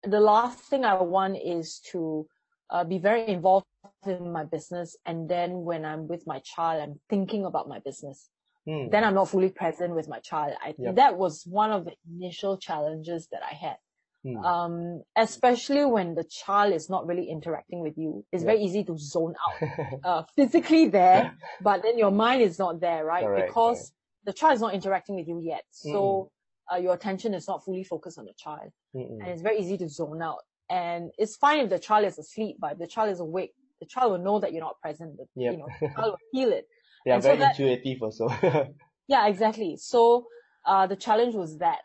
the 0.04 0.20
last 0.20 0.60
thing 0.60 0.86
I 0.86 1.02
want 1.02 1.38
is 1.44 1.80
to 1.92 2.28
uh, 2.70 2.84
be 2.86 3.00
very 3.00 3.28
involved 3.28 3.66
in 4.06 4.32
my 4.32 4.46
business. 4.46 4.96
And 5.06 5.28
then 5.28 5.64
when 5.64 5.84
I'm 5.84 6.08
with 6.08 6.26
my 6.26 6.40
child, 6.40 6.82
I'm 6.84 7.00
thinking 7.10 7.46
about 7.46 7.68
my 7.68 7.80
business. 7.80 8.30
mm, 8.68 8.90
Then 8.92 9.04
I'm 9.04 9.16
not 9.16 9.30
fully 9.30 9.50
present 9.50 9.96
with 9.96 10.08
my 10.08 10.20
child. 10.20 10.54
I 10.62 10.76
Yep. 10.78 10.96
that 10.96 11.18
was 11.18 11.44
one 11.46 11.72
of 11.72 11.86
the 11.86 11.96
initial 12.10 12.58
challenges 12.58 13.28
that 13.32 13.42
I 13.44 13.54
had. 13.54 13.78
Mm, 14.26 14.44
Um, 14.46 15.04
especially 15.18 15.86
when 15.86 16.16
the 16.16 16.24
child 16.24 16.74
is 16.74 16.90
not 16.90 17.08
really 17.08 17.30
interacting 17.30 17.80
with 17.82 17.98
you. 17.98 18.26
It's 18.32 18.44
Yep. 18.44 18.52
very 18.54 18.64
easy 18.64 18.84
to 18.86 18.98
zone 18.98 19.36
out, 19.46 19.70
uh, 20.04 20.24
physically 20.36 20.88
there, 20.88 21.36
but 21.62 21.84
then 21.84 21.98
your 21.98 22.12
mind 22.12 22.42
is 22.42 22.58
not 22.60 22.80
there, 22.80 23.06
right? 23.06 23.24
Correct, 23.26 23.48
because 23.48 23.94
the 24.26 24.34
child 24.34 24.56
is 24.56 24.62
not 24.62 24.74
interacting 24.74 25.16
with 25.16 25.28
you 25.28 25.40
yet. 25.42 25.64
Mm-mm. 25.86 25.92
So, 25.92 26.32
uh, 26.72 26.78
your 26.78 26.94
attention 26.94 27.34
is 27.34 27.48
not 27.48 27.64
fully 27.66 27.84
focused 27.84 28.20
on 28.20 28.26
the 28.26 28.34
child 28.38 28.70
mm, 28.96 29.08
and 29.22 29.30
it's 29.32 29.42
very 29.42 29.60
easy 29.60 29.78
to 29.78 29.90
zone 29.90 30.22
out. 30.22 30.44
And 30.70 31.12
it's 31.18 31.36
fine 31.36 31.60
if 31.62 31.70
the 31.70 31.80
child 31.80 32.06
is 32.06 32.20
asleep, 32.20 32.58
but 32.60 32.74
if 32.74 32.78
the 32.78 32.88
child 32.88 33.10
is 33.10 33.20
awake, 33.20 33.54
the 33.80 33.88
child 33.88 34.12
will 34.12 34.20
know 34.20 34.40
that 34.40 34.52
you're 34.54 34.62
not 34.62 34.80
present. 34.82 35.18
The, 35.18 35.26
Yep. 35.36 35.54
You 35.54 35.58
know, 35.60 35.66
the 35.82 35.88
child 35.96 36.12
will 36.12 36.18
feel 36.32 36.52
it. 36.54 36.66
they 37.06 37.12
are 37.12 37.16
and 37.16 37.24
so 37.24 37.30
very 37.30 37.40
that- 37.40 37.60
intuitive 37.60 38.04
also 38.04 38.28
Yeah, 39.08 39.28
exactly. 39.28 39.78
So, 39.78 40.28
uh, 40.66 40.86
the 40.86 40.96
challenge 40.96 41.34
was 41.34 41.58
that. 41.58 41.80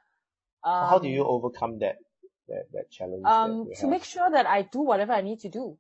Um, 0.65 0.89
how 0.89 0.99
do 0.99 1.09
you 1.09 1.25
overcome 1.25 1.79
that 1.81 1.97
that, 2.49 2.65
that 2.73 2.91
challenge 2.91 3.25
Um, 3.25 3.65
you 3.65 3.75
to 3.81 3.87
have? 3.87 3.91
make 3.91 4.05
sure 4.05 4.31
that 4.31 4.47
I 4.47 4.63
do 4.63 4.81
whatever 4.81 5.13
I 5.13 5.23
need 5.23 5.41
to 5.41 5.49
do. 5.49 5.79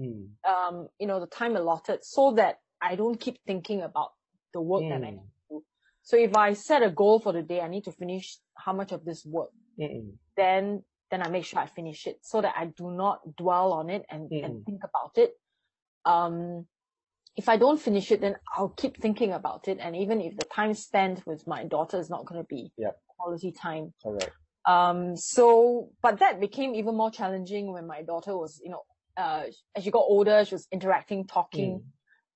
mm, 0.00 0.28
Um, 0.48 0.88
you 0.98 1.06
know, 1.06 1.20
the 1.20 1.26
time 1.26 1.56
allotted 1.56 2.04
so 2.04 2.32
that 2.34 2.60
I 2.80 2.96
don't 2.96 3.18
keep 3.20 3.38
thinking 3.46 3.82
about 3.82 4.10
the 4.52 4.60
work 4.60 4.88
that 4.88 5.02
I 5.04 5.10
mm, 5.10 5.12
need 5.12 5.18
to 5.18 5.40
do. 5.50 5.64
So 6.02 6.16
if 6.16 6.36
I 6.36 6.52
set 6.54 6.82
a 6.82 6.90
goal 6.90 7.20
for 7.20 7.32
the 7.32 7.42
day, 7.42 7.60
I 7.60 7.68
need 7.68 7.84
to 7.84 7.92
finish 7.92 8.38
how 8.56 8.72
much 8.72 8.92
of 8.92 9.04
this 9.04 9.24
work, 9.26 9.50
mm, 9.78 9.84
mm, 9.90 10.12
then, 10.36 10.84
then 11.10 11.22
I 11.22 11.28
make 11.28 11.44
sure 11.44 11.60
I 11.60 11.66
finish 11.66 12.06
it 12.06 12.18
so 12.22 12.40
that 12.42 12.54
I 12.56 12.66
do 12.66 12.90
not 12.90 13.36
dwell 13.36 13.72
on 13.72 13.90
it 13.90 14.04
and, 14.10 14.32
Mm-mm. 14.32 14.42
and 14.42 14.64
think 14.64 14.82
about 14.84 15.12
it. 15.18 15.32
Um, 16.04 16.66
if 17.36 17.48
I 17.48 17.56
don't 17.56 17.80
finish 17.80 18.12
it, 18.12 18.20
then 18.20 18.36
I'll 18.56 18.70
keep 18.70 19.00
thinking 19.00 19.32
about 19.32 19.68
it. 19.68 19.78
And 19.80 19.96
even 19.96 20.20
if 20.20 20.36
the 20.36 20.44
time 20.44 20.74
spent 20.74 21.26
with 21.26 21.46
my 21.46 21.64
daughter 21.64 21.98
is 21.98 22.10
not 22.10 22.26
going 22.26 22.40
to 22.42 22.46
be 22.46 22.72
Yep. 22.78 22.98
quality 23.18 23.52
time, 23.52 23.94
correct 24.02 24.32
um, 24.66 25.16
so, 25.16 25.90
but 26.02 26.18
that 26.18 26.40
became 26.40 26.74
even 26.74 26.96
more 26.96 27.10
challenging 27.10 27.72
when 27.72 27.86
my 27.86 28.02
daughter 28.02 28.36
was, 28.36 28.60
you 28.62 28.70
know, 28.70 28.82
uh, 29.16 29.44
as 29.76 29.84
she 29.84 29.90
got 29.90 30.00
older, 30.00 30.44
she 30.44 30.54
was 30.54 30.66
interacting, 30.72 31.26
talking, 31.26 31.82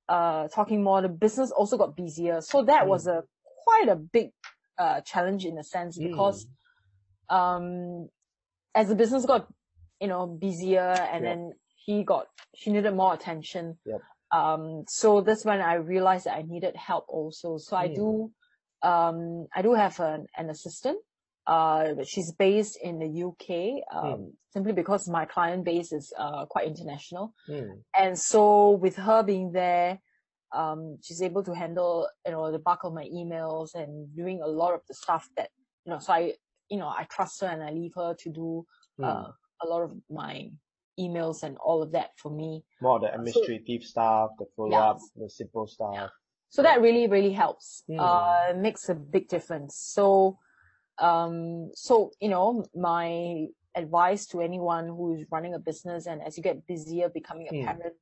uh, 0.09 0.49
talking 0.49 0.83
more. 0.83 1.03
The 1.03 1.09
business 1.09 1.51
also 1.51 1.77
got 1.77 1.97
busier. 1.97 2.41
So 2.41 2.63
that 2.65 2.87
was 2.87 3.07
a 3.07 3.25
quite 3.65 3.89
a 3.89 3.97
big, 3.97 4.31
uh, 4.79 5.01
challenge 5.03 5.45
in 5.45 5.59
a 5.59 5.65
sense 5.65 5.99
because, 5.99 6.47
um, 7.29 8.09
as 8.75 8.89
the 8.89 8.95
business 8.95 9.27
got, 9.27 9.49
you 10.01 10.07
know, 10.09 10.27
busier 10.27 10.81
and 11.13 11.25
then 11.25 11.53
he 11.85 12.05
got, 12.05 12.27
she 12.55 12.71
needed 12.71 12.95
more 12.95 13.13
attention. 13.13 13.79
Yep. 13.85 14.01
Um, 14.33 14.85
so 14.89 15.21
that's 15.21 15.45
when 15.45 15.61
I 15.61 15.75
realized 15.75 16.27
that 16.27 16.37
I 16.37 16.43
needed 16.43 16.77
help 16.77 17.07
also. 17.09 17.59
So 17.59 17.77
I 17.77 17.89
Mm. 17.89 17.95
do, 17.97 18.33
um, 18.83 19.47
I 19.55 19.63
do 19.63 19.75
have 19.75 19.99
an, 19.99 20.27
an 20.37 20.49
assistant 20.49 20.99
uh, 21.51 22.05
she's 22.05 22.31
based 22.31 22.79
in 22.81 23.01
the 23.01 23.25
UK, 23.25 23.83
um, 23.93 24.33
simply 24.53 24.73
because 24.73 25.09
my 25.09 25.25
client 25.25 25.65
base 25.65 25.93
is 25.93 26.13
uh, 26.17 26.47
quite 26.47 26.69
international. 26.69 27.35
mm, 27.49 27.83
And 27.99 28.17
so 28.17 28.71
with 28.71 28.95
her 28.95 29.25
being 29.25 29.51
there, 29.51 29.99
um, 30.53 30.99
she's 31.03 31.21
able 31.21 31.43
to 31.43 31.53
handle, 31.53 32.09
you 32.25 32.31
know, 32.31 32.53
the 32.53 32.61
bulk 32.61 32.85
of 32.85 32.95
my 32.95 33.05
emails 33.05 33.75
and 33.75 34.15
doing 34.15 34.41
a 34.41 34.47
lot 34.47 34.75
of 34.75 34.83
the 34.87 34.95
stuff 34.95 35.29
that, 35.37 35.51
you 35.85 35.93
know, 35.93 35.99
so 35.99 36.13
I, 36.13 36.35
you 36.69 36.79
know, 36.79 36.87
I 36.87 37.05
trust 37.11 37.41
her 37.41 37.49
and 37.49 37.65
I 37.65 37.73
leave 37.73 37.95
her 37.97 38.15
to 38.15 38.31
do, 38.31 38.65
mm. 39.01 39.05
uh, 39.05 39.33
a 39.63 39.67
lot 39.67 39.83
of 39.83 39.93
my 40.09 40.51
emails 41.01 41.43
and 41.43 41.57
all 41.59 41.83
of 41.83 41.91
that 41.93 42.11
for 42.17 42.31
me. 42.31 42.63
more 42.81 42.97
of 42.97 43.03
the 43.03 43.13
administrative 43.13 43.83
stuff 43.83 44.31
the 44.39 44.47
follow-up 44.57 44.99
the 45.17 45.29
simple 45.29 45.67
stuff 45.67 46.11
So 46.51 46.63
that 46.63 46.81
really, 46.81 47.09
really 47.09 47.33
helps. 47.33 47.83
Mm. 47.91 47.99
Uh, 47.99 48.55
makes 48.57 48.89
a 48.89 48.95
big 48.95 49.29
difference. 49.29 49.77
So, 49.77 50.39
um, 51.01 51.71
so, 51.75 52.13
you 52.21 52.29
know, 52.29 52.65
my 52.75 53.47
advice 53.77 54.27
to 54.27 54.41
anyone 54.41 54.89
who 54.89 55.15
is 55.15 55.27
running 55.31 55.55
a 55.55 55.59
business 55.59 56.07
and 56.07 56.23
as 56.23 56.37
you 56.37 56.43
get 56.43 56.67
busier 56.67 57.09
becoming 57.09 57.49
a 57.49 57.53
Mm. 57.55 57.65
parent, 57.65 57.95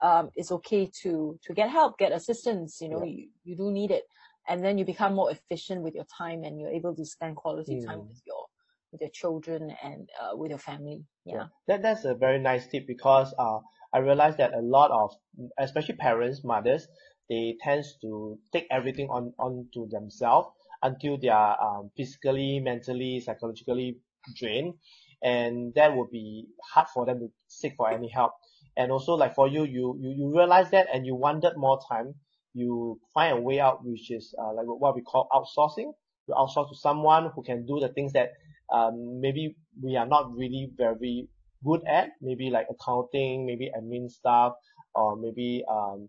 um, 0.00 0.30
it's 0.34 0.50
okay 0.52 0.90
to, 1.02 1.38
to 1.44 1.54
get 1.54 1.70
help, 1.70 1.98
get 1.98 2.12
assistance, 2.12 2.80
you 2.80 2.88
know, 2.88 3.02
Yeah. 3.02 3.10
you, 3.10 3.28
you 3.44 3.56
do 3.56 3.70
need 3.70 3.90
it. 3.90 4.04
And 4.48 4.64
then 4.64 4.76
you 4.78 4.84
become 4.84 5.14
more 5.14 5.30
efficient 5.30 5.82
with 5.82 5.94
your 5.94 6.06
time 6.18 6.42
and 6.44 6.58
you're 6.58 6.70
able 6.70 6.94
to 6.96 7.04
spend 7.04 7.36
quality 7.36 7.78
time 7.86 8.00
Mm. 8.00 8.08
with 8.08 8.20
your, 8.26 8.46
with 8.90 9.00
your 9.00 9.10
children 9.10 9.74
and, 9.82 10.08
uh, 10.20 10.36
with 10.36 10.50
your 10.50 10.58
family. 10.58 11.04
Yeah. 11.24 11.46
That 11.68 11.82
that's 11.82 12.04
a 12.04 12.14
very 12.14 12.40
nice 12.40 12.66
tip 12.66 12.86
because 12.86 13.32
uh 13.38 13.60
I 13.94 13.98
realized 13.98 14.38
that 14.38 14.54
a 14.54 14.60
lot 14.60 14.90
of 14.90 15.14
especially 15.58 15.94
parents, 15.94 16.42
mothers, 16.44 16.88
they 17.28 17.56
tend 17.62 17.84
to 18.00 18.38
take 18.52 18.66
everything 18.70 19.08
on 19.10 19.32
onto 19.38 19.88
themselves 19.88 20.48
until 20.82 21.18
they 21.18 21.28
are 21.28 21.56
um, 21.60 21.90
physically, 21.96 22.60
mentally, 22.60 23.20
psychologically 23.20 23.98
drained, 24.36 24.74
and 25.22 25.74
that 25.74 25.96
would 25.96 26.10
be 26.10 26.46
hard 26.72 26.88
for 26.92 27.06
them 27.06 27.20
to 27.20 27.30
seek 27.48 27.74
for 27.76 27.90
any 27.90 28.08
help. 28.08 28.32
And 28.76 28.90
also 28.90 29.14
like 29.14 29.34
for 29.34 29.48
you, 29.48 29.64
you 29.64 29.96
you 30.00 30.14
you 30.18 30.32
realize 30.36 30.70
that 30.70 30.88
and 30.92 31.06
you 31.06 31.14
wanted 31.14 31.52
more 31.56 31.78
time. 31.88 32.14
You 32.54 33.00
find 33.14 33.38
a 33.38 33.40
way 33.40 33.60
out, 33.60 33.84
which 33.84 34.10
is 34.10 34.34
uh, 34.38 34.52
like 34.54 34.66
what 34.66 34.94
we 34.94 35.02
call 35.02 35.28
outsourcing. 35.32 35.92
You 36.28 36.34
outsource 36.34 36.68
to 36.70 36.76
someone 36.76 37.30
who 37.34 37.42
can 37.42 37.66
do 37.66 37.80
the 37.80 37.88
things 37.88 38.12
that 38.12 38.30
um, 38.72 39.20
maybe 39.20 39.56
we 39.82 39.96
are 39.96 40.06
not 40.06 40.32
really 40.34 40.70
very 40.76 41.28
good 41.64 41.82
at, 41.86 42.10
maybe 42.20 42.50
like 42.50 42.66
accounting, 42.70 43.46
maybe 43.46 43.70
admin 43.76 44.10
stuff, 44.10 44.54
or 44.94 45.16
maybe 45.16 45.64
um, 45.70 46.08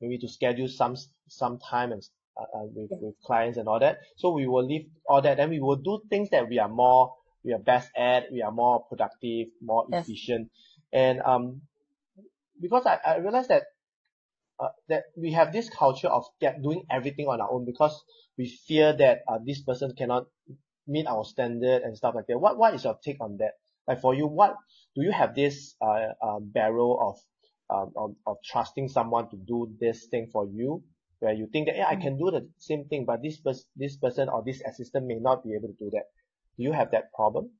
maybe 0.00 0.18
to 0.18 0.28
schedule 0.28 0.68
some 0.68 0.96
some 1.28 1.58
time 1.58 1.92
and 1.92 2.02
uh, 2.36 2.58
uh, 2.58 2.64
with 2.74 2.90
with 3.00 3.14
clients 3.24 3.58
and 3.58 3.68
all 3.68 3.80
that. 3.80 3.98
So 4.16 4.32
we 4.32 4.46
will 4.46 4.66
leave 4.66 4.86
all 5.08 5.22
that, 5.22 5.38
and 5.38 5.50
we 5.50 5.60
will 5.60 5.76
do 5.76 6.02
things 6.08 6.30
that 6.30 6.48
we 6.48 6.58
are 6.58 6.68
more 6.68 7.14
we 7.44 7.52
are 7.52 7.58
best 7.58 7.90
at, 7.96 8.30
we 8.30 8.42
are 8.42 8.52
more 8.52 8.84
productive, 8.84 9.48
more 9.60 9.86
efficient, 9.90 10.50
and 10.92 11.20
um, 11.22 11.62
because 12.60 12.86
I 12.86 12.98
I 13.04 13.16
realized 13.16 13.48
that 13.48 13.64
uh, 14.60 14.68
that 14.88 15.04
we 15.16 15.32
have 15.32 15.52
this 15.52 15.68
culture 15.68 16.08
of 16.08 16.24
get, 16.40 16.62
doing 16.62 16.84
everything 16.90 17.26
on 17.26 17.40
our 17.40 17.50
own 17.50 17.64
because 17.64 18.00
we 18.38 18.46
fear 18.46 18.92
that 18.96 19.20
uh, 19.28 19.38
this 19.44 19.60
person 19.62 19.92
cannot 19.96 20.26
meet 20.86 21.06
our 21.06 21.24
standard 21.24 21.82
and 21.82 21.96
stuff 21.96 22.14
like 22.14 22.26
that. 22.28 22.38
What 22.38 22.56
what 22.56 22.74
is 22.74 22.84
your 22.84 22.96
take 23.04 23.20
on 23.20 23.38
that? 23.38 23.52
Like 23.86 24.00
for 24.00 24.14
you, 24.14 24.26
what 24.26 24.54
do 24.94 25.02
you 25.02 25.12
have 25.12 25.34
this 25.34 25.74
uh, 25.80 26.14
uh 26.22 26.38
barrel 26.40 26.98
of 27.00 27.76
um 27.76 27.92
of, 27.96 28.14
of 28.26 28.36
trusting 28.44 28.88
someone 28.88 29.28
to 29.30 29.36
do 29.36 29.72
this 29.80 30.06
thing 30.06 30.28
for 30.32 30.46
you, 30.46 30.84
where 31.22 31.32
you 31.32 31.46
think 31.52 31.68
that 31.68 31.76
yeah 31.76 31.86
I 31.88 31.96
can 31.96 32.18
do 32.18 32.30
the 32.30 32.48
same 32.58 32.84
thing, 32.86 33.04
but 33.04 33.22
this 33.22 33.38
pers- 33.38 33.68
this 33.76 33.96
person 33.96 34.28
or 34.28 34.42
this 34.44 34.60
assistant 34.66 35.06
may 35.06 35.18
not 35.20 35.44
be 35.44 35.54
able 35.54 35.68
to 35.68 35.78
do 35.78 35.90
that. 35.92 36.10
Do 36.56 36.64
you 36.64 36.72
have 36.72 36.90
that 36.90 37.12
problem? 37.14 37.50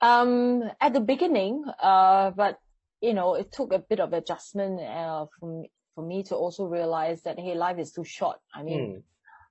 Um, 0.00 0.70
at 0.80 0.92
the 0.92 1.00
beginning, 1.00 1.64
uh, 1.82 2.30
but 2.30 2.58
you 3.00 3.14
know, 3.14 3.34
it 3.34 3.50
took 3.50 3.72
a 3.72 3.78
bit 3.78 3.98
of 3.98 4.12
adjustment 4.12 4.80
uh, 4.80 5.26
from 5.38 5.64
for 5.94 6.04
me 6.04 6.22
to 6.24 6.36
also 6.36 6.66
realize 6.66 7.22
that 7.22 7.38
hey, 7.38 7.54
life 7.54 7.78
is 7.78 7.92
too 7.92 8.04
short. 8.04 8.38
I 8.54 8.62
mean, 8.62 8.80
mm. 8.80 9.02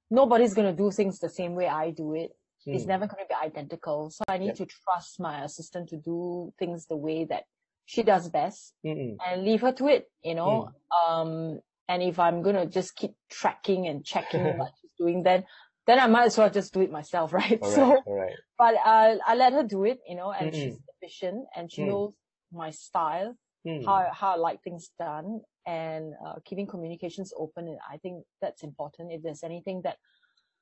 nobody's 0.09 0.53
gonna 0.53 0.73
do 0.73 0.91
things 0.91 1.19
the 1.19 1.29
same 1.29 1.55
way 1.55 1.67
I 1.67 1.91
do 1.91 2.13
it. 2.13 2.31
Mm. 2.67 2.75
It's 2.75 2.85
never 2.85 3.07
gonna 3.07 3.25
be 3.27 3.35
identical. 3.35 4.11
So 4.11 4.23
I 4.27 4.37
need 4.37 4.53
yep. 4.53 4.57
to 4.57 4.65
trust 4.67 5.19
my 5.19 5.43
assistant 5.43 5.89
to 5.89 5.97
do 5.97 6.53
things 6.59 6.85
the 6.85 6.97
way 6.97 7.25
that 7.25 7.45
she 7.85 8.03
does 8.03 8.29
best 8.29 8.73
Mm-mm. 8.85 9.17
and 9.25 9.43
leave 9.43 9.61
her 9.61 9.71
to 9.73 9.87
it. 9.87 10.09
You 10.23 10.35
know, 10.35 10.69
mm. 10.69 11.11
um, 11.11 11.59
and 11.91 12.01
if 12.01 12.19
I'm 12.19 12.41
gonna 12.41 12.65
just 12.65 12.95
keep 12.95 13.11
tracking 13.29 13.87
and 13.87 14.05
checking 14.05 14.43
what 14.57 14.71
she's 14.79 14.91
doing, 14.97 15.23
then 15.23 15.43
then 15.87 15.99
I 15.99 16.07
might 16.07 16.27
as 16.27 16.37
well 16.37 16.49
just 16.49 16.73
do 16.73 16.81
it 16.81 16.91
myself, 16.91 17.33
right? 17.41 17.59
All 17.61 17.71
so, 17.71 18.03
right, 18.07 18.35
but 18.57 18.75
uh, 18.85 19.15
I 19.27 19.35
let 19.35 19.51
her 19.53 19.63
do 19.63 19.83
it, 19.83 19.99
you 20.07 20.15
know, 20.15 20.31
and 20.31 20.51
Mm-mm. 20.51 20.55
she's 20.55 20.79
efficient 20.95 21.45
and 21.55 21.69
she 21.71 21.81
mm. 21.81 21.87
knows 21.87 22.13
my 22.53 22.69
style, 22.71 23.35
mm. 23.67 23.85
how 23.85 24.07
how 24.13 24.29
I 24.31 24.37
like 24.37 24.63
things 24.63 24.91
done, 24.97 25.41
and 25.67 26.13
uh, 26.25 26.35
keeping 26.45 26.65
communications 26.65 27.33
open. 27.37 27.67
And 27.67 27.79
I 27.93 27.97
think 27.97 28.23
that's 28.41 28.63
important. 28.63 29.11
If 29.11 29.21
there's 29.23 29.43
anything 29.43 29.81
that 29.83 29.97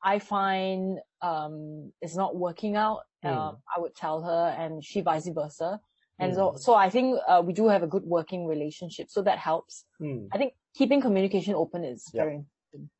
I 0.01 0.17
find 0.17 0.97
um, 1.21 1.91
is 2.01 2.15
not 2.15 2.35
working 2.35 2.75
out, 2.75 3.01
mm. 3.23 3.29
uh, 3.29 3.53
I 3.75 3.79
would 3.79 3.95
tell 3.95 4.23
her, 4.23 4.55
and 4.57 4.83
she 4.83 5.01
vice 5.01 5.29
versa. 5.29 5.79
And 6.21 6.35
so, 6.35 6.55
so 6.57 6.73
I 6.75 6.89
think 6.89 7.17
uh, 7.29 7.41
we 7.45 7.53
do 7.53 7.69
have 7.69 7.81
a 7.81 7.87
good 7.87 8.03
working 8.03 8.45
relationship, 8.45 9.07
so 9.09 9.21
that 9.21 9.37
helps. 9.37 9.85
I 10.33 10.37
think 10.37 10.51
keeping 10.75 11.01
communication 11.01 11.55
open 11.55 11.83
is 11.83 12.09
yep. 12.13 12.25
very 12.25 12.35
important. 12.35 12.91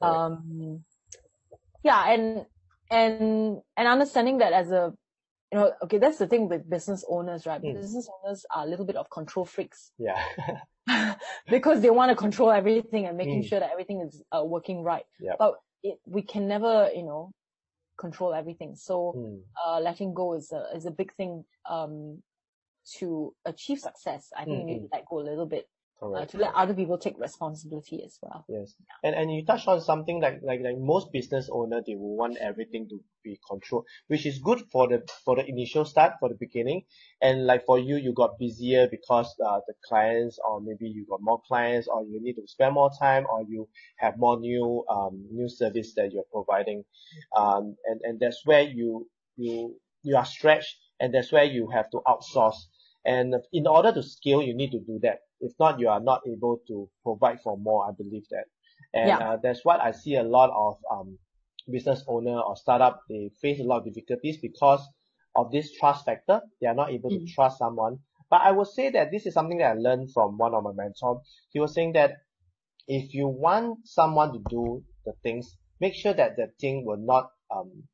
Um, 0.00 0.84
yeah, 1.82 2.12
and 2.12 2.46
and 2.90 3.60
and 3.76 3.88
understanding 3.88 4.38
that 4.38 4.52
as 4.52 4.70
a 4.70 4.92
you 5.52 5.58
know, 5.58 5.72
okay, 5.82 5.98
that's 5.98 6.18
the 6.18 6.26
thing 6.26 6.48
with 6.48 6.68
business 6.68 7.04
owners, 7.08 7.46
right? 7.46 7.60
Mm. 7.60 7.74
Business 7.74 8.08
owners 8.24 8.46
are 8.54 8.64
a 8.64 8.66
little 8.66 8.86
bit 8.86 8.96
of 8.96 9.10
control 9.10 9.44
freaks. 9.44 9.92
Yeah. 9.98 10.18
because 11.50 11.80
they 11.80 11.90
want 11.90 12.10
to 12.10 12.16
control 12.16 12.50
everything 12.50 13.06
and 13.06 13.16
making 13.16 13.42
mm. 13.42 13.48
sure 13.48 13.60
that 13.60 13.70
everything 13.70 14.00
is 14.00 14.22
uh, 14.36 14.42
working 14.42 14.82
right. 14.82 15.04
Yep. 15.20 15.36
But 15.38 15.54
it, 15.82 15.98
we 16.06 16.22
can 16.22 16.48
never, 16.48 16.90
you 16.94 17.02
know, 17.02 17.32
control 17.98 18.34
everything. 18.34 18.74
So, 18.74 19.14
mm. 19.16 19.40
uh, 19.64 19.78
letting 19.80 20.14
go 20.14 20.34
is 20.34 20.50
a, 20.52 20.74
is 20.74 20.86
a 20.86 20.90
big 20.90 21.14
thing, 21.14 21.44
um, 21.68 22.22
to 22.98 23.34
achieve 23.44 23.78
success. 23.78 24.30
I 24.36 24.44
think 24.44 24.58
mm-hmm. 24.58 24.68
you 24.68 24.74
need 24.74 24.80
to 24.80 24.88
let 24.92 25.06
go 25.06 25.20
a 25.20 25.28
little 25.28 25.46
bit 25.46 25.68
uh, 26.02 26.26
to 26.26 26.36
let 26.38 26.54
other 26.54 26.74
people 26.74 26.98
take 26.98 27.18
responsibility 27.18 28.02
as 28.04 28.18
well. 28.20 28.44
Yes. 28.48 28.74
Yeah. 28.78 29.08
And 29.08 29.20
and 29.20 29.32
you 29.32 29.44
touched 29.44 29.68
on 29.68 29.80
something 29.80 30.20
like 30.20 30.40
like 30.42 30.60
like 30.60 30.76
most 30.78 31.12
business 31.12 31.48
owner 31.50 31.80
they 31.86 31.94
will 31.94 32.16
want 32.16 32.36
everything 32.38 32.88
to 32.88 33.00
be 33.22 33.38
controlled, 33.48 33.86
which 34.08 34.26
is 34.26 34.38
good 34.38 34.62
for 34.72 34.88
the 34.88 35.06
for 35.24 35.36
the 35.36 35.46
initial 35.46 35.84
start 35.84 36.14
for 36.18 36.28
the 36.28 36.34
beginning. 36.34 36.82
And 37.20 37.46
like 37.46 37.64
for 37.64 37.78
you, 37.78 37.96
you 37.96 38.12
got 38.12 38.38
busier 38.38 38.88
because 38.90 39.32
uh, 39.44 39.60
the 39.66 39.74
clients 39.88 40.38
or 40.48 40.60
maybe 40.60 40.88
you 40.88 41.06
got 41.08 41.20
more 41.22 41.40
clients 41.46 41.86
or 41.86 42.02
you 42.02 42.20
need 42.20 42.34
to 42.34 42.46
spend 42.46 42.74
more 42.74 42.90
time 42.98 43.24
or 43.32 43.44
you 43.48 43.68
have 43.98 44.18
more 44.18 44.38
new 44.40 44.84
um 44.90 45.26
new 45.30 45.48
service 45.48 45.94
that 45.94 46.10
you're 46.12 46.30
providing. 46.32 46.84
Um 47.36 47.76
and 47.86 48.00
and 48.02 48.20
that's 48.20 48.42
where 48.44 48.62
you 48.62 49.08
you 49.36 49.76
you 50.02 50.16
are 50.16 50.26
stretched 50.26 50.76
and 50.98 51.14
that's 51.14 51.30
where 51.30 51.44
you 51.44 51.70
have 51.70 51.90
to 51.90 52.00
outsource. 52.06 52.56
And 53.04 53.34
in 53.52 53.66
order 53.66 53.92
to 53.92 54.02
scale, 54.02 54.42
you 54.42 54.54
need 54.54 54.70
to 54.70 54.78
do 54.78 55.00
that 55.02 55.18
if 55.42 55.52
not, 55.58 55.78
you 55.78 55.88
are 55.88 56.00
not 56.00 56.22
able 56.26 56.60
to 56.68 56.88
provide 57.02 57.40
for 57.42 57.58
more. 57.58 57.88
I 57.88 57.92
believe 57.92 58.24
that, 58.30 58.44
and 58.94 59.08
yeah. 59.08 59.18
uh, 59.18 59.36
that's 59.42 59.64
what 59.64 59.80
I 59.80 59.90
see 59.90 60.14
a 60.14 60.22
lot 60.22 60.50
of 60.50 60.76
um, 60.90 61.18
business 61.70 62.02
owner 62.08 62.40
or 62.40 62.56
startup. 62.56 63.02
They 63.08 63.30
face 63.40 63.60
a 63.60 63.64
lot 63.64 63.78
of 63.78 63.84
difficulties 63.84 64.38
because 64.40 64.86
of 65.34 65.50
this 65.50 65.72
trust 65.72 66.06
factor. 66.06 66.40
They 66.60 66.66
are 66.66 66.74
not 66.74 66.90
able 66.90 67.10
mm. 67.10 67.26
to 67.26 67.34
trust 67.34 67.58
someone. 67.58 67.98
But 68.30 68.42
I 68.42 68.52
would 68.52 68.68
say 68.68 68.90
that 68.90 69.10
this 69.10 69.26
is 69.26 69.34
something 69.34 69.58
that 69.58 69.72
I 69.72 69.74
learned 69.74 70.10
from 70.12 70.38
one 70.38 70.54
of 70.54 70.62
my 70.62 70.72
mentors. 70.74 71.18
He 71.50 71.60
was 71.60 71.74
saying 71.74 71.92
that 71.94 72.12
if 72.88 73.12
you 73.12 73.28
want 73.28 73.80
someone 73.84 74.32
to 74.32 74.40
do 74.48 74.82
the 75.04 75.12
things, 75.22 75.56
make 75.80 75.94
sure 75.94 76.14
that 76.14 76.36
the 76.36 76.48
thing 76.60 76.84
will 76.86 76.96
not 76.96 77.30
um, 77.54 77.84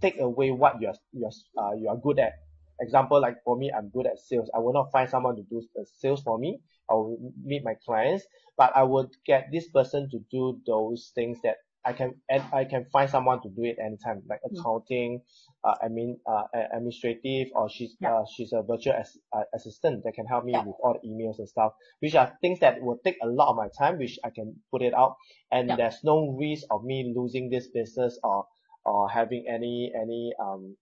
take 0.00 0.18
away 0.18 0.50
what 0.50 0.80
you're 0.80 0.94
you're 1.12 1.30
uh, 1.56 1.72
you 1.74 1.88
are 1.88 1.96
good 1.96 2.18
at 2.18 2.32
example 2.80 3.20
like 3.20 3.36
for 3.44 3.56
me 3.56 3.70
I'm 3.76 3.88
good 3.90 4.06
at 4.06 4.18
sales 4.18 4.50
I 4.54 4.58
will 4.58 4.72
not 4.72 4.90
find 4.92 5.08
someone 5.08 5.36
to 5.36 5.42
do 5.42 5.62
the 5.74 5.86
sales 5.98 6.22
for 6.22 6.38
me 6.38 6.60
I 6.90 6.94
will 6.94 7.32
meet 7.42 7.62
my 7.64 7.74
clients 7.84 8.24
but 8.56 8.72
I 8.76 8.82
would 8.82 9.10
get 9.26 9.48
this 9.52 9.68
person 9.68 10.08
to 10.10 10.18
do 10.30 10.60
those 10.66 11.12
things 11.14 11.38
that 11.42 11.56
I 11.84 11.94
can 11.94 12.14
and 12.28 12.42
I 12.52 12.64
can 12.64 12.84
find 12.92 13.08
someone 13.08 13.40
to 13.42 13.48
do 13.48 13.64
it 13.64 13.76
anytime 13.82 14.22
like 14.28 14.40
mm. 14.40 14.58
accounting 14.58 15.22
uh, 15.64 15.74
I 15.82 15.88
mean 15.88 16.18
uh, 16.26 16.42
administrative 16.74 17.48
or 17.54 17.70
she's 17.70 17.96
yeah. 18.00 18.16
uh, 18.16 18.24
she's 18.34 18.52
a 18.52 18.62
virtual 18.62 18.94
as, 18.94 19.16
uh, 19.34 19.44
assistant 19.54 20.04
that 20.04 20.12
can 20.14 20.26
help 20.26 20.44
me 20.44 20.52
yeah. 20.52 20.64
with 20.64 20.76
all 20.82 20.98
the 21.00 21.08
emails 21.08 21.38
and 21.38 21.48
stuff 21.48 21.72
which 22.00 22.14
are 22.14 22.36
things 22.42 22.60
that 22.60 22.82
will 22.82 22.98
take 23.02 23.16
a 23.22 23.26
lot 23.26 23.48
of 23.48 23.56
my 23.56 23.68
time 23.78 23.98
which 23.98 24.18
I 24.24 24.30
can 24.30 24.56
put 24.70 24.82
it 24.82 24.92
out 24.92 25.16
and 25.50 25.68
yeah. 25.68 25.76
there's 25.76 26.00
no 26.04 26.36
risk 26.38 26.64
of 26.70 26.84
me 26.84 27.14
losing 27.16 27.48
this 27.48 27.68
business 27.68 28.18
or 28.22 28.46
or 28.84 29.08
having 29.08 29.46
any 29.48 29.92
any 29.94 30.32
um 30.38 30.76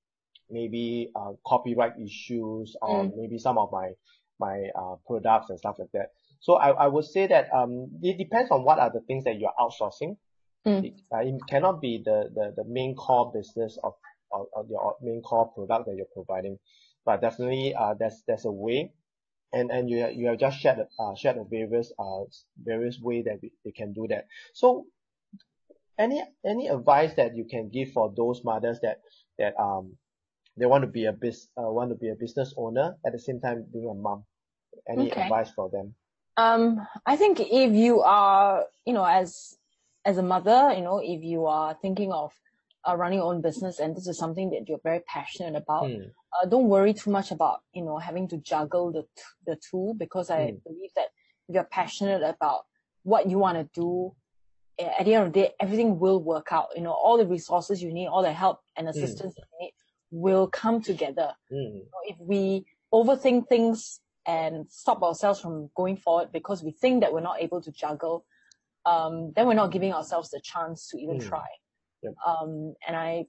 maybe 0.51 1.11
uh, 1.15 1.33
copyright 1.47 1.93
issues 2.03 2.77
or 2.83 3.05
mm. 3.05 3.13
maybe 3.17 3.39
some 3.39 3.59
of 3.59 3.71
my 3.73 3.93
my 4.41 4.69
uh, 4.79 4.95
products 5.07 5.51
and 5.51 5.59
stuff 5.59 5.77
like 5.79 5.91
that. 5.93 6.13
So 6.41 6.55
I, 6.55 6.71
I 6.71 6.87
would 6.87 7.05
say 7.05 7.27
that 7.27 7.53
um 7.53 7.89
it 8.03 8.19
depends 8.19 8.51
on 8.51 8.65
what 8.65 8.79
are 8.79 8.91
the 8.93 9.01
things 9.01 9.25
that 9.25 9.39
you're 9.39 9.53
outsourcing. 9.59 10.17
Mm. 10.67 10.85
It, 10.85 10.95
uh, 11.13 11.19
it 11.19 11.35
cannot 11.49 11.81
be 11.81 12.03
the, 12.05 12.31
the, 12.35 12.55
the 12.57 12.65
main 12.65 12.95
core 12.95 13.33
business 13.33 13.79
of, 13.83 13.95
of, 14.33 14.47
of 14.55 14.69
your 14.69 14.97
main 15.03 15.23
core 15.23 15.49
product 15.49 15.87
that 15.87 15.97
you're 15.97 16.07
providing, 16.15 16.59
but 17.05 17.21
definitely 17.21 17.75
uh 17.75 17.95
there's 17.99 18.23
there's 18.27 18.45
a 18.45 18.53
way, 18.53 18.93
and 19.53 19.71
and 19.71 19.91
you 19.91 20.07
you 20.09 20.29
have 20.29 20.39
just 20.39 20.59
shared 20.61 20.79
uh 20.99 21.15
shared 21.15 21.37
the 21.37 21.45
various 21.45 21.93
uh 21.99 22.23
various 22.63 23.01
way 23.01 23.23
that 23.23 23.39
we, 23.43 23.53
they 23.65 23.73
can 23.73 23.93
do 23.93 24.07
that. 24.09 24.27
So 24.53 24.87
any 25.99 26.23
any 26.47 26.69
advice 26.69 27.15
that 27.15 27.37
you 27.37 27.45
can 27.45 27.71
give 27.71 27.91
for 27.93 28.13
those 28.17 28.45
mothers 28.45 28.79
that 28.83 29.01
that 29.39 29.59
um 29.59 29.97
they 30.59 30.67
want 30.67 30.83
to 30.83 30.89
be 30.89 31.07
a 31.07 31.13
biz 31.13 31.49
uh, 31.59 31.71
want 31.71 31.91
to 31.91 31.97
be 31.97 32.09
a 32.09 32.15
business 32.15 32.55
owner 32.57 32.97
at 33.07 33.13
the 33.13 33.19
same 33.19 33.41
time 33.41 33.65
being 33.73 33.89
a 33.89 33.95
mom 33.95 34.25
any 34.89 35.11
okay. 35.11 35.23
advice 35.23 35.51
for 35.51 35.69
them 35.71 35.95
um 36.37 36.87
i 37.07 37.17
think 37.17 37.41
if 37.41 37.73
you 37.73 38.01
are 38.01 38.65
you 38.87 38.93
know 38.93 39.05
as 39.05 39.57
as 40.05 40.19
a 40.19 40.23
mother 40.23 40.73
you 40.75 40.83
know 40.83 40.99
if 40.99 41.23
you 41.23 41.47
are 41.47 41.77
thinking 41.83 42.13
of 42.13 42.33
uh, 42.89 42.97
running 42.97 43.19
your 43.19 43.33
own 43.33 43.41
business 43.43 43.81
and 43.81 43.97
this 43.97 44.07
is 44.07 44.17
something 44.17 44.51
that 44.51 44.69
you're 44.69 44.81
very 44.85 45.01
passionate 45.01 45.57
about 45.57 45.85
mm. 45.85 46.11
uh, 46.33 46.47
don't 46.47 46.69
worry 46.69 46.95
too 46.95 47.11
much 47.11 47.31
about 47.31 47.61
you 47.73 47.83
know 47.83 47.99
having 47.99 48.29
to 48.29 48.39
juggle 48.39 48.93
the 48.93 49.03
t- 49.03 49.23
the 49.47 49.57
two 49.71 49.95
because 49.99 50.31
i 50.31 50.39
mm. 50.39 50.63
believe 50.65 50.91
that 50.95 51.09
if 51.49 51.55
you're 51.55 51.65
passionate 51.65 52.23
about 52.23 52.61
what 53.03 53.29
you 53.29 53.39
want 53.39 53.59
to 53.59 53.69
do 53.81 54.13
at 54.79 55.05
the 55.05 55.15
end 55.15 55.27
of 55.27 55.33
the 55.33 55.41
day 55.41 55.51
everything 55.61 55.99
will 55.99 56.23
work 56.23 56.49
out 56.53 56.69
you 56.77 56.83
know 56.83 56.93
all 56.93 57.19
the 57.19 57.27
resources 57.27 57.83
you 57.83 57.93
need 57.93 58.07
all 58.07 58.23
the 58.23 58.33
help 58.33 58.61
and 58.77 58.87
hmm. 58.87 58.91
assistance 58.91 59.35
mm. 59.35 59.39
you 59.39 59.67
need 59.67 59.73
will 60.11 60.47
come 60.47 60.81
together. 60.81 61.33
Mm. 61.53 61.83
If 62.05 62.17
we 62.21 62.67
overthink 62.93 63.49
things 63.49 64.01
and 64.27 64.67
stop 64.71 65.03
ourselves 65.03 65.41
from 65.41 65.71
going 65.75 65.97
forward 65.97 66.33
because 66.33 66.63
we 66.63 66.71
think 66.71 67.03
that 67.03 67.13
we're 67.13 67.21
not 67.21 67.41
able 67.41 67.61
to 67.63 67.73
juggle, 67.73 68.25
um, 68.87 69.33
then 69.37 69.47
we're 69.47 69.55
not 69.55 69.73
giving 69.73 69.93
ourselves 69.93 70.31
the 70.31 70.41
chance 70.43 70.89
to 70.89 70.99
even 70.99 71.19
mm. 71.19 71.29
try. 71.29 71.47
Yep. 72.03 72.15
Um, 72.27 72.75
and 72.87 72.97
I, 72.97 73.27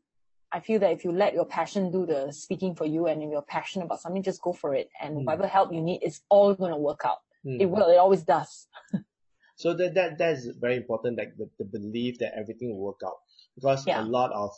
I 0.52 0.60
feel 0.60 0.80
that 0.80 0.92
if 0.92 1.04
you 1.04 1.12
let 1.12 1.34
your 1.34 1.46
passion 1.46 1.92
do 1.92 2.06
the 2.06 2.32
speaking 2.32 2.76
for 2.76 2.86
you 2.86 3.08
and 3.08 3.22
if 3.22 3.30
you're 3.30 3.42
passionate 3.42 3.86
about 3.86 4.02
something, 4.02 4.24
just 4.24 4.42
go 4.42 4.54
for 4.54 4.74
it. 4.76 4.90
And 5.02 5.18
mm. 5.18 5.26
whatever 5.26 5.48
help 5.48 5.74
you 5.74 5.82
need, 5.82 6.00
it's 6.02 6.22
all 6.30 6.54
going 6.54 6.72
to 6.72 6.78
work 6.78 7.02
out. 7.06 7.20
Mm. 7.46 7.62
It 7.62 7.66
will, 7.66 7.90
it 7.90 7.98
always 7.98 8.24
does. 8.24 8.68
so 9.56 9.74
that, 9.74 9.94
that, 9.96 10.18
that's 10.18 10.48
very 10.60 10.78
important, 10.78 11.18
like 11.18 11.34
the, 11.38 11.50
the 11.60 11.66
belief 11.66 12.20
that 12.20 12.38
everything 12.38 12.72
will 12.72 12.86
work 12.86 13.02
out 13.06 13.18
because 13.56 13.86
yeah. 13.86 14.02
a 14.02 14.04
lot 14.04 14.32
of, 14.32 14.52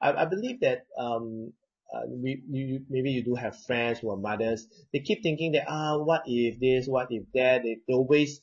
I, 0.00 0.12
I 0.12 0.24
believe 0.24 0.60
that, 0.60 0.86
um, 0.98 1.52
uh, 1.92 2.02
we, 2.08 2.42
you, 2.50 2.84
maybe 2.88 3.10
you 3.10 3.24
do 3.24 3.34
have 3.34 3.56
friends 3.64 4.00
who 4.00 4.10
are 4.10 4.16
mothers. 4.16 4.66
They 4.92 5.00
keep 5.00 5.22
thinking 5.22 5.52
that 5.52 5.66
ah, 5.68 5.98
what 5.98 6.22
if 6.26 6.58
this, 6.58 6.86
what 6.86 7.08
if 7.10 7.24
that. 7.34 7.62
They, 7.62 7.78
they 7.86 7.94
always 7.94 8.40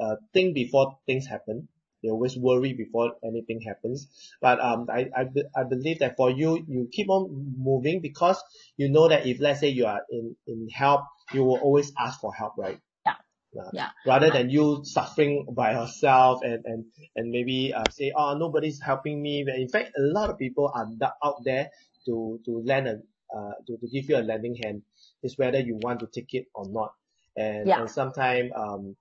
uh, 0.00 0.16
think 0.32 0.54
before 0.54 0.98
things 1.06 1.26
happen. 1.26 1.68
They 2.02 2.10
always 2.10 2.36
worry 2.36 2.72
before 2.72 3.12
anything 3.24 3.60
happens. 3.60 4.08
But 4.40 4.60
um, 4.60 4.86
I, 4.92 5.08
I, 5.16 5.26
I 5.56 5.64
believe 5.64 6.00
that 6.00 6.16
for 6.16 6.30
you, 6.30 6.64
you 6.66 6.88
keep 6.90 7.08
on 7.08 7.54
moving 7.56 8.00
because 8.00 8.42
you 8.76 8.88
know 8.88 9.08
that 9.08 9.26
if 9.26 9.40
let's 9.40 9.60
say 9.60 9.68
you 9.68 9.86
are 9.86 10.00
in, 10.10 10.34
in 10.46 10.68
help, 10.68 11.02
you 11.32 11.44
will 11.44 11.58
always 11.58 11.92
ask 11.98 12.20
for 12.20 12.34
help, 12.34 12.54
right? 12.58 12.80
Yeah. 13.06 13.14
Uh, 13.56 13.70
yeah. 13.72 13.90
Rather 14.04 14.30
than 14.30 14.50
you 14.50 14.80
suffering 14.82 15.46
by 15.54 15.72
yourself 15.74 16.40
and, 16.42 16.64
and, 16.64 16.84
and 17.14 17.30
maybe 17.30 17.72
uh, 17.72 17.84
say, 17.90 18.12
oh, 18.16 18.36
nobody's 18.36 18.80
helping 18.80 19.22
me. 19.22 19.44
But 19.46 19.56
in 19.56 19.68
fact, 19.68 19.92
a 19.96 20.02
lot 20.02 20.30
of 20.30 20.38
people 20.38 20.72
are 20.74 20.88
out 21.24 21.44
there 21.44 21.70
to 22.06 22.40
to 22.44 22.62
lend 22.64 22.88
a 22.88 22.96
uh 23.34 23.52
to, 23.66 23.76
to 23.78 23.88
give 23.92 24.08
you 24.08 24.16
a 24.16 24.24
lending 24.24 24.56
hand 24.62 24.82
is 25.22 25.36
whether 25.38 25.60
you 25.60 25.78
want 25.82 26.00
to 26.00 26.06
take 26.06 26.32
it 26.34 26.46
or 26.54 26.64
not 26.68 26.92
and, 27.36 27.66
yeah. 27.66 27.80
and 27.80 27.90
sometimes 27.90 28.50
um 28.56 28.96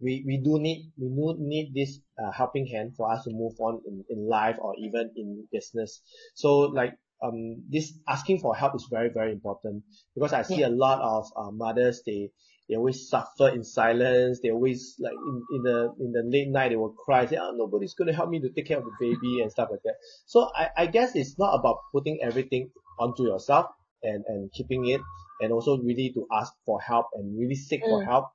we 0.00 0.24
we 0.26 0.38
do 0.38 0.58
need 0.58 0.90
we 0.96 1.08
do 1.08 1.34
need 1.38 1.72
this 1.74 2.00
uh, 2.22 2.32
helping 2.32 2.66
hand 2.66 2.94
for 2.96 3.12
us 3.12 3.24
to 3.24 3.30
move 3.30 3.52
on 3.60 3.80
in, 3.86 4.04
in 4.10 4.28
life 4.28 4.56
or 4.58 4.74
even 4.78 5.10
in 5.16 5.46
business 5.52 6.00
so 6.34 6.60
like 6.60 6.94
um 7.22 7.62
this 7.70 7.92
asking 8.08 8.38
for 8.38 8.54
help 8.54 8.74
is 8.74 8.86
very 8.90 9.08
very 9.08 9.32
important 9.32 9.82
because 10.14 10.32
I 10.32 10.42
see 10.42 10.60
yeah. 10.60 10.68
a 10.68 10.74
lot 10.74 11.00
of 11.00 11.26
uh, 11.36 11.50
mothers 11.50 12.02
they 12.04 12.30
they 12.68 12.76
always 12.76 13.08
suffer 13.08 13.48
in 13.48 13.62
silence. 13.62 14.40
They 14.42 14.50
always 14.50 14.96
like 14.98 15.12
in, 15.12 15.42
in 15.52 15.62
the 15.62 15.94
in 16.00 16.12
the 16.12 16.22
late 16.24 16.48
night 16.48 16.70
they 16.70 16.76
will 16.76 16.92
cry, 16.92 17.26
say, 17.26 17.36
oh 17.40 17.52
nobody's 17.54 17.94
gonna 17.94 18.14
help 18.14 18.30
me 18.30 18.40
to 18.40 18.48
take 18.50 18.66
care 18.66 18.78
of 18.78 18.84
the 18.84 18.92
baby 18.98 19.40
and 19.42 19.50
stuff 19.50 19.68
like 19.70 19.82
that. 19.84 19.94
So 20.26 20.50
I, 20.54 20.68
I 20.76 20.86
guess 20.86 21.14
it's 21.14 21.38
not 21.38 21.54
about 21.54 21.76
putting 21.92 22.20
everything 22.22 22.70
onto 22.98 23.24
yourself 23.24 23.66
and, 24.02 24.24
and 24.28 24.50
keeping 24.52 24.88
it 24.88 25.00
and 25.40 25.52
also 25.52 25.78
really 25.78 26.12
to 26.14 26.26
ask 26.32 26.52
for 26.64 26.80
help 26.80 27.06
and 27.14 27.38
really 27.38 27.54
seek 27.54 27.82
mm. 27.82 27.88
for 27.88 28.04
help. 28.04 28.26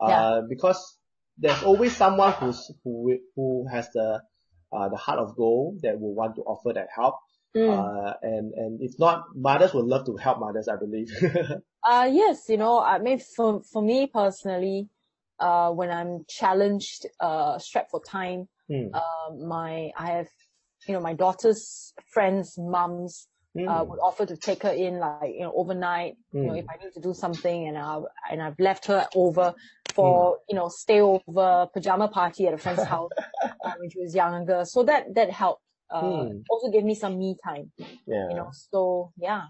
Uh, 0.00 0.08
yeah. 0.08 0.40
because 0.48 0.98
there's 1.38 1.62
always 1.62 1.96
someone 1.96 2.32
who's 2.32 2.70
who 2.84 3.18
who 3.36 3.66
has 3.70 3.88
the 3.94 4.20
uh, 4.72 4.88
the 4.88 4.96
heart 4.96 5.18
of 5.18 5.36
gold 5.36 5.80
that 5.82 6.00
will 6.00 6.14
want 6.14 6.36
to 6.36 6.42
offer 6.42 6.72
that 6.72 6.88
help. 6.94 7.16
Mm. 7.56 7.68
Uh, 7.68 8.14
and 8.22 8.54
and 8.54 8.80
if 8.80 8.98
not, 8.98 9.36
mothers 9.36 9.74
would 9.74 9.84
love 9.84 10.06
to 10.06 10.16
help 10.16 10.40
mothers, 10.40 10.68
I 10.68 10.76
believe. 10.76 11.10
uh 11.84 12.08
yes, 12.10 12.48
you 12.48 12.56
know, 12.56 12.80
I 12.80 12.98
mean, 12.98 13.18
for 13.18 13.62
for 13.62 13.82
me 13.82 14.06
personally, 14.06 14.88
uh, 15.38 15.70
when 15.70 15.90
I'm 15.90 16.24
challenged, 16.28 17.06
uh, 17.20 17.58
strapped 17.58 17.90
for 17.90 18.02
time, 18.02 18.48
mm. 18.70 18.90
uh, 18.94 19.34
my 19.34 19.90
I 19.98 20.06
have, 20.12 20.28
you 20.86 20.94
know, 20.94 21.00
my 21.00 21.12
daughter's 21.14 21.92
friends, 22.06 22.56
mums, 22.56 23.28
mm. 23.56 23.68
uh, 23.68 23.84
would 23.84 23.98
offer 23.98 24.26
to 24.26 24.36
take 24.36 24.62
her 24.62 24.70
in 24.70 24.98
like 24.98 25.32
you 25.34 25.40
know 25.40 25.52
overnight. 25.54 26.16
You 26.32 26.42
know, 26.42 26.54
if 26.54 26.66
I 26.68 26.82
need 26.82 26.92
to 26.94 27.00
do 27.00 27.14
something 27.14 27.68
and 27.68 27.76
I 27.76 28.00
and 28.30 28.42
I've 28.42 28.58
left 28.58 28.86
her 28.86 29.06
over 29.14 29.54
for 29.94 30.34
mm. 30.34 30.38
you 30.48 30.56
know 30.56 30.68
stay 30.68 31.00
over 31.00 31.68
pajama 31.72 32.08
party 32.08 32.46
at 32.46 32.54
a 32.54 32.58
friend's 32.58 32.84
house 32.84 33.10
uh, 33.42 33.72
when 33.78 33.90
she 33.90 34.00
was 34.00 34.14
younger. 34.14 34.64
So 34.64 34.84
that 34.84 35.14
that 35.14 35.30
helped. 35.30 35.62
Uh, 35.92 36.00
hmm. 36.00 36.38
also 36.48 36.70
gave 36.70 36.84
me 36.84 36.94
some 36.94 37.18
me 37.18 37.36
time. 37.44 37.70
Yeah. 38.06 38.28
You 38.30 38.36
know, 38.36 38.50
so 38.52 39.12
yeah. 39.18 39.46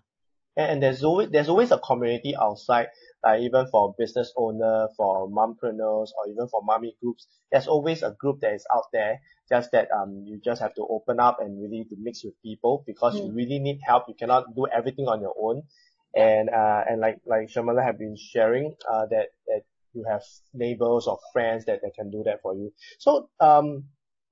And, 0.56 0.82
there's 0.82 1.02
always 1.02 1.30
there's 1.30 1.48
always 1.48 1.70
a 1.70 1.78
community 1.78 2.34
outside, 2.36 2.88
like 3.24 3.40
even 3.40 3.66
for 3.68 3.94
business 3.96 4.32
owner, 4.36 4.88
for 4.96 5.28
mompreneurs, 5.30 6.10
or 6.12 6.28
even 6.28 6.46
for 6.48 6.62
mommy 6.62 6.94
groups. 7.00 7.26
There's 7.50 7.68
always 7.68 8.02
a 8.02 8.10
group 8.10 8.40
that 8.40 8.52
is 8.52 8.66
out 8.74 8.84
there 8.92 9.20
just 9.48 9.70
that 9.72 9.88
um 9.92 10.24
you 10.26 10.40
just 10.44 10.60
have 10.60 10.74
to 10.74 10.86
open 10.88 11.20
up 11.20 11.38
and 11.40 11.60
really 11.62 11.84
to 11.84 11.96
mix 11.98 12.24
with 12.24 12.34
people 12.42 12.84
because 12.86 13.16
you 13.16 13.32
really 13.32 13.58
need 13.58 13.80
help. 13.82 14.04
You 14.08 14.14
cannot 14.14 14.54
do 14.54 14.66
everything 14.66 15.08
on 15.08 15.20
your 15.20 15.34
own. 15.40 15.62
And 16.14 16.50
uh 16.50 16.84
and 16.88 17.00
like 17.00 17.20
like 17.26 17.48
Shamala 17.48 17.82
have 17.84 17.98
been 17.98 18.16
sharing 18.16 18.74
uh 18.90 19.06
that 19.06 19.28
that 19.46 19.62
you 19.94 20.04
have 20.08 20.22
neighbors 20.54 21.06
or 21.06 21.18
friends 21.32 21.64
that, 21.66 21.80
that 21.82 21.94
can 21.94 22.10
do 22.10 22.22
that 22.24 22.42
for 22.42 22.54
you. 22.54 22.72
So 22.98 23.30
um 23.40 23.84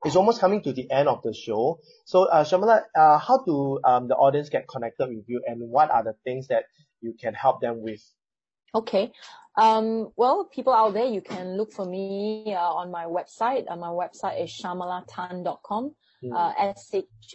it's 0.04 0.16
almost 0.16 0.40
coming 0.40 0.62
to 0.62 0.72
the 0.72 0.90
end 0.90 1.08
of 1.08 1.22
the 1.22 1.34
show. 1.34 1.78
So 2.04 2.24
uh 2.24 2.44
Shamala, 2.44 2.82
uh 2.96 3.18
how 3.18 3.42
do 3.44 3.80
um 3.84 4.08
the 4.08 4.16
audience 4.16 4.48
get 4.48 4.68
connected 4.68 5.08
with 5.08 5.24
you 5.26 5.42
and 5.46 5.60
what 5.60 5.90
are 5.90 6.04
the 6.04 6.14
things 6.24 6.48
that 6.48 6.64
you 7.00 7.14
can 7.20 7.34
help 7.34 7.60
them 7.60 7.82
with? 7.82 8.02
Okay. 8.74 9.12
Um, 9.56 10.12
well, 10.16 10.44
people 10.44 10.72
out 10.72 10.94
there, 10.94 11.06
you 11.06 11.20
can 11.20 11.56
look 11.56 11.72
for 11.72 11.84
me 11.84 12.54
uh, 12.54 12.72
on 12.72 12.90
my 12.90 13.04
website. 13.04 13.64
Uh, 13.68 13.76
my 13.76 13.88
website 13.88 14.42
is 14.42 14.50
shamalatan.com, 14.50 15.94
mm. 16.24 16.32
uh, 16.34 16.52
S-H-A-M-A-L-A-T-A-N 16.56 17.32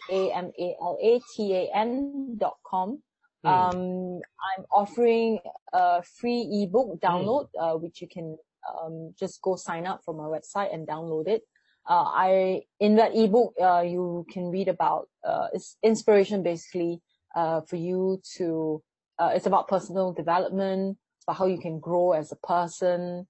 dot 2.40 2.58
com. 2.66 3.02
Mm. 3.46 3.50
Um, 3.50 4.22
I'm 4.58 4.66
offering 4.72 5.40
a 5.74 6.02
free 6.04 6.64
ebook 6.64 7.02
download, 7.02 7.50
mm. 7.56 7.76
uh, 7.76 7.78
which 7.78 8.02
you 8.02 8.08
can 8.08 8.38
um, 8.82 9.14
just 9.20 9.42
go 9.42 9.56
sign 9.56 9.86
up 9.86 10.02
from 10.06 10.18
my 10.18 10.24
website 10.24 10.74
and 10.74 10.88
download 10.88 11.28
it. 11.28 11.44
Uh, 11.88 12.04
I 12.04 12.62
in 12.80 12.96
that 12.96 13.16
ebook, 13.16 13.54
uh, 13.62 13.82
you 13.82 14.26
can 14.32 14.50
read 14.50 14.68
about 14.68 15.08
uh, 15.24 15.48
it's 15.54 15.78
inspiration 15.84 16.44
basically 16.44 17.02
uh, 17.36 17.62
for 17.62 17.76
you 17.76 18.22
to. 18.38 18.82
Uh, 19.18 19.32
it's 19.34 19.46
about 19.46 19.68
personal 19.70 20.12
development, 20.12 20.98
about 21.26 21.38
how 21.38 21.46
you 21.46 21.58
can 21.58 21.80
grow 21.80 22.12
as 22.12 22.32
a 22.32 22.48
person. 22.48 23.28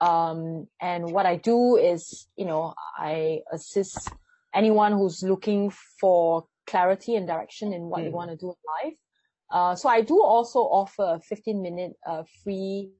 Um, 0.00 0.66
and 0.80 1.10
what 1.10 1.24
I 1.24 1.36
do 1.36 1.76
is, 1.76 2.26
you 2.36 2.44
know, 2.44 2.74
I 2.98 3.40
assist 3.50 4.10
anyone 4.54 4.92
who's 4.92 5.22
looking 5.22 5.72
for 6.00 6.46
clarity 6.66 7.16
and 7.16 7.26
direction 7.26 7.72
in 7.72 7.82
what 7.82 8.00
mm. 8.00 8.04
they 8.04 8.10
want 8.10 8.30
to 8.30 8.36
do 8.36 8.48
in 8.48 8.90
life. 8.90 8.98
Uh, 9.50 9.74
so 9.74 9.88
I 9.88 10.00
do 10.00 10.22
also 10.22 10.60
offer 10.60 11.16
a 11.16 11.20
15 11.20 11.62
minute 11.62 11.92
uh, 12.06 12.24
free 12.42 12.90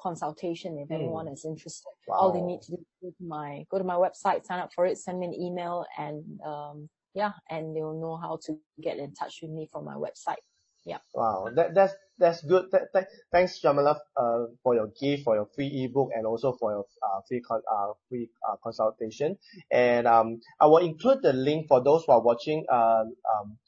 consultation 0.00 0.78
if 0.78 0.88
mm. 0.88 0.94
anyone 0.94 1.28
is 1.28 1.44
interested. 1.44 1.92
Wow. 2.08 2.16
All 2.16 2.32
they 2.32 2.40
need 2.40 2.62
to 2.62 2.72
do 2.72 2.78
is 2.78 2.86
go 3.02 3.08
to 3.10 3.24
my 3.24 3.64
go 3.70 3.78
to 3.78 3.84
my 3.84 3.94
website, 3.94 4.44
sign 4.46 4.60
up 4.60 4.72
for 4.74 4.86
it, 4.86 4.98
send 4.98 5.20
me 5.20 5.26
an 5.26 5.34
email, 5.34 5.84
and 5.98 6.24
um, 6.44 6.88
yeah, 7.14 7.32
and 7.48 7.76
they'll 7.76 8.00
know 8.00 8.16
how 8.16 8.38
to 8.46 8.58
get 8.82 8.98
in 8.98 9.14
touch 9.14 9.40
with 9.42 9.50
me 9.50 9.68
from 9.70 9.84
my 9.84 9.94
website. 9.94 10.42
Yeah. 10.84 10.98
Wow, 11.14 11.48
that 11.54 11.74
that's 11.74 11.94
that's 12.18 12.40
good. 12.42 12.66
That, 12.72 12.88
that, 12.94 13.08
thanks, 13.30 13.60
Shamala, 13.62 13.98
uh, 14.16 14.46
for 14.62 14.74
your 14.74 14.88
gift, 14.98 15.24
for 15.24 15.36
your 15.36 15.46
free 15.54 15.84
ebook, 15.84 16.10
and 16.14 16.26
also 16.26 16.56
for 16.58 16.72
your 16.72 16.86
uh, 17.02 17.20
free 17.28 17.40
con- 17.40 17.62
uh, 17.70 17.92
free 18.08 18.30
uh, 18.48 18.56
consultation. 18.62 19.36
And 19.70 20.06
um, 20.06 20.40
I 20.58 20.66
will 20.66 20.78
include 20.78 21.22
the 21.22 21.34
link 21.34 21.68
for 21.68 21.82
those 21.84 22.04
who 22.06 22.12
are 22.12 22.22
watching 22.22 22.64
uh, 22.70 23.04
um, 23.04 23.58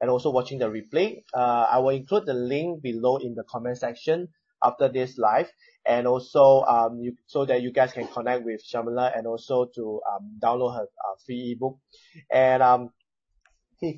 and 0.00 0.10
also 0.10 0.30
watching 0.30 0.58
the 0.58 0.66
replay. 0.66 1.22
Uh, 1.34 1.66
I 1.70 1.78
will 1.78 1.90
include 1.90 2.26
the 2.26 2.34
link 2.34 2.82
below 2.82 3.16
in 3.18 3.34
the 3.34 3.44
comment 3.44 3.78
section 3.78 4.28
after 4.62 4.88
this 4.88 5.18
live, 5.18 5.50
and 5.84 6.06
also 6.06 6.62
um, 6.62 7.00
you, 7.00 7.16
so 7.26 7.44
that 7.44 7.62
you 7.62 7.72
guys 7.72 7.92
can 7.92 8.06
connect 8.06 8.44
with 8.44 8.62
Shamala 8.64 9.16
and 9.16 9.26
also 9.26 9.66
to 9.74 10.00
um, 10.10 10.38
download 10.42 10.76
her 10.76 10.82
uh, 10.84 11.14
free 11.24 11.52
ebook. 11.52 11.78
And 12.30 12.62
um, 12.62 12.90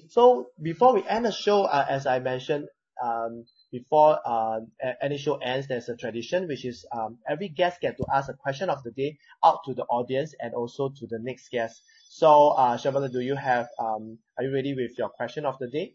so 0.08 0.48
before 0.60 0.94
we 0.94 1.06
end 1.06 1.26
the 1.26 1.32
show, 1.32 1.64
uh, 1.64 1.86
as 1.88 2.06
I 2.06 2.18
mentioned, 2.18 2.68
um, 3.02 3.44
before 3.72 4.18
uh, 4.24 4.60
any 5.02 5.18
show 5.18 5.36
ends, 5.36 5.66
there's 5.66 5.88
a 5.88 5.96
tradition 5.96 6.46
which 6.46 6.64
is 6.64 6.86
um, 6.92 7.18
every 7.28 7.48
guest 7.48 7.80
get 7.80 7.96
to 7.96 8.06
ask 8.14 8.28
a 8.28 8.34
question 8.34 8.70
of 8.70 8.82
the 8.82 8.92
day 8.92 9.18
out 9.44 9.58
to 9.66 9.74
the 9.74 9.82
audience 9.84 10.34
and 10.40 10.54
also 10.54 10.90
to 10.90 11.06
the 11.06 11.18
next 11.18 11.50
guest. 11.50 11.82
So, 12.08 12.50
uh, 12.50 12.76
Shamala, 12.76 13.12
do 13.12 13.20
you 13.20 13.34
have, 13.34 13.68
um, 13.78 14.18
are 14.38 14.44
you 14.44 14.54
ready 14.54 14.74
with 14.74 14.96
your 14.96 15.08
question 15.08 15.44
of 15.44 15.58
the 15.58 15.66
day? 15.66 15.94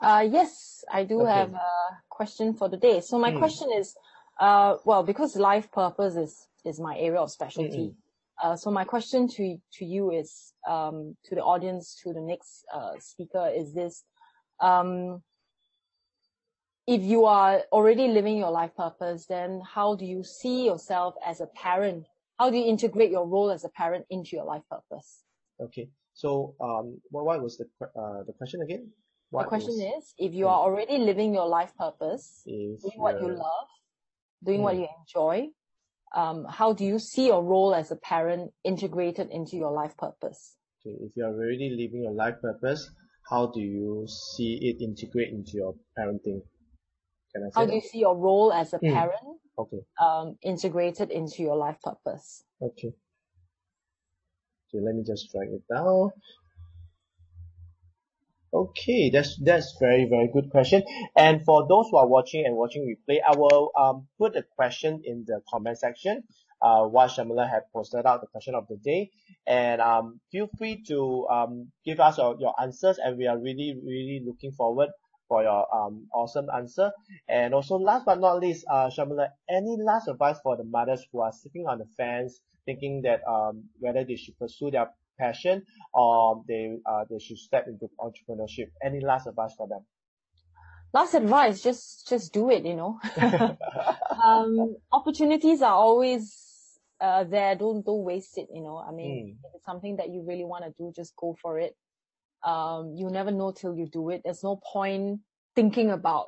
Uh, 0.00 0.26
yes, 0.28 0.84
I 0.90 1.04
do 1.04 1.20
okay. 1.20 1.30
have 1.30 1.52
a 1.54 1.68
question 2.08 2.54
for 2.54 2.68
the 2.68 2.78
day. 2.78 3.00
So 3.00 3.18
my 3.18 3.30
hmm. 3.30 3.38
question 3.38 3.70
is, 3.72 3.94
uh, 4.40 4.76
well, 4.84 5.02
because 5.02 5.36
life 5.36 5.70
purpose 5.72 6.16
is, 6.16 6.48
is 6.64 6.80
my 6.80 6.96
area 6.98 7.20
of 7.20 7.30
specialty. 7.30 7.94
Mm-hmm. 7.94 8.48
Uh, 8.48 8.56
so 8.56 8.70
my 8.70 8.84
question 8.84 9.28
to, 9.28 9.56
to 9.72 9.84
you 9.84 10.10
is, 10.10 10.52
um, 10.68 11.16
to 11.24 11.34
the 11.34 11.42
audience, 11.42 12.00
to 12.02 12.12
the 12.12 12.20
next, 12.20 12.64
uh, 12.74 12.92
speaker 12.98 13.50
is 13.54 13.72
this, 13.74 14.04
um, 14.60 15.22
if 16.86 17.00
you 17.00 17.24
are 17.24 17.62
already 17.72 18.08
living 18.08 18.36
your 18.36 18.50
life 18.50 18.74
purpose, 18.76 19.26
then 19.26 19.62
how 19.74 19.94
do 19.94 20.04
you 20.04 20.22
see 20.22 20.66
yourself 20.66 21.14
as 21.24 21.40
a 21.40 21.46
parent? 21.46 22.04
How 22.38 22.50
do 22.50 22.56
you 22.56 22.66
integrate 22.66 23.10
your 23.10 23.26
role 23.26 23.50
as 23.50 23.64
a 23.64 23.70
parent 23.70 24.04
into 24.10 24.36
your 24.36 24.44
life 24.44 24.62
purpose? 24.70 25.22
Okay. 25.60 25.88
So, 26.12 26.54
um, 26.60 27.00
what, 27.10 27.24
what 27.24 27.42
was 27.42 27.56
the 27.56 27.66
uh, 27.86 28.22
the 28.26 28.32
question 28.36 28.60
again? 28.62 28.90
What 29.30 29.44
the 29.44 29.48
question 29.48 29.74
was, 29.74 30.04
is, 30.04 30.14
if 30.18 30.34
you 30.34 30.46
are 30.46 30.58
already 30.58 30.98
living 30.98 31.32
your 31.32 31.48
life 31.48 31.72
purpose, 31.78 32.42
doing 32.44 32.78
what 32.96 33.20
you 33.20 33.28
love, 33.28 33.68
doing 34.44 34.62
what 34.62 34.74
hmm. 34.74 34.82
you 34.82 34.88
enjoy, 35.00 35.48
um, 36.14 36.46
how 36.48 36.72
do 36.72 36.84
you 36.84 36.98
see 36.98 37.26
your 37.26 37.42
role 37.42 37.74
as 37.74 37.90
a 37.90 37.96
parent 37.96 38.52
integrated 38.62 39.30
into 39.30 39.56
your 39.56 39.72
life 39.72 39.96
purpose? 39.96 40.56
Okay. 40.86 40.96
If 41.00 41.12
you 41.16 41.24
are 41.24 41.34
already 41.34 41.70
living 41.70 42.02
your 42.02 42.12
life 42.12 42.36
purpose, 42.40 42.90
how 43.28 43.46
do 43.46 43.60
you 43.60 44.06
see 44.06 44.58
it 44.62 44.82
integrate 44.82 45.32
into 45.32 45.52
your 45.54 45.74
parenting? 45.98 46.42
Can 47.32 47.44
I 47.44 47.50
How 47.54 47.64
that? 47.64 47.70
do 47.70 47.74
you 47.74 47.80
see 47.80 47.98
your 47.98 48.16
role 48.16 48.52
as 48.52 48.72
a 48.74 48.78
mm. 48.78 48.92
parent 48.92 49.40
okay. 49.58 49.80
um, 50.00 50.36
integrated 50.42 51.10
into 51.10 51.42
your 51.42 51.56
life 51.56 51.80
purpose? 51.82 52.44
Okay. 52.62 52.92
So 54.68 54.78
let 54.78 54.94
me 54.94 55.02
just 55.04 55.34
write 55.34 55.48
it 55.48 55.62
down. 55.72 56.10
Okay, 58.54 59.10
that's 59.10 59.36
that's 59.42 59.76
very 59.80 60.06
very 60.08 60.28
good 60.32 60.48
question. 60.50 60.82
And 61.16 61.44
for 61.44 61.66
those 61.68 61.88
who 61.90 61.96
are 61.96 62.06
watching 62.06 62.46
and 62.46 62.56
watching 62.56 62.84
replay, 62.86 63.18
I 63.26 63.36
will 63.36 63.72
um 63.76 64.06
put 64.18 64.32
the 64.34 64.44
question 64.56 65.02
in 65.04 65.24
the 65.26 65.40
comment 65.50 65.78
section. 65.78 66.22
Uh, 66.62 66.86
while 66.86 67.08
Shamala 67.08 67.50
had 67.50 67.62
posted 67.74 68.06
out 68.06 68.20
the 68.22 68.26
question 68.28 68.54
of 68.54 68.66
the 68.68 68.76
day, 68.76 69.10
and 69.46 69.80
um 69.82 70.20
feel 70.30 70.48
free 70.56 70.82
to 70.88 71.26
um 71.28 71.72
give 71.84 71.98
us 72.00 72.16
your, 72.18 72.36
your 72.38 72.54
answers, 72.62 72.98
and 72.98 73.18
we 73.18 73.26
are 73.26 73.38
really 73.38 73.76
really 73.84 74.22
looking 74.24 74.52
forward 74.52 74.90
for 75.28 75.42
your 75.42 75.66
um 75.74 76.06
awesome 76.14 76.46
answer. 76.56 76.92
And 77.28 77.54
also 77.54 77.74
last 77.76 78.04
but 78.06 78.20
not 78.20 78.38
least, 78.40 78.64
uh 78.70 78.88
Shamala, 78.88 79.30
any 79.50 79.76
last 79.82 80.06
advice 80.06 80.38
for 80.42 80.56
the 80.56 80.64
mothers 80.64 81.04
who 81.12 81.20
are 81.20 81.32
sitting 81.32 81.66
on 81.66 81.78
the 81.78 81.86
fence 81.96 82.40
thinking 82.66 83.02
that 83.02 83.20
um 83.28 83.64
whether 83.80 84.04
they 84.04 84.16
should 84.16 84.38
pursue 84.38 84.70
their 84.70 84.90
passion 85.18 85.62
or 85.92 86.42
they 86.48 86.76
uh 86.86 87.04
they 87.10 87.18
should 87.18 87.38
step 87.38 87.66
into 87.66 87.88
entrepreneurship? 88.00 88.70
Any 88.84 89.00
last 89.00 89.26
advice 89.26 89.54
for 89.56 89.68
them? 89.68 89.80
Last 90.92 91.14
advice, 91.14 91.62
just 91.62 92.08
just 92.08 92.32
do 92.32 92.50
it, 92.50 92.64
you 92.64 92.76
know. 92.76 92.98
um 94.24 94.76
opportunities 94.92 95.62
are 95.62 95.74
always 95.74 96.34
uh 97.00 97.24
there. 97.24 97.56
Don't 97.56 97.84
don't 97.84 98.04
waste 98.04 98.38
it, 98.38 98.48
you 98.52 98.62
know. 98.62 98.78
I 98.78 98.92
mean 98.92 99.36
mm. 99.36 99.46
if 99.48 99.54
it's 99.56 99.64
something 99.64 99.96
that 99.96 100.10
you 100.10 100.24
really 100.26 100.44
want 100.44 100.64
to 100.64 100.72
do, 100.78 100.92
just 100.94 101.14
go 101.16 101.36
for 101.40 101.58
it 101.58 101.76
um, 102.44 102.94
you 102.96 103.08
never 103.08 103.30
know 103.30 103.52
till 103.52 103.74
you 103.74 103.86
do 103.86 104.10
it. 104.10 104.20
There's 104.24 104.44
no 104.44 104.60
point 104.72 105.20
thinking 105.56 105.90
about 105.90 106.26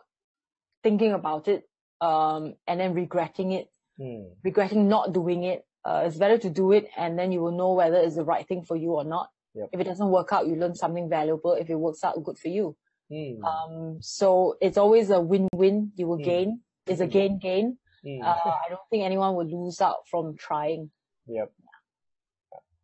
thinking 0.82 1.12
about 1.12 1.48
it 1.48 1.64
um, 2.00 2.54
and 2.66 2.80
then 2.80 2.94
regretting 2.94 3.52
it. 3.52 3.68
mm. 4.00 4.30
regretting 4.44 4.88
not 4.88 5.12
doing 5.12 5.44
it. 5.44 5.64
Uh, 5.86 6.02
it's 6.04 6.16
better 6.18 6.36
to 6.36 6.50
do 6.50 6.72
it 6.72 6.88
and 6.96 7.16
then 7.16 7.30
you 7.30 7.40
will 7.40 7.56
know 7.56 7.72
whether 7.74 7.96
it's 7.96 8.16
the 8.16 8.24
right 8.24 8.46
thing 8.48 8.64
for 8.64 8.76
you 8.76 8.90
or 8.90 9.04
not. 9.04 9.30
Yep. 9.54 9.68
If 9.72 9.80
it 9.80 9.84
doesn't 9.84 10.10
work 10.10 10.32
out, 10.32 10.48
you 10.48 10.56
learn 10.56 10.74
something 10.74 11.08
valuable. 11.08 11.52
If 11.52 11.70
it 11.70 11.76
works 11.76 12.02
out, 12.02 12.22
good 12.24 12.38
for 12.38 12.48
you. 12.48 12.76
Mm. 13.10 13.38
Um, 13.44 13.98
so 14.00 14.56
it's 14.60 14.76
always 14.76 15.10
a 15.10 15.20
win-win. 15.20 15.92
You 15.94 16.08
will 16.08 16.18
Mm. 16.18 16.24
gain. 16.24 16.60
It's 16.88 17.00
a 17.00 17.06
gain-gain. 17.06 17.78
Mm. 18.04 18.22
Uh, 18.22 18.34
I 18.64 18.68
don't 18.68 18.88
think 18.90 19.04
anyone 19.04 19.36
will 19.36 19.46
lose 19.46 19.80
out 19.80 20.08
from 20.10 20.36
trying. 20.36 20.90
Yep. 21.28 21.52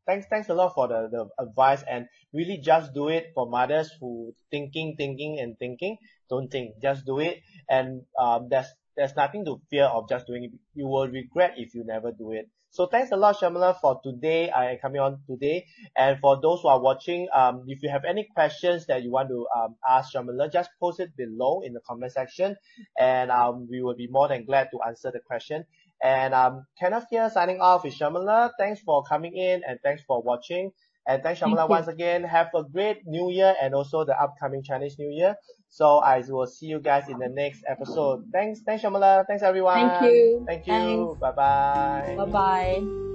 Thanks, 0.07 0.27
thanks 0.31 0.49
a 0.49 0.55
lot 0.55 0.75
for 0.75 0.87
the, 0.89 1.09
the 1.11 1.29
advice 1.43 1.83
and 1.89 2.07
really 2.33 2.59
just 2.59 2.95
do 2.95 3.09
it 3.09 3.33
for 3.35 3.49
mothers 3.49 3.91
who 4.01 4.35
thinking, 4.51 4.95
thinking 4.97 5.39
and 5.41 5.59
thinking. 5.59 5.97
Don't 6.31 6.51
think, 6.51 6.81
just 6.81 7.05
do 7.05 7.19
it. 7.19 7.43
And, 7.69 8.03
um, 8.19 8.49
there's, 8.49 8.67
there's 8.97 9.15
nothing 9.17 9.45
to 9.45 9.61
fear 9.71 9.85
of 9.85 10.09
just 10.09 10.27
doing 10.27 10.45
it. 10.45 10.51
You 10.75 10.87
will 10.87 11.09
regret 11.09 11.55
if 11.57 11.75
you 11.75 11.85
never 11.85 12.13
do 12.13 12.33
it. 12.33 12.49
So 12.73 12.87
thanks 12.87 13.13
a 13.13 13.17
lot, 13.17 13.37
Shamala, 13.39 13.79
for 13.79 14.01
today. 14.03 14.51
I 14.51 14.79
coming 14.81 14.99
on 15.03 15.19
today. 15.29 15.67
And 15.95 16.19
for 16.21 16.41
those 16.41 16.63
who 16.63 16.69
are 16.69 16.81
watching, 16.81 17.29
um, 17.35 17.65
if 17.67 17.83
you 17.83 17.91
have 17.91 18.07
any 18.09 18.27
questions 18.35 18.87
that 18.87 19.03
you 19.03 19.11
want 19.11 19.29
to 19.29 19.47
um, 19.55 19.77
ask 19.87 20.15
Shamala, 20.15 20.51
just 20.51 20.71
post 20.81 20.99
it 20.99 21.15
below 21.15 21.61
in 21.61 21.75
the 21.75 21.81
comment 21.87 22.13
section, 22.13 22.57
and 22.99 23.31
um, 23.31 23.69
we 23.71 23.83
will 23.83 23.95
be 23.95 24.07
more 24.07 24.27
than 24.27 24.47
glad 24.47 24.69
to 24.73 24.79
answer 24.89 25.11
the 25.13 25.21
question. 25.21 25.67
And 26.03 26.33
um, 26.33 26.65
Kenneth 26.81 27.05
here 27.11 27.29
signing 27.29 27.61
off 27.61 27.85
with 27.85 27.95
Shamala. 27.95 28.53
Thanks 28.59 28.81
for 28.81 29.05
coming 29.05 29.37
in 29.37 29.61
and 29.69 29.79
thanks 29.85 30.03
for 30.07 30.23
watching. 30.23 30.71
And 31.07 31.23
thanks 31.23 31.41
Shamala 31.41 31.57
Thank 31.57 31.69
once 31.69 31.89
again. 31.89 32.25
Have 32.25 32.49
a 32.55 32.65
great 32.65 33.03
New 33.05 33.31
Year 33.31 33.55
and 33.61 33.75
also 33.75 34.07
the 34.07 34.19
upcoming 34.19 34.63
Chinese 34.63 34.97
New 34.99 35.11
Year. 35.11 35.37
So 35.73 36.05
I 36.05 36.21
will 36.29 36.47
see 36.47 36.67
you 36.67 36.81
guys 36.81 37.09
in 37.09 37.19
the 37.19 37.31
next 37.31 37.65
episode. 37.67 38.29
Thanks, 38.31 38.61
thanks 38.61 38.85
Shamala. 38.85 39.25
Thanks 39.27 39.43
everyone. 39.43 39.89
Thank 39.89 40.13
you. 40.13 40.45
Thank 40.47 40.67
you. 40.67 41.17
Bye 41.19 41.33
bye. 41.33 42.15
Bye 42.15 42.27
bye. 42.27 43.09